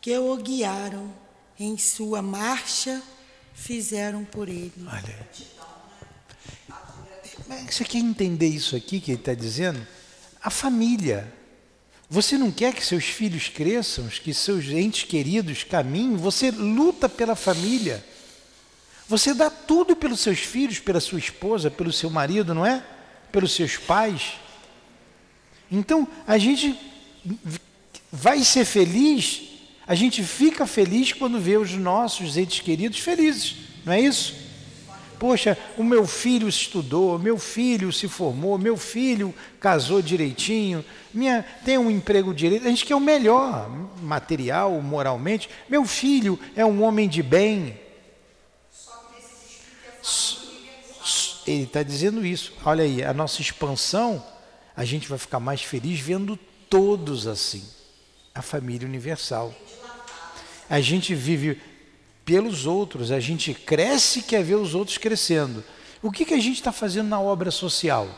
que 0.00 0.16
o 0.16 0.36
guiaram 0.36 1.12
em 1.58 1.76
sua 1.76 2.22
marcha, 2.22 3.02
fizeram 3.54 4.24
por 4.24 4.48
ele. 4.48 4.72
Olha. 4.86 5.28
Você 7.68 7.84
quer 7.84 7.98
entender 7.98 8.48
isso 8.48 8.76
aqui 8.76 9.00
que 9.00 9.10
ele 9.10 9.20
está 9.20 9.34
dizendo? 9.34 9.86
A 10.42 10.50
família. 10.50 11.32
Você 12.08 12.36
não 12.36 12.50
quer 12.50 12.74
que 12.74 12.84
seus 12.84 13.04
filhos 13.04 13.48
cresçam, 13.48 14.08
que 14.08 14.32
seus 14.34 14.66
entes 14.66 15.04
queridos 15.04 15.64
caminhem, 15.64 16.16
você 16.16 16.50
luta 16.50 17.08
pela 17.08 17.36
família. 17.36 18.04
Você 19.10 19.34
dá 19.34 19.50
tudo 19.50 19.96
pelos 19.96 20.20
seus 20.20 20.38
filhos, 20.38 20.78
pela 20.78 21.00
sua 21.00 21.18
esposa, 21.18 21.68
pelo 21.68 21.92
seu 21.92 22.08
marido, 22.08 22.54
não 22.54 22.64
é? 22.64 22.80
Pelos 23.32 23.50
seus 23.50 23.76
pais. 23.76 24.34
Então, 25.68 26.06
a 26.28 26.38
gente 26.38 26.78
vai 28.12 28.44
ser 28.44 28.64
feliz, 28.64 29.42
a 29.84 29.96
gente 29.96 30.22
fica 30.22 30.64
feliz 30.64 31.12
quando 31.12 31.40
vê 31.40 31.56
os 31.56 31.72
nossos 31.72 32.36
entes 32.36 32.60
queridos 32.60 33.00
felizes, 33.00 33.56
não 33.84 33.94
é 33.94 34.00
isso? 34.00 34.48
Poxa, 35.18 35.58
o 35.76 35.82
meu 35.82 36.06
filho 36.06 36.48
estudou, 36.48 37.18
meu 37.18 37.36
filho 37.36 37.92
se 37.92 38.06
formou, 38.06 38.56
meu 38.56 38.76
filho 38.76 39.34
casou 39.58 40.00
direitinho, 40.00 40.84
minha, 41.12 41.44
tem 41.64 41.76
um 41.76 41.90
emprego 41.90 42.32
direito. 42.32 42.64
A 42.64 42.70
gente 42.70 42.84
quer 42.86 42.94
o 42.94 43.00
melhor, 43.00 43.68
material, 44.00 44.80
moralmente. 44.80 45.50
Meu 45.68 45.84
filho 45.84 46.38
é 46.54 46.64
um 46.64 46.84
homem 46.84 47.08
de 47.08 47.24
bem. 47.24 47.89
Ele 51.50 51.64
está 51.64 51.82
dizendo 51.82 52.24
isso. 52.24 52.52
Olha 52.64 52.84
aí, 52.84 53.02
a 53.02 53.12
nossa 53.12 53.40
expansão, 53.40 54.24
a 54.76 54.84
gente 54.84 55.08
vai 55.08 55.18
ficar 55.18 55.40
mais 55.40 55.62
feliz 55.62 55.98
vendo 55.98 56.38
todos 56.68 57.26
assim. 57.26 57.64
A 58.34 58.42
família 58.42 58.86
universal. 58.86 59.54
A 60.68 60.80
gente 60.80 61.14
vive 61.14 61.60
pelos 62.24 62.64
outros, 62.64 63.10
a 63.10 63.18
gente 63.18 63.52
cresce 63.52 64.22
quer 64.22 64.44
ver 64.44 64.54
os 64.54 64.74
outros 64.74 64.96
crescendo. 64.96 65.64
O 66.00 66.12
que, 66.12 66.24
que 66.24 66.34
a 66.34 66.38
gente 66.38 66.56
está 66.56 66.70
fazendo 66.70 67.08
na 67.08 67.20
obra 67.20 67.50
social? 67.50 68.08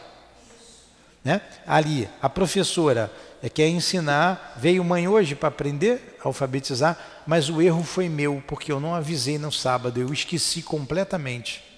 Né? 1.25 1.41
Ali, 1.67 2.09
a 2.21 2.29
professora 2.29 3.11
quer 3.55 3.69
ensinar, 3.69 4.55
veio 4.59 4.85
mãe 4.85 5.09
hoje 5.09 5.35
para 5.35 5.49
aprender, 5.49 6.19
alfabetizar, 6.23 6.99
mas 7.27 7.49
o 7.49 7.63
erro 7.63 7.83
foi 7.83 8.09
meu, 8.09 8.43
porque 8.47 8.71
eu 8.71 8.79
não 8.79 8.95
avisei 8.95 9.39
no 9.39 9.51
sábado, 9.51 9.99
eu 9.99 10.13
esqueci 10.13 10.63
completamente. 10.63 11.72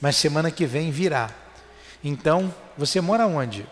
Mas 0.00 0.16
semana 0.16 0.50
que 0.50 0.66
vem 0.66 0.90
virá. 0.90 1.30
Então, 2.02 2.52
você 2.76 3.00
mora 3.00 3.26
onde? 3.26 3.66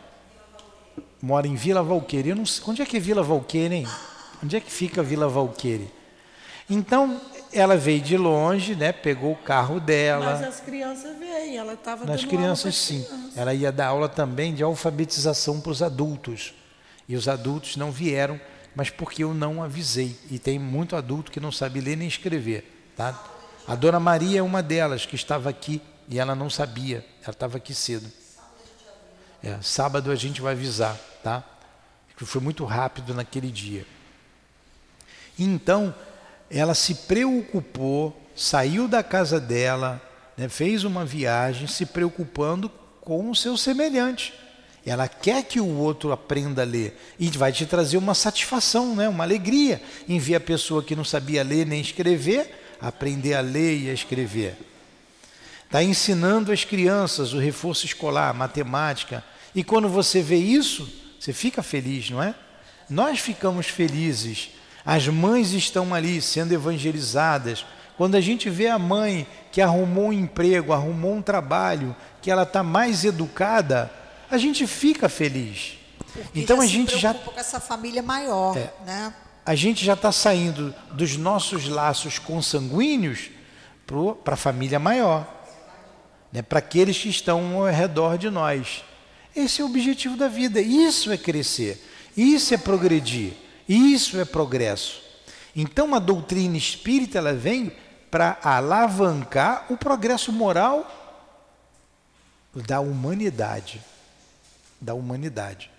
Mora 1.21 1.47
em 1.47 1.55
Vila 1.55 1.83
Valqueire. 1.83 2.31
Eu 2.31 2.37
não 2.37 2.47
sei, 2.47 2.65
onde 2.67 2.83
é 2.83 2.87
que 2.87 2.97
é 2.97 3.01
Vila 3.01 3.23
Valqueire, 3.23 3.75
hein? 3.75 3.89
Onde 4.43 4.57
é 4.57 4.61
que 4.61 4.71
fica 4.71 5.03
Vila 5.03 5.29
Valqueire? 5.29 5.91
Então, 6.69 7.21
ela 7.53 7.77
veio 7.77 8.01
de 8.01 8.17
longe, 8.17 8.75
né? 8.75 8.93
Pegou 8.93 9.33
o 9.33 9.37
carro 9.37 9.79
dela. 9.79 10.37
Mas 10.37 10.43
as 10.49 10.61
crianças 10.61 11.17
veem, 11.19 11.57
ela 11.57 11.75
estava 11.75 12.05
Nas 12.05 12.25
crianças, 12.25 12.75
sim. 12.75 13.03
Crianças. 13.03 13.37
Ela 13.37 13.55
ia 13.55 13.71
dar 13.71 13.89
aula 13.89 14.09
também 14.09 14.55
de 14.55 14.63
alfabetização 14.63 15.61
para 15.61 15.71
os 15.71 15.83
adultos. 15.83 16.55
E 17.09 17.15
os 17.17 17.29
adultos 17.29 17.77
não 17.77 17.93
vieram, 17.93 18.41
mas 18.75 18.91
porque 18.91 19.23
eu 19.23 19.33
não 19.35 19.63
avisei. 19.63 20.17
E 20.31 20.39
tem 20.39 20.59
muito 20.59 20.97
adulto 20.97 21.31
que 21.31 21.39
não 21.39 21.53
sabe 21.53 21.81
ler 21.81 21.97
nem 21.97 22.09
escrever, 22.09 22.93
tá? 22.97 23.23
A 23.67 23.75
dona 23.75 24.01
Maria 24.01 24.41
é 24.41 24.43
uma 24.43 24.63
delas 24.63 25.07
que 25.07 25.15
estava 25.15 25.49
aqui 25.49 25.81
e 26.09 26.19
ela 26.19 26.35
não 26.35 26.51
sabia. 26.51 27.05
Ela 27.23 27.33
estava 27.33 27.57
aqui 27.57 27.75
cedo. 27.75 28.11
É, 29.43 29.59
sábado 29.61 30.11
a 30.11 30.15
gente 30.15 30.41
vai 30.41 30.53
avisar, 30.53 30.99
tá? 31.23 31.43
Porque 32.09 32.25
foi 32.25 32.41
muito 32.41 32.65
rápido 32.65 33.13
naquele 33.13 33.51
dia. 33.51 33.87
Então, 35.39 35.95
ela 36.51 36.75
se 36.75 36.95
preocupou, 36.95 38.19
saiu 38.35 38.87
da 38.87 39.03
casa 39.03 39.41
dela, 39.41 40.01
né, 40.37 40.49
fez 40.49 40.85
uma 40.85 41.05
viagem 41.05 41.67
se 41.67 41.85
preocupando 41.85 42.71
com 43.01 43.31
o 43.31 43.35
seu 43.35 43.57
semelhante. 43.57 44.33
Ela 44.87 45.09
quer 45.09 45.43
que 45.45 45.61
o 45.61 45.77
outro 45.79 46.13
aprenda 46.13 46.63
a 46.63 46.65
ler 46.65 46.99
e 47.19 47.29
vai 47.31 47.53
te 47.53 47.67
trazer 47.67 47.97
uma 47.97 48.15
satisfação, 48.15 48.95
né, 48.95 49.09
uma 49.09 49.25
alegria 49.25 49.83
em 50.09 50.19
ver 50.19 50.37
a 50.37 50.41
pessoa 50.41 50.83
que 50.83 50.95
não 50.95 51.05
sabia 51.05 51.43
ler 51.43 51.67
nem 51.67 51.81
escrever 51.81 52.65
aprender 52.81 53.35
a 53.35 53.41
ler 53.41 53.79
e 53.79 53.91
a 53.91 53.93
escrever. 53.93 54.57
Está 55.75 55.83
ensinando 55.83 56.53
as 56.53 56.65
crianças 56.65 57.33
o 57.33 57.39
reforço 57.41 57.85
escolar, 57.85 58.33
matemática. 58.33 59.25
E 59.53 59.65
quando 59.65 59.89
você 59.89 60.23
vê 60.23 60.37
isso, 60.37 60.89
você 61.19 61.33
fica 61.33 61.65
feliz, 61.65 62.11
não 62.11 62.23
é? 62.23 62.33
Nós 62.89 63.19
ficamos 63.19 63.67
felizes 63.67 64.51
as 64.87 65.09
mães 65.09 65.51
estão 65.51 65.93
ali 65.93 66.23
sendo 66.23 66.53
evangelizadas. 66.53 67.67
Quando 67.97 68.15
a 68.15 68.21
gente 68.21 68.49
vê 68.49 68.69
a 68.69 68.79
mãe 68.79 69.27
que 69.51 69.61
arrumou 69.61 70.11
um 70.11 70.13
emprego, 70.13 70.73
arrumou 70.73 71.15
um 71.17 71.23
trabalho, 71.23 71.97
que 72.23 72.31
ela 72.31 72.45
está 72.45 72.63
mais 72.63 73.05
educada, 73.05 73.91
a 74.31 74.39
gente 74.39 74.69
fica 74.69 75.09
feliz. 75.09 75.77
Porque 76.13 76.39
então 76.39 76.59
já 76.59 76.63
a 76.63 76.67
gente 76.67 76.99
já 76.99 77.15
com 77.15 77.37
essa 77.37 77.59
família 77.59 78.01
maior, 78.01 78.57
É. 78.57 78.73
né? 78.87 79.13
a 79.45 79.57
gente 79.57 79.85
já 79.85 79.95
está 79.95 80.13
saindo 80.13 80.73
dos 80.93 81.17
nossos 81.17 81.69
laços 81.69 82.17
consanguíneos 82.17 83.31
para 84.23 84.35
a 84.35 84.37
família 84.37 84.79
maior, 84.79 85.27
né? 86.35 86.43
para 86.43 86.59
aqueles 86.59 86.99
que 86.99 87.09
estão 87.09 87.63
ao 87.63 87.73
redor 87.73 88.19
de 88.19 88.29
nós. 88.29 88.85
Esse 89.35 89.63
é 89.63 89.65
o 89.65 89.69
objetivo 89.69 90.17
da 90.17 90.27
vida. 90.27 90.61
Isso 90.61 91.13
é 91.13 91.17
crescer, 91.17 91.81
isso 92.17 92.53
é 92.53 92.59
progredir, 92.59 93.35
isso 93.69 94.19
é 94.19 94.25
progresso. 94.25 95.01
Então 95.55 95.95
a 95.95 96.01
doutrina 96.01 96.57
espírita 96.57 97.19
ela 97.19 97.33
vem 97.33 97.73
para 98.11 98.39
alavancar 98.43 99.67
o 99.71 99.77
progresso 99.77 100.33
moral 100.33 101.01
da 102.53 102.81
humanidade, 102.81 103.81
da 104.81 104.95
humanidade. 104.95 105.71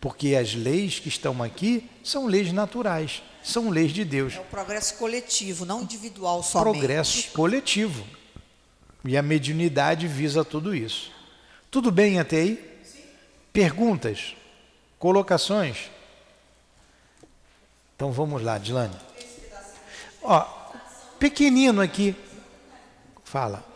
Porque 0.00 0.34
as 0.34 0.52
leis 0.52 0.98
que 0.98 1.08
estão 1.08 1.40
aqui 1.40 1.88
são 2.02 2.26
leis 2.26 2.52
naturais, 2.52 3.22
são 3.42 3.70
leis 3.70 3.92
de 3.92 4.04
Deus. 4.04 4.34
É 4.34 4.40
o 4.40 4.44
progresso 4.44 4.94
coletivo, 4.94 5.64
não 5.64 5.82
individual 5.82 6.42
somente. 6.42 6.78
Progresso 6.78 7.30
coletivo. 7.30 8.04
E 9.04 9.16
a 9.16 9.22
mediunidade 9.22 10.06
visa 10.06 10.44
tudo 10.44 10.74
isso. 10.74 11.10
Tudo 11.70 11.90
bem 11.90 12.20
até 12.20 12.36
aí? 12.36 12.80
Perguntas? 13.52 14.36
Colocações? 14.98 15.90
Então 17.96 18.12
vamos 18.12 18.42
lá, 18.42 18.58
Dilane. 18.58 18.96
Ó, 20.22 20.40
pequenino 21.18 21.80
aqui. 21.80 22.14
Fala. 23.24 23.71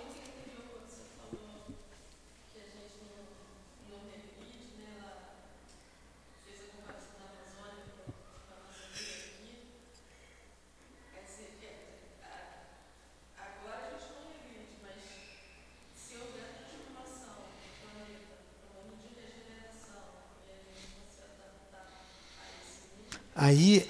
Aí 23.36 23.86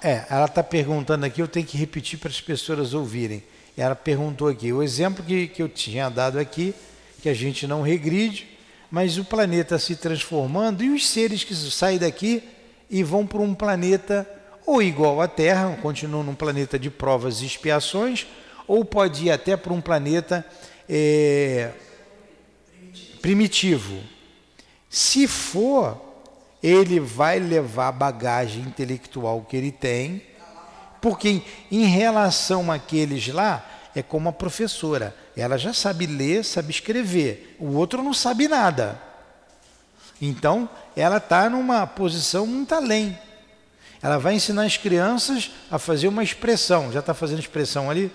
É, 0.00 0.24
ela 0.30 0.44
está 0.44 0.62
perguntando 0.62 1.26
aqui, 1.26 1.42
eu 1.42 1.48
tenho 1.48 1.66
que 1.66 1.76
repetir 1.76 2.20
para 2.20 2.28
as 2.28 2.40
pessoas 2.40 2.94
ouvirem. 2.94 3.42
Ela 3.76 3.96
perguntou 3.96 4.46
aqui, 4.46 4.72
o 4.72 4.80
exemplo 4.80 5.24
que, 5.24 5.48
que 5.48 5.60
eu 5.60 5.68
tinha 5.68 6.08
dado 6.08 6.38
aqui, 6.38 6.72
que 7.20 7.28
a 7.28 7.34
gente 7.34 7.66
não 7.66 7.82
regride, 7.82 8.46
mas 8.92 9.18
o 9.18 9.24
planeta 9.24 9.76
se 9.76 9.96
transformando 9.96 10.84
e 10.84 10.90
os 10.90 11.04
seres 11.04 11.42
que 11.42 11.52
saem 11.52 11.98
daqui 11.98 12.44
e 12.88 13.02
vão 13.02 13.26
para 13.26 13.40
um 13.40 13.52
planeta 13.54 14.24
ou 14.64 14.80
igual 14.80 15.20
à 15.20 15.26
Terra, 15.26 15.76
continuam 15.82 16.22
num 16.22 16.34
planeta 16.34 16.78
de 16.78 16.90
provas 16.90 17.42
e 17.42 17.46
expiações, 17.46 18.24
ou 18.68 18.84
pode 18.84 19.24
ir 19.24 19.30
até 19.32 19.56
para 19.56 19.72
um 19.72 19.80
planeta 19.80 20.46
é, 20.88 21.72
primitivo. 23.20 24.00
Se 24.88 25.26
for, 25.26 26.07
ele 26.62 26.98
vai 26.98 27.38
levar 27.38 27.88
a 27.88 27.92
bagagem 27.92 28.62
intelectual 28.62 29.42
que 29.48 29.56
ele 29.56 29.72
tem, 29.72 30.22
porque 31.00 31.42
em 31.70 31.84
relação 31.84 32.70
àqueles 32.72 33.28
lá, 33.28 33.64
é 33.94 34.02
como 34.02 34.28
a 34.28 34.32
professora, 34.32 35.14
ela 35.36 35.56
já 35.56 35.72
sabe 35.72 36.06
ler, 36.06 36.44
sabe 36.44 36.70
escrever, 36.70 37.56
o 37.58 37.74
outro 37.74 38.02
não 38.02 38.12
sabe 38.12 38.48
nada. 38.48 39.00
Então, 40.20 40.68
ela 40.96 41.18
está 41.18 41.48
numa 41.48 41.86
posição 41.86 42.46
muito 42.46 42.74
além. 42.74 43.16
Ela 44.02 44.18
vai 44.18 44.34
ensinar 44.34 44.64
as 44.64 44.76
crianças 44.76 45.50
a 45.70 45.78
fazer 45.78 46.08
uma 46.08 46.22
expressão. 46.22 46.92
Já 46.92 47.00
está 47.00 47.14
fazendo 47.14 47.40
expressão 47.40 47.90
ali? 47.90 48.12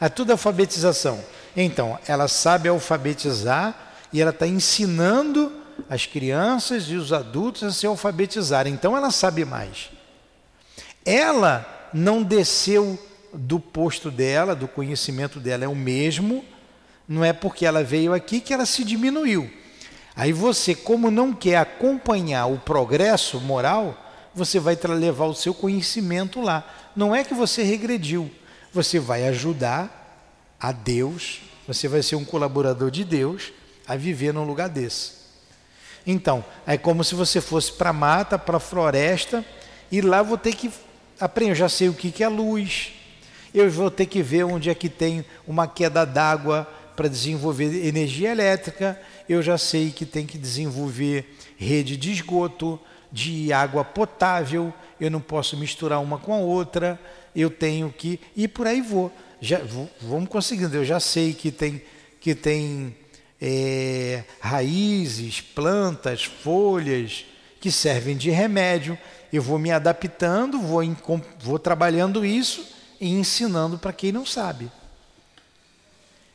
É 0.00 0.08
tudo 0.08 0.32
alfabetização. 0.32 1.22
Então, 1.56 1.98
ela 2.06 2.28
sabe 2.28 2.68
alfabetizar 2.68 3.74
e 4.12 4.20
ela 4.20 4.30
está 4.30 4.46
ensinando 4.46 5.52
as 5.88 6.06
crianças 6.06 6.84
e 6.84 6.94
os 6.94 7.12
adultos 7.12 7.62
a 7.62 7.70
se 7.70 7.86
alfabetizarem. 7.86 8.72
Então, 8.72 8.96
ela 8.96 9.10
sabe 9.10 9.44
mais. 9.44 9.90
Ela 11.04 11.90
não 11.92 12.22
desceu 12.22 12.98
do 13.32 13.60
posto 13.60 14.10
dela, 14.10 14.54
do 14.54 14.68
conhecimento 14.68 15.38
dela 15.38 15.64
é 15.64 15.68
o 15.68 15.76
mesmo, 15.76 16.44
não 17.08 17.24
é 17.24 17.32
porque 17.32 17.64
ela 17.64 17.82
veio 17.82 18.12
aqui 18.12 18.40
que 18.40 18.52
ela 18.52 18.66
se 18.66 18.84
diminuiu. 18.84 19.50
Aí 20.14 20.32
você, 20.32 20.74
como 20.74 21.10
não 21.10 21.32
quer 21.32 21.56
acompanhar 21.56 22.46
o 22.46 22.58
progresso 22.58 23.40
moral, 23.40 23.96
você 24.34 24.58
vai 24.58 24.76
levar 24.98 25.26
o 25.26 25.34
seu 25.34 25.54
conhecimento 25.54 26.40
lá. 26.40 26.68
Não 26.94 27.14
é 27.14 27.22
que 27.22 27.34
você 27.34 27.62
regrediu, 27.62 28.30
você 28.72 28.98
vai 28.98 29.26
ajudar 29.28 29.94
a 30.60 30.72
Deus, 30.72 31.40
você 31.66 31.86
vai 31.86 32.02
ser 32.02 32.16
um 32.16 32.24
colaborador 32.24 32.90
de 32.90 33.04
Deus 33.04 33.52
a 33.86 33.94
viver 33.96 34.32
num 34.34 34.44
lugar 34.44 34.68
desse. 34.68 35.17
Então, 36.10 36.42
é 36.66 36.78
como 36.78 37.04
se 37.04 37.14
você 37.14 37.38
fosse 37.38 37.70
para 37.70 37.90
a 37.90 37.92
mata, 37.92 38.38
para 38.38 38.56
a 38.56 38.60
floresta, 38.60 39.44
e 39.92 40.00
lá 40.00 40.22
vou 40.22 40.38
ter 40.38 40.54
que 40.54 40.70
aprender. 41.20 41.50
Eu 41.50 41.54
já 41.54 41.68
sei 41.68 41.90
o 41.90 41.92
que, 41.92 42.10
que 42.10 42.24
é 42.24 42.28
luz, 42.28 42.94
eu 43.52 43.70
vou 43.70 43.90
ter 43.90 44.06
que 44.06 44.22
ver 44.22 44.44
onde 44.44 44.70
é 44.70 44.74
que 44.74 44.88
tem 44.88 45.22
uma 45.46 45.68
queda 45.68 46.06
d'água 46.06 46.66
para 46.96 47.08
desenvolver 47.08 47.86
energia 47.86 48.32
elétrica, 48.32 48.98
eu 49.28 49.42
já 49.42 49.58
sei 49.58 49.90
que 49.90 50.06
tem 50.06 50.24
que 50.24 50.38
desenvolver 50.38 51.36
rede 51.58 51.94
de 51.94 52.10
esgoto, 52.10 52.80
de 53.12 53.52
água 53.52 53.84
potável, 53.84 54.72
eu 54.98 55.10
não 55.10 55.20
posso 55.20 55.58
misturar 55.58 56.00
uma 56.00 56.18
com 56.18 56.32
a 56.32 56.38
outra, 56.38 56.98
eu 57.36 57.50
tenho 57.50 57.92
que. 57.92 58.18
E 58.34 58.48
por 58.48 58.66
aí 58.66 58.80
vou. 58.80 59.12
Já, 59.42 59.60
vamos 60.00 60.30
conseguindo, 60.30 60.74
eu 60.74 60.86
já 60.86 60.98
sei 60.98 61.34
que 61.34 61.52
tem, 61.52 61.82
que 62.18 62.34
tem 62.34 62.96
é, 63.40 64.24
raízes, 64.40 65.40
plantas, 65.40 66.24
folhas 66.24 67.24
que 67.60 67.70
servem 67.70 68.16
de 68.16 68.30
remédio. 68.30 68.98
Eu 69.32 69.42
vou 69.42 69.58
me 69.58 69.70
adaptando, 69.70 70.60
vou, 70.60 70.82
vou 71.40 71.58
trabalhando 71.58 72.24
isso 72.24 72.66
e 73.00 73.08
ensinando 73.10 73.78
para 73.78 73.92
quem 73.92 74.12
não 74.12 74.26
sabe. 74.26 74.70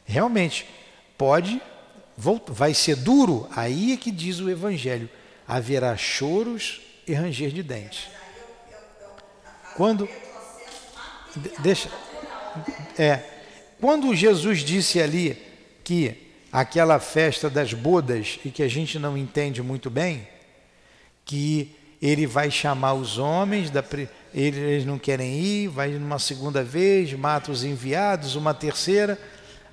Realmente, 0.06 0.68
pode, 1.18 1.62
vai 2.47 2.74
ser 2.74 2.95
duro, 2.95 3.47
aí 3.56 3.93
é 3.93 3.97
que 3.97 4.12
diz 4.12 4.39
o 4.39 4.49
Evangelho: 4.49 5.10
haverá 5.47 5.95
choros 5.97 6.82
e 7.08 7.14
ranger 7.14 7.51
de 7.51 7.64
dentes. 7.64 8.08
Quando. 9.76 10.08
Deixa. 11.60 11.89
É. 12.97 13.24
Quando 13.82 14.16
Jesus 14.16 14.60
disse 14.60 15.01
ali 15.01 15.36
que 15.84 16.22
aquela 16.54 16.99
festa 16.99 17.49
das 17.49 17.74
bodas, 17.74 18.39
e 18.45 18.51
que 18.51 18.62
a 18.62 18.68
gente 18.68 18.99
não 18.99 19.18
entende 19.18 19.64
muito 19.64 19.89
bem, 19.89 20.28
que 21.26 21.76
ele 21.99 22.28
vai 22.28 22.51
chamar 22.51 22.93
os 22.93 23.18
homens 23.18 23.72
da 23.72 23.84
eles 24.32 24.86
não 24.86 24.99
querem 24.99 25.39
ir, 25.39 25.68
vai 25.68 25.89
numa 25.89 26.20
segunda 26.20 26.64
vez, 26.64 27.12
mata 27.14 27.51
os 27.51 27.64
enviados, 27.64 28.36
uma 28.36 28.54
terceira. 28.54 29.18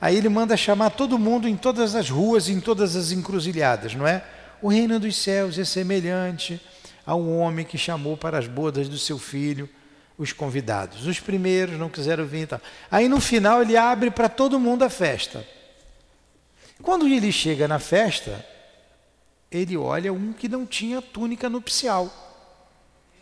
Aí 0.01 0.17
ele 0.17 0.29
manda 0.29 0.57
chamar 0.57 0.91
todo 0.91 1.19
mundo 1.19 1.47
em 1.49 1.57
todas 1.57 1.95
as 1.95 2.09
ruas, 2.09 2.49
em 2.49 2.61
todas 2.61 2.97
as 2.97 3.11
encruzilhadas, 3.11 3.95
não 3.95 4.07
é? 4.07 4.23
O 4.63 4.69
reino 4.69 4.99
dos 4.99 5.17
céus 5.17 5.59
é 5.59 5.65
semelhante 5.65 6.61
ao 7.05 7.27
homem 7.27 7.65
que 7.65 7.77
chamou 7.77 8.17
para 8.17 8.39
as 8.39 8.47
bodas 8.47 8.89
do 8.89 8.99
seu 8.99 9.19
filho 9.19 9.69
os 10.17 10.33
convidados. 10.33 11.07
Os 11.07 11.19
primeiros 11.19 11.79
não 11.79 11.89
quiseram 11.89 12.27
vir. 12.27 12.43
Então. 12.43 12.61
Aí 12.91 13.09
no 13.09 13.21
final 13.21 13.63
ele 13.63 13.77
abre 13.77 14.11
para 14.11 14.29
todo 14.29 14.61
mundo 14.61 14.83
a 14.83 14.91
festa. 14.91 15.45
Quando 16.83 17.07
ele 17.07 17.31
chega 17.31 17.69
na 17.69 17.79
festa, 17.79 18.45
ele 19.51 19.77
olha 19.77 20.13
um 20.13 20.33
que 20.33 20.49
não 20.49 20.65
tinha 20.65 21.03
túnica 21.03 21.49
nupcial. 21.49 22.07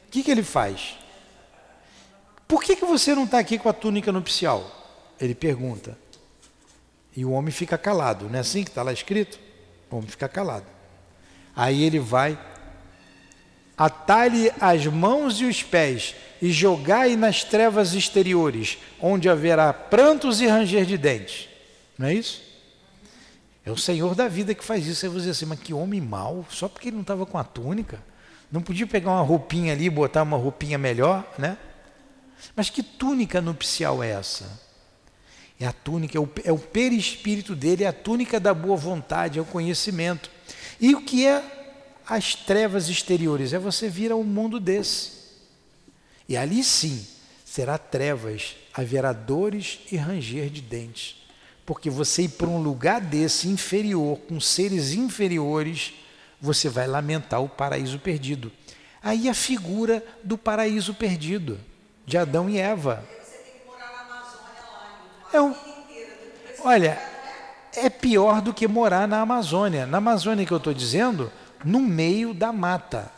O 0.07 0.11
que, 0.11 0.23
que 0.23 0.31
ele 0.31 0.43
faz? 0.43 0.97
Por 2.47 2.63
que, 2.63 2.77
que 2.77 2.85
você 2.85 3.15
não 3.15 3.25
está 3.25 3.39
aqui 3.39 3.59
com 3.59 3.69
a 3.69 3.73
túnica 3.73 4.13
nupcial? 4.13 4.65
Ele 5.21 5.35
pergunta. 5.35 5.99
E 7.17 7.25
o 7.25 7.33
homem 7.33 7.51
fica 7.51 7.77
calado, 7.77 8.29
não 8.29 8.37
é 8.37 8.41
assim 8.41 8.63
que 8.63 8.71
está 8.71 8.83
lá 8.83 8.93
escrito? 8.93 9.39
O 9.91 9.97
homem 9.97 10.09
fica 10.09 10.29
calado. 10.29 10.67
Aí 11.55 11.83
ele 11.83 11.99
vai, 11.99 12.39
atalhe 13.77 14.53
as 14.61 14.87
mãos 14.87 15.41
e 15.41 15.45
os 15.45 15.63
pés 15.63 16.15
e 16.41 16.53
jogai 16.53 17.17
nas 17.17 17.43
trevas 17.43 17.95
exteriores, 17.95 18.79
onde 19.01 19.29
haverá 19.29 19.73
prantos 19.73 20.41
e 20.41 20.47
ranger 20.47 20.85
de 20.85 20.97
dentes. 20.97 21.49
Não 21.99 22.07
é 22.07 22.15
isso? 22.15 22.48
É 23.69 23.71
o 23.71 23.77
Senhor 23.77 24.15
da 24.15 24.29
vida 24.29 24.55
que 24.55 24.65
faz 24.65 24.87
isso. 24.87 25.01
Você 25.01 25.21
diz 25.21 25.29
assim, 25.29 25.45
mas 25.45 25.61
que 25.61 25.75
homem 25.75 26.01
mau, 26.01 26.47
só 26.49 26.71
porque 26.71 26.89
ele 26.89 26.97
não 26.97 27.03
estava 27.03 27.27
com 27.27 27.37
a 27.37 27.45
túnica. 27.45 28.03
Não 28.51 28.63
podia 28.63 28.87
pegar 28.87 29.11
uma 29.11 29.21
roupinha 29.21 29.75
ali 29.75 29.85
e 29.85 29.91
botar 29.91 30.23
uma 30.23 30.39
roupinha 30.39 30.79
melhor, 30.79 31.31
né? 31.37 31.59
Mas 32.57 32.71
que 32.71 32.83
túnica 32.83 33.43
nupcial 33.43 34.03
é 34.03 34.13
essa? 34.13 34.59
É 35.61 35.67
a 35.67 35.73
túnica, 35.73 36.17
é 36.17 36.21
o, 36.21 36.27
é 36.45 36.51
o 36.51 36.59
perispírito 36.59 37.55
dele, 37.55 37.85
é 37.85 37.89
a 37.89 37.93
túnica 37.93 38.41
da 38.41 38.55
boa 38.55 38.75
vontade, 38.75 39.39
é 39.39 39.43
o 39.43 39.45
conhecimento. 39.45 40.31
E 40.81 40.95
o 40.95 41.03
que 41.03 41.27
é 41.27 41.45
as 42.07 42.35
trevas 42.35 42.89
exteriores? 42.89 43.53
É 43.53 43.59
você 43.59 43.87
vir 43.91 44.11
a 44.11 44.17
um 44.17 44.25
mundo 44.25 44.59
desse. 44.59 45.13
E 46.27 46.39
ali 46.39 46.65
sim 46.65 47.07
será 47.45 47.77
trevas, 47.77 48.57
haverá 48.73 49.13
dores 49.13 49.81
e 49.93 49.97
ranger 49.99 50.49
de 50.49 50.63
dentes. 50.63 51.18
Porque 51.69 51.91
você 51.91 52.23
ir 52.23 52.31
para 52.31 52.47
um 52.47 52.63
lugar 52.63 52.99
desse 52.99 53.47
inferior, 53.47 54.19
com 54.21 54.41
seres 54.41 54.95
inferiores, 54.95 55.93
você 56.41 56.67
vai 56.67 56.87
lamentar 56.87 57.43
o 57.43 57.49
paraíso 57.49 57.99
perdido. 57.99 58.51
Aí 59.03 59.29
a 59.29 59.35
figura 59.35 60.03
do 60.25 60.39
paraíso 60.39 60.95
perdido 60.95 61.61
de 62.07 62.17
Adão 62.17 62.49
e 62.49 62.57
Eva. 62.57 63.05
É 65.31 65.43
um, 65.43 65.55
olha, 66.65 66.99
é 67.77 67.91
pior 67.91 68.41
do 68.41 68.55
que 68.55 68.67
morar 68.67 69.07
na 69.07 69.21
Amazônia. 69.21 69.85
Na 69.85 69.99
Amazônia 69.99 70.47
que 70.47 70.53
eu 70.53 70.57
estou 70.57 70.73
dizendo, 70.73 71.31
no 71.63 71.81
meio 71.81 72.33
da 72.33 72.51
mata. 72.51 73.13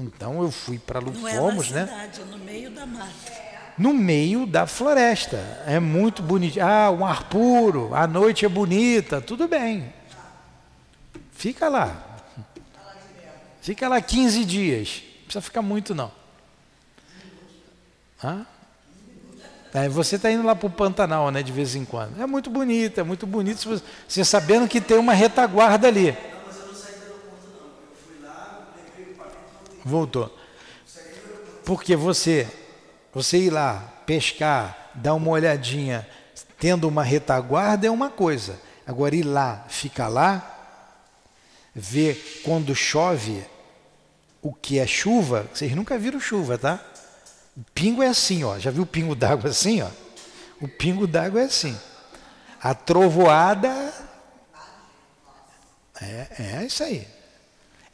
Então 0.00 0.40
eu 0.40 0.50
fui 0.50 0.78
para 0.78 1.00
Lufomos, 1.00 1.70
é 1.70 1.74
né? 1.74 1.86
Cidade, 1.86 2.24
no 2.30 2.38
meio 2.38 2.70
da 2.70 2.86
mata. 2.86 3.47
No 3.78 3.94
meio 3.94 4.46
da 4.46 4.66
floresta. 4.66 5.36
É 5.66 5.78
muito 5.78 6.22
bonito. 6.22 6.58
Ah, 6.60 6.90
um 6.90 7.04
ar 7.06 7.24
puro, 7.24 7.94
a 7.94 8.06
noite 8.06 8.44
é 8.44 8.48
bonita, 8.48 9.20
tudo 9.20 9.46
bem. 9.46 9.92
Fica 11.32 11.68
lá. 11.68 12.04
Fica 13.60 13.88
lá 13.88 14.00
15 14.00 14.44
dias. 14.44 15.02
Não 15.04 15.24
precisa 15.24 15.42
ficar 15.42 15.62
muito 15.62 15.94
não. 15.94 16.10
Hã? 18.22 18.44
É, 19.72 19.88
você 19.88 20.16
está 20.16 20.30
indo 20.30 20.44
lá 20.44 20.56
para 20.56 20.66
o 20.66 20.70
Pantanal, 20.70 21.30
né, 21.30 21.42
de 21.42 21.52
vez 21.52 21.74
em 21.74 21.84
quando. 21.84 22.20
É 22.20 22.26
muito 22.26 22.48
bonito, 22.48 22.98
é 22.98 23.02
muito 23.02 23.26
bonito 23.26 23.80
você 24.08 24.24
sabendo 24.24 24.66
que 24.66 24.80
tem 24.80 24.98
uma 24.98 25.12
retaguarda 25.12 25.86
ali. 25.86 26.16
Voltou. 29.84 30.34
Porque 31.64 31.94
você, 31.94 32.48
você 33.18 33.38
ir 33.38 33.50
lá 33.50 33.80
pescar, 34.06 34.92
dar 34.94 35.14
uma 35.14 35.30
olhadinha, 35.30 36.08
tendo 36.56 36.86
uma 36.86 37.02
retaguarda 37.02 37.84
é 37.84 37.90
uma 37.90 38.08
coisa. 38.08 38.60
Agora 38.86 39.16
ir 39.16 39.24
lá, 39.24 39.64
ficar 39.68 40.06
lá, 40.06 40.54
ver 41.74 42.42
quando 42.44 42.76
chove, 42.76 43.44
o 44.40 44.54
que 44.54 44.78
é 44.78 44.86
chuva, 44.86 45.48
vocês 45.52 45.74
nunca 45.74 45.98
viram 45.98 46.20
chuva, 46.20 46.56
tá? 46.56 46.80
O 47.56 47.64
pingo 47.74 48.04
é 48.04 48.06
assim, 48.06 48.44
ó. 48.44 48.56
Já 48.56 48.70
viu 48.70 48.84
o 48.84 48.86
pingo 48.86 49.16
d'água 49.16 49.50
assim, 49.50 49.82
ó? 49.82 49.90
O 50.60 50.68
pingo 50.68 51.04
d'água 51.04 51.40
é 51.40 51.44
assim. 51.46 51.76
A 52.62 52.72
trovoada 52.72 53.92
é, 56.00 56.60
é 56.60 56.64
isso 56.64 56.84
aí. 56.84 57.06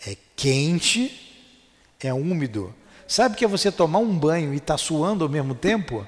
É 0.06 0.14
quente, 0.36 1.56
é 1.98 2.12
úmido. 2.12 2.74
Sabe 3.06 3.36
que 3.36 3.44
é 3.44 3.48
você 3.48 3.70
tomar 3.70 3.98
um 3.98 4.18
banho 4.18 4.54
e 4.54 4.56
estar 4.56 4.74
tá 4.74 4.78
suando 4.78 5.24
ao 5.24 5.30
mesmo 5.30 5.54
tempo? 5.54 6.06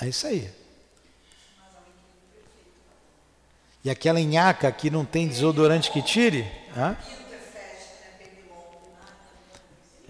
É 0.00 0.08
isso 0.08 0.26
aí. 0.26 0.50
E 3.84 3.90
aquela 3.90 4.20
nhaca 4.20 4.70
que 4.70 4.90
não 4.90 5.04
tem 5.04 5.26
desodorante 5.26 5.90
que 5.90 6.00
tire? 6.02 6.46
Hã? 6.76 6.96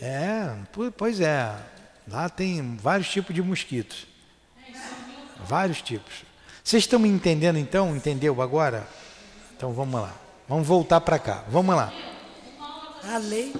É, 0.01 0.55
pois 0.97 1.21
é. 1.21 1.57
Lá 2.09 2.29
tem 2.29 2.77
vários 2.77 3.09
tipos 3.09 3.35
de 3.35 3.43
mosquitos. 3.43 4.07
Vários 5.47 5.81
tipos. 5.81 6.25
Vocês 6.63 6.83
estão 6.83 6.99
me 6.99 7.09
entendendo 7.09 7.59
então? 7.59 7.97
Entendeu 7.97 8.43
agora? 8.43 8.87
Então 9.57 9.73
vamos 9.73 10.01
lá. 10.01 10.15
Vamos 10.49 10.67
voltar 10.67 11.01
para 11.01 11.19
cá. 11.19 11.45
Vamos 11.49 11.75
lá. 11.75 11.93
A 13.05 13.19
lei 13.19 13.55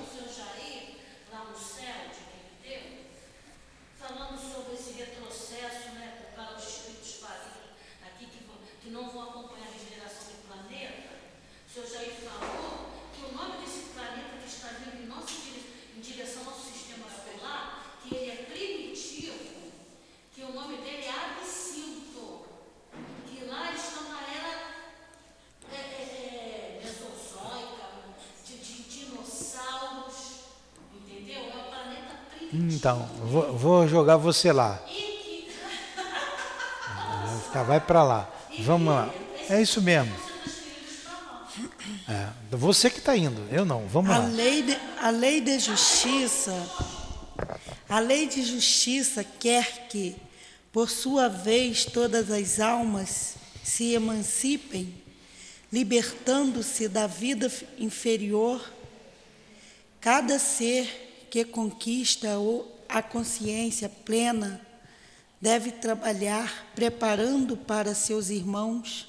Então, 32.83 33.09
vou, 33.23 33.57
vou 33.57 33.87
jogar 33.87 34.17
você 34.17 34.51
lá. 34.51 34.83
Vai 37.65 37.79
para 37.81 38.03
lá. 38.03 38.29
Vamos 38.59 38.93
lá. 38.93 39.09
É 39.49 39.63
isso 39.63 39.81
mesmo. 39.81 40.13
É, 42.09 42.27
você 42.51 42.91
que 42.91 42.99
está 42.99 43.17
indo, 43.17 43.41
eu 43.53 43.65
não. 43.65 43.87
Vamos 43.87 44.11
a 44.11 44.19
lá. 44.19 44.27
Lei 44.27 44.63
de, 44.63 44.77
a 45.01 45.11
lei 45.11 45.41
de 45.41 45.61
justiça, 45.61 46.53
a 47.89 48.01
lei 48.01 48.27
de 48.27 48.43
justiça 48.43 49.23
quer 49.23 49.87
que, 49.87 50.17
por 50.73 50.91
sua 50.91 51.29
vez, 51.29 51.85
todas 51.85 52.33
as 52.33 52.59
almas 52.59 53.37
se 53.63 53.93
emancipem, 53.95 54.93
libertando-se 55.73 56.89
da 56.89 57.07
vida 57.07 57.49
inferior. 57.79 58.61
Cada 60.01 60.41
ser 60.41 61.12
que 61.33 61.47
conquista 61.47 62.29
a 62.87 63.01
consciência 63.01 63.89
plena 63.89 64.61
deve 65.41 65.73
trabalhar 65.73 66.67
preparando 66.75 67.57
para 67.57 67.95
seus 67.95 68.29
irmãos 68.29 69.09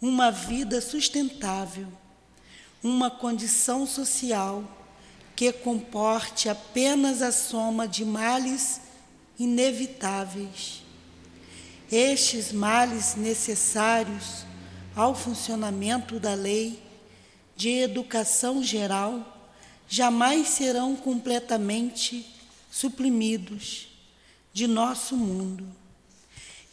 uma 0.00 0.30
vida 0.30 0.80
sustentável, 0.80 1.86
uma 2.82 3.10
condição 3.10 3.86
social 3.86 4.64
que 5.36 5.52
comporte 5.52 6.48
apenas 6.48 7.20
a 7.20 7.30
soma 7.30 7.86
de 7.86 8.06
males 8.06 8.80
inevitáveis. 9.38 10.82
Estes 11.92 12.52
males 12.52 13.16
necessários 13.16 14.46
ao 14.96 15.14
funcionamento 15.14 16.18
da 16.18 16.32
lei 16.32 16.82
de 17.54 17.68
educação 17.68 18.62
geral 18.62 19.39
jamais 19.92 20.46
serão 20.50 20.94
completamente 20.94 22.24
suprimidos 22.70 23.88
de 24.52 24.68
nosso 24.68 25.16
mundo. 25.16 25.66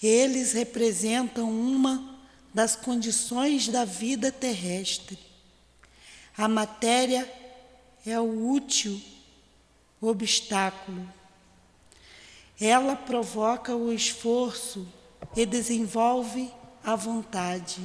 Eles 0.02 0.54
representam 0.54 1.50
uma 1.50 2.16
das 2.54 2.76
condições 2.76 3.68
da 3.70 3.84
vida 3.86 4.32
terrestre. 4.32 5.18
A 6.38 6.48
matéria 6.48 7.28
é 8.06 8.20
o 8.20 8.52
útil 8.52 9.02
obstáculo. 10.00 11.12
Ela 12.62 12.96
provoca 12.96 13.76
o 13.76 13.92
esforço 13.92 14.88
e 15.36 15.44
desenvolve 15.44 16.54
a 16.84 16.96
vontade. 16.96 17.82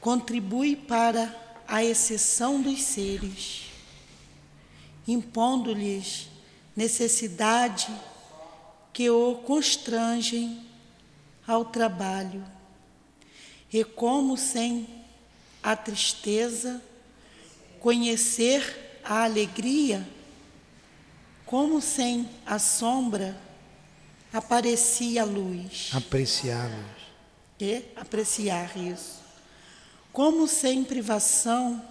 Contribui 0.00 0.74
para 0.74 1.34
a 1.68 1.84
exceção 1.84 2.62
dos 2.62 2.80
seres 2.80 3.69
impondo-lhes 5.12 6.28
necessidade 6.76 7.88
que 8.92 9.10
o 9.10 9.36
constrangem 9.36 10.64
ao 11.46 11.64
trabalho. 11.64 12.44
E 13.72 13.84
como 13.84 14.36
sem 14.36 14.88
a 15.62 15.76
tristeza 15.76 16.82
conhecer 17.78 19.00
a 19.04 19.24
alegria, 19.24 20.06
como 21.46 21.80
sem 21.80 22.28
a 22.46 22.58
sombra 22.58 23.38
aparecia 24.32 25.22
a 25.22 25.24
luz. 25.24 25.90
Apreciar 25.92 26.66
a 26.66 26.76
luz. 26.76 27.00
E 27.60 27.84
apreciar 27.96 28.76
isso. 28.76 29.20
Como 30.12 30.46
sem 30.46 30.84
privação 30.84 31.82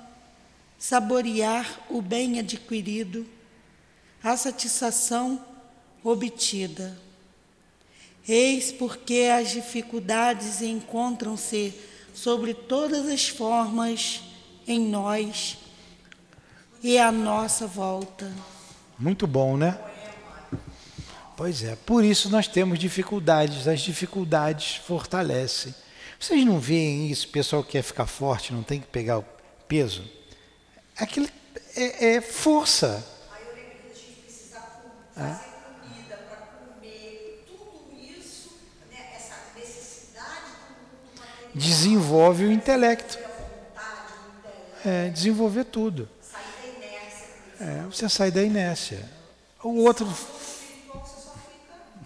saborear 0.80 1.82
o 1.90 2.02
bem 2.02 2.40
adquirido, 2.40 3.28
a 4.24 4.38
satisfação 4.38 5.46
obtida. 6.02 6.98
Eis 8.28 8.72
porque 8.72 9.30
as 9.38 9.52
dificuldades 9.52 10.62
encontram-se 10.62 11.74
sobre 12.14 12.54
todas 12.54 13.08
as 13.08 13.28
formas 13.28 14.22
em 14.66 14.80
nós 14.80 15.58
e 16.82 16.98
à 16.98 17.12
nossa 17.12 17.68
volta. 17.68 18.32
Muito 18.98 19.28
bom, 19.28 19.58
né? 19.58 19.78
Pois 21.36 21.64
é, 21.64 21.76
por 21.76 22.04
isso 22.04 22.30
nós 22.30 22.48
temos 22.48 22.80
dificuldades, 22.80 23.68
as 23.68 23.82
dificuldades 23.82 24.76
fortalecem. 24.76 25.74
Vocês 26.20 26.46
não 26.46 26.60
veem 26.60 27.10
isso? 27.10 27.28
O 27.28 27.32
pessoal 27.32 27.64
quer 27.64 27.82
ficar 27.82 28.06
forte, 28.06 28.54
não 28.54 28.64
tem 28.64 28.80
que 28.80 28.88
pegar 28.88 29.20
o 29.20 29.26
peso? 29.68 30.19
Aquilo 31.00 31.28
é, 31.76 32.16
é 32.16 32.22
força. 32.22 33.06
Aí 33.32 33.42
eu 33.48 33.56
lembro 33.56 33.72
que 33.78 33.92
a 33.92 33.96
gente 33.96 34.22
precisa 34.22 34.60
fazer 35.16 35.50
comida 35.82 36.16
para 36.28 36.38
comer, 36.38 37.46
tudo 37.48 37.96
isso, 37.98 38.52
né, 38.92 39.14
essa 39.16 39.36
necessidade 39.56 40.46
do 40.68 41.22
mundo 41.22 41.56
Desenvolve 41.56 42.46
o 42.46 42.52
intelecto. 42.52 43.18
É, 44.86 45.10
desenvolver 45.10 45.66
tudo. 45.66 46.08
É, 47.60 47.84
você 47.92 48.08
sai 48.08 48.32
da 48.32 48.42
inércia. 48.42 49.04
O 49.62 49.84
outro. 49.84 50.06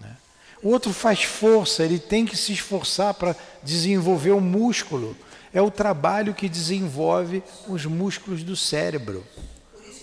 Né? 0.00 0.16
O 0.60 0.70
outro 0.70 0.92
faz 0.92 1.22
força, 1.22 1.84
ele 1.84 2.00
tem 2.00 2.26
que 2.26 2.36
se 2.36 2.52
esforçar 2.52 3.14
para 3.14 3.36
desenvolver 3.62 4.32
o 4.32 4.40
músculo 4.40 5.16
é 5.54 5.62
o 5.62 5.70
trabalho 5.70 6.34
que 6.34 6.48
desenvolve 6.48 7.42
os 7.68 7.86
músculos 7.86 8.42
do 8.42 8.56
cérebro. 8.56 9.24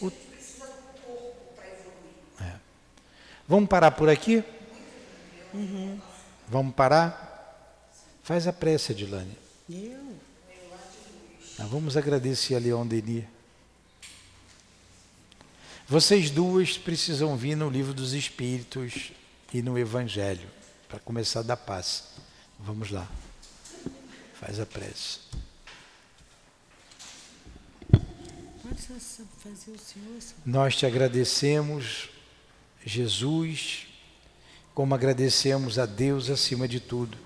O... 0.01 0.09
É. 2.39 2.53
Vamos 3.47 3.69
parar 3.69 3.91
por 3.91 4.09
aqui? 4.09 4.41
Uhum. 5.53 5.99
Vamos 6.47 6.73
parar? 6.73 7.29
Faz 8.23 8.47
a 8.47 8.53
prece, 8.53 8.93
Adilane. 8.93 9.37
Eu? 9.69 10.15
Ah, 11.59 11.65
vamos 11.65 11.97
agradecer 11.97 12.55
a 12.55 12.59
Leon 12.59 12.87
Denis. 12.87 13.25
Vocês 15.87 16.31
duas 16.31 16.77
precisam 16.77 17.35
vir 17.35 17.57
no 17.57 17.69
livro 17.69 17.93
dos 17.93 18.13
Espíritos 18.13 19.11
e 19.53 19.61
no 19.61 19.77
Evangelho, 19.77 20.47
para 20.87 20.99
começar 20.99 21.41
a 21.41 21.43
dar 21.43 21.57
paz. 21.57 22.05
Vamos 22.57 22.89
lá. 22.89 23.05
Faz 24.41 24.59
a 24.59 24.65
prece. 24.65 25.19
Nós 30.43 30.75
te 30.75 30.85
agradecemos, 30.87 32.09
Jesus, 32.83 33.87
como 34.73 34.95
agradecemos 34.95 35.77
a 35.77 35.85
Deus 35.85 36.29
acima 36.31 36.67
de 36.67 36.79
tudo, 36.79 37.17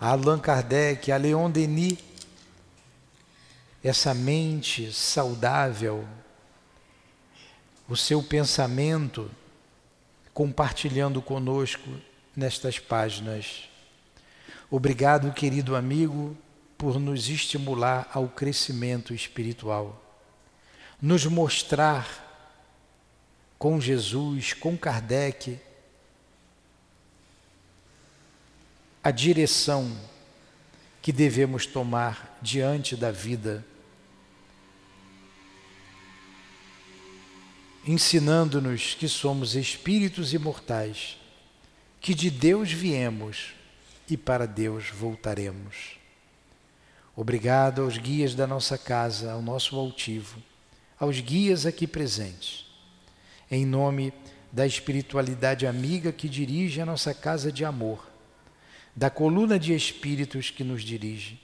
a 0.00 0.10
Allan 0.10 0.40
Kardec, 0.40 1.12
a 1.12 1.16
Leon 1.16 1.48
Denis, 1.48 1.98
essa 3.82 4.12
mente 4.12 4.92
saudável, 4.92 6.06
o 7.88 7.96
seu 7.96 8.20
pensamento 8.20 9.30
compartilhando 10.34 11.22
conosco 11.22 11.88
nestas 12.34 12.80
páginas. 12.80 13.68
Obrigado, 14.70 15.32
querido 15.32 15.76
amigo, 15.76 16.36
por 16.76 16.98
nos 16.98 17.28
estimular 17.28 18.10
ao 18.12 18.28
crescimento 18.28 19.14
espiritual, 19.14 20.02
nos 21.00 21.24
mostrar 21.24 22.24
com 23.58 23.80
Jesus, 23.80 24.52
com 24.52 24.76
Kardec, 24.76 25.58
a 29.02 29.10
direção 29.12 29.96
que 31.00 31.12
devemos 31.12 31.64
tomar 31.64 32.36
diante 32.42 32.96
da 32.96 33.12
vida, 33.12 33.64
ensinando-nos 37.86 38.94
que 38.94 39.06
somos 39.06 39.54
espíritos 39.54 40.34
imortais, 40.34 41.16
que 42.00 42.12
de 42.12 42.28
Deus 42.30 42.72
viemos 42.72 43.55
e 44.08 44.16
para 44.16 44.46
Deus 44.46 44.90
voltaremos. 44.90 45.98
Obrigado 47.14 47.82
aos 47.82 47.96
guias 47.96 48.34
da 48.34 48.46
nossa 48.46 48.76
casa, 48.76 49.32
ao 49.32 49.40
nosso 49.40 49.76
altivo, 49.76 50.42
aos 50.98 51.18
guias 51.20 51.64
aqui 51.64 51.86
presentes. 51.86 52.66
Em 53.50 53.64
nome 53.64 54.12
da 54.52 54.66
espiritualidade 54.66 55.66
amiga 55.66 56.12
que 56.12 56.28
dirige 56.28 56.80
a 56.80 56.86
nossa 56.86 57.14
casa 57.14 57.50
de 57.50 57.64
amor, 57.64 58.06
da 58.94 59.10
coluna 59.10 59.58
de 59.58 59.74
espíritos 59.74 60.50
que 60.50 60.64
nos 60.64 60.82
dirige. 60.82 61.40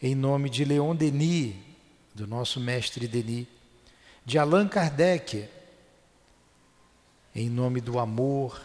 Em 0.00 0.14
nome 0.14 0.48
de 0.48 0.64
Leon 0.64 0.94
Denis, 0.94 1.54
do 2.14 2.26
nosso 2.26 2.60
mestre 2.60 3.08
Denis, 3.08 3.46
de 4.24 4.38
Allan 4.38 4.68
Kardec, 4.68 5.48
em 7.34 7.48
nome 7.48 7.80
do 7.80 7.98
amor, 7.98 8.60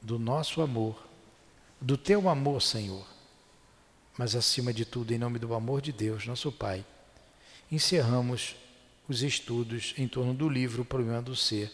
do 0.00 0.18
nosso 0.18 0.62
amor, 0.62 1.04
do 1.84 1.96
teu 1.96 2.28
amor, 2.28 2.60
Senhor 2.60 3.14
mas 4.16 4.36
acima 4.36 4.72
de 4.72 4.84
tudo, 4.84 5.12
em 5.12 5.18
nome 5.18 5.38
do 5.38 5.54
amor 5.54 5.80
de 5.80 5.92
Deus, 5.92 6.26
nosso 6.26 6.52
Pai, 6.52 6.84
encerramos 7.70 8.54
os 9.08 9.22
estudos 9.22 9.92
em 9.98 10.06
torno 10.06 10.32
do 10.32 10.48
livro 10.48 10.82
O 10.82 10.84
Problema 10.84 11.20
do 11.20 11.34
Ser 11.34 11.70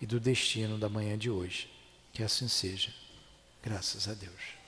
e 0.00 0.06
do 0.06 0.18
Destino 0.18 0.78
da 0.78 0.88
manhã 0.88 1.16
de 1.16 1.30
hoje. 1.30 1.70
Que 2.12 2.22
assim 2.22 2.48
seja. 2.48 2.92
Graças 3.62 4.08
a 4.08 4.14
Deus. 4.14 4.59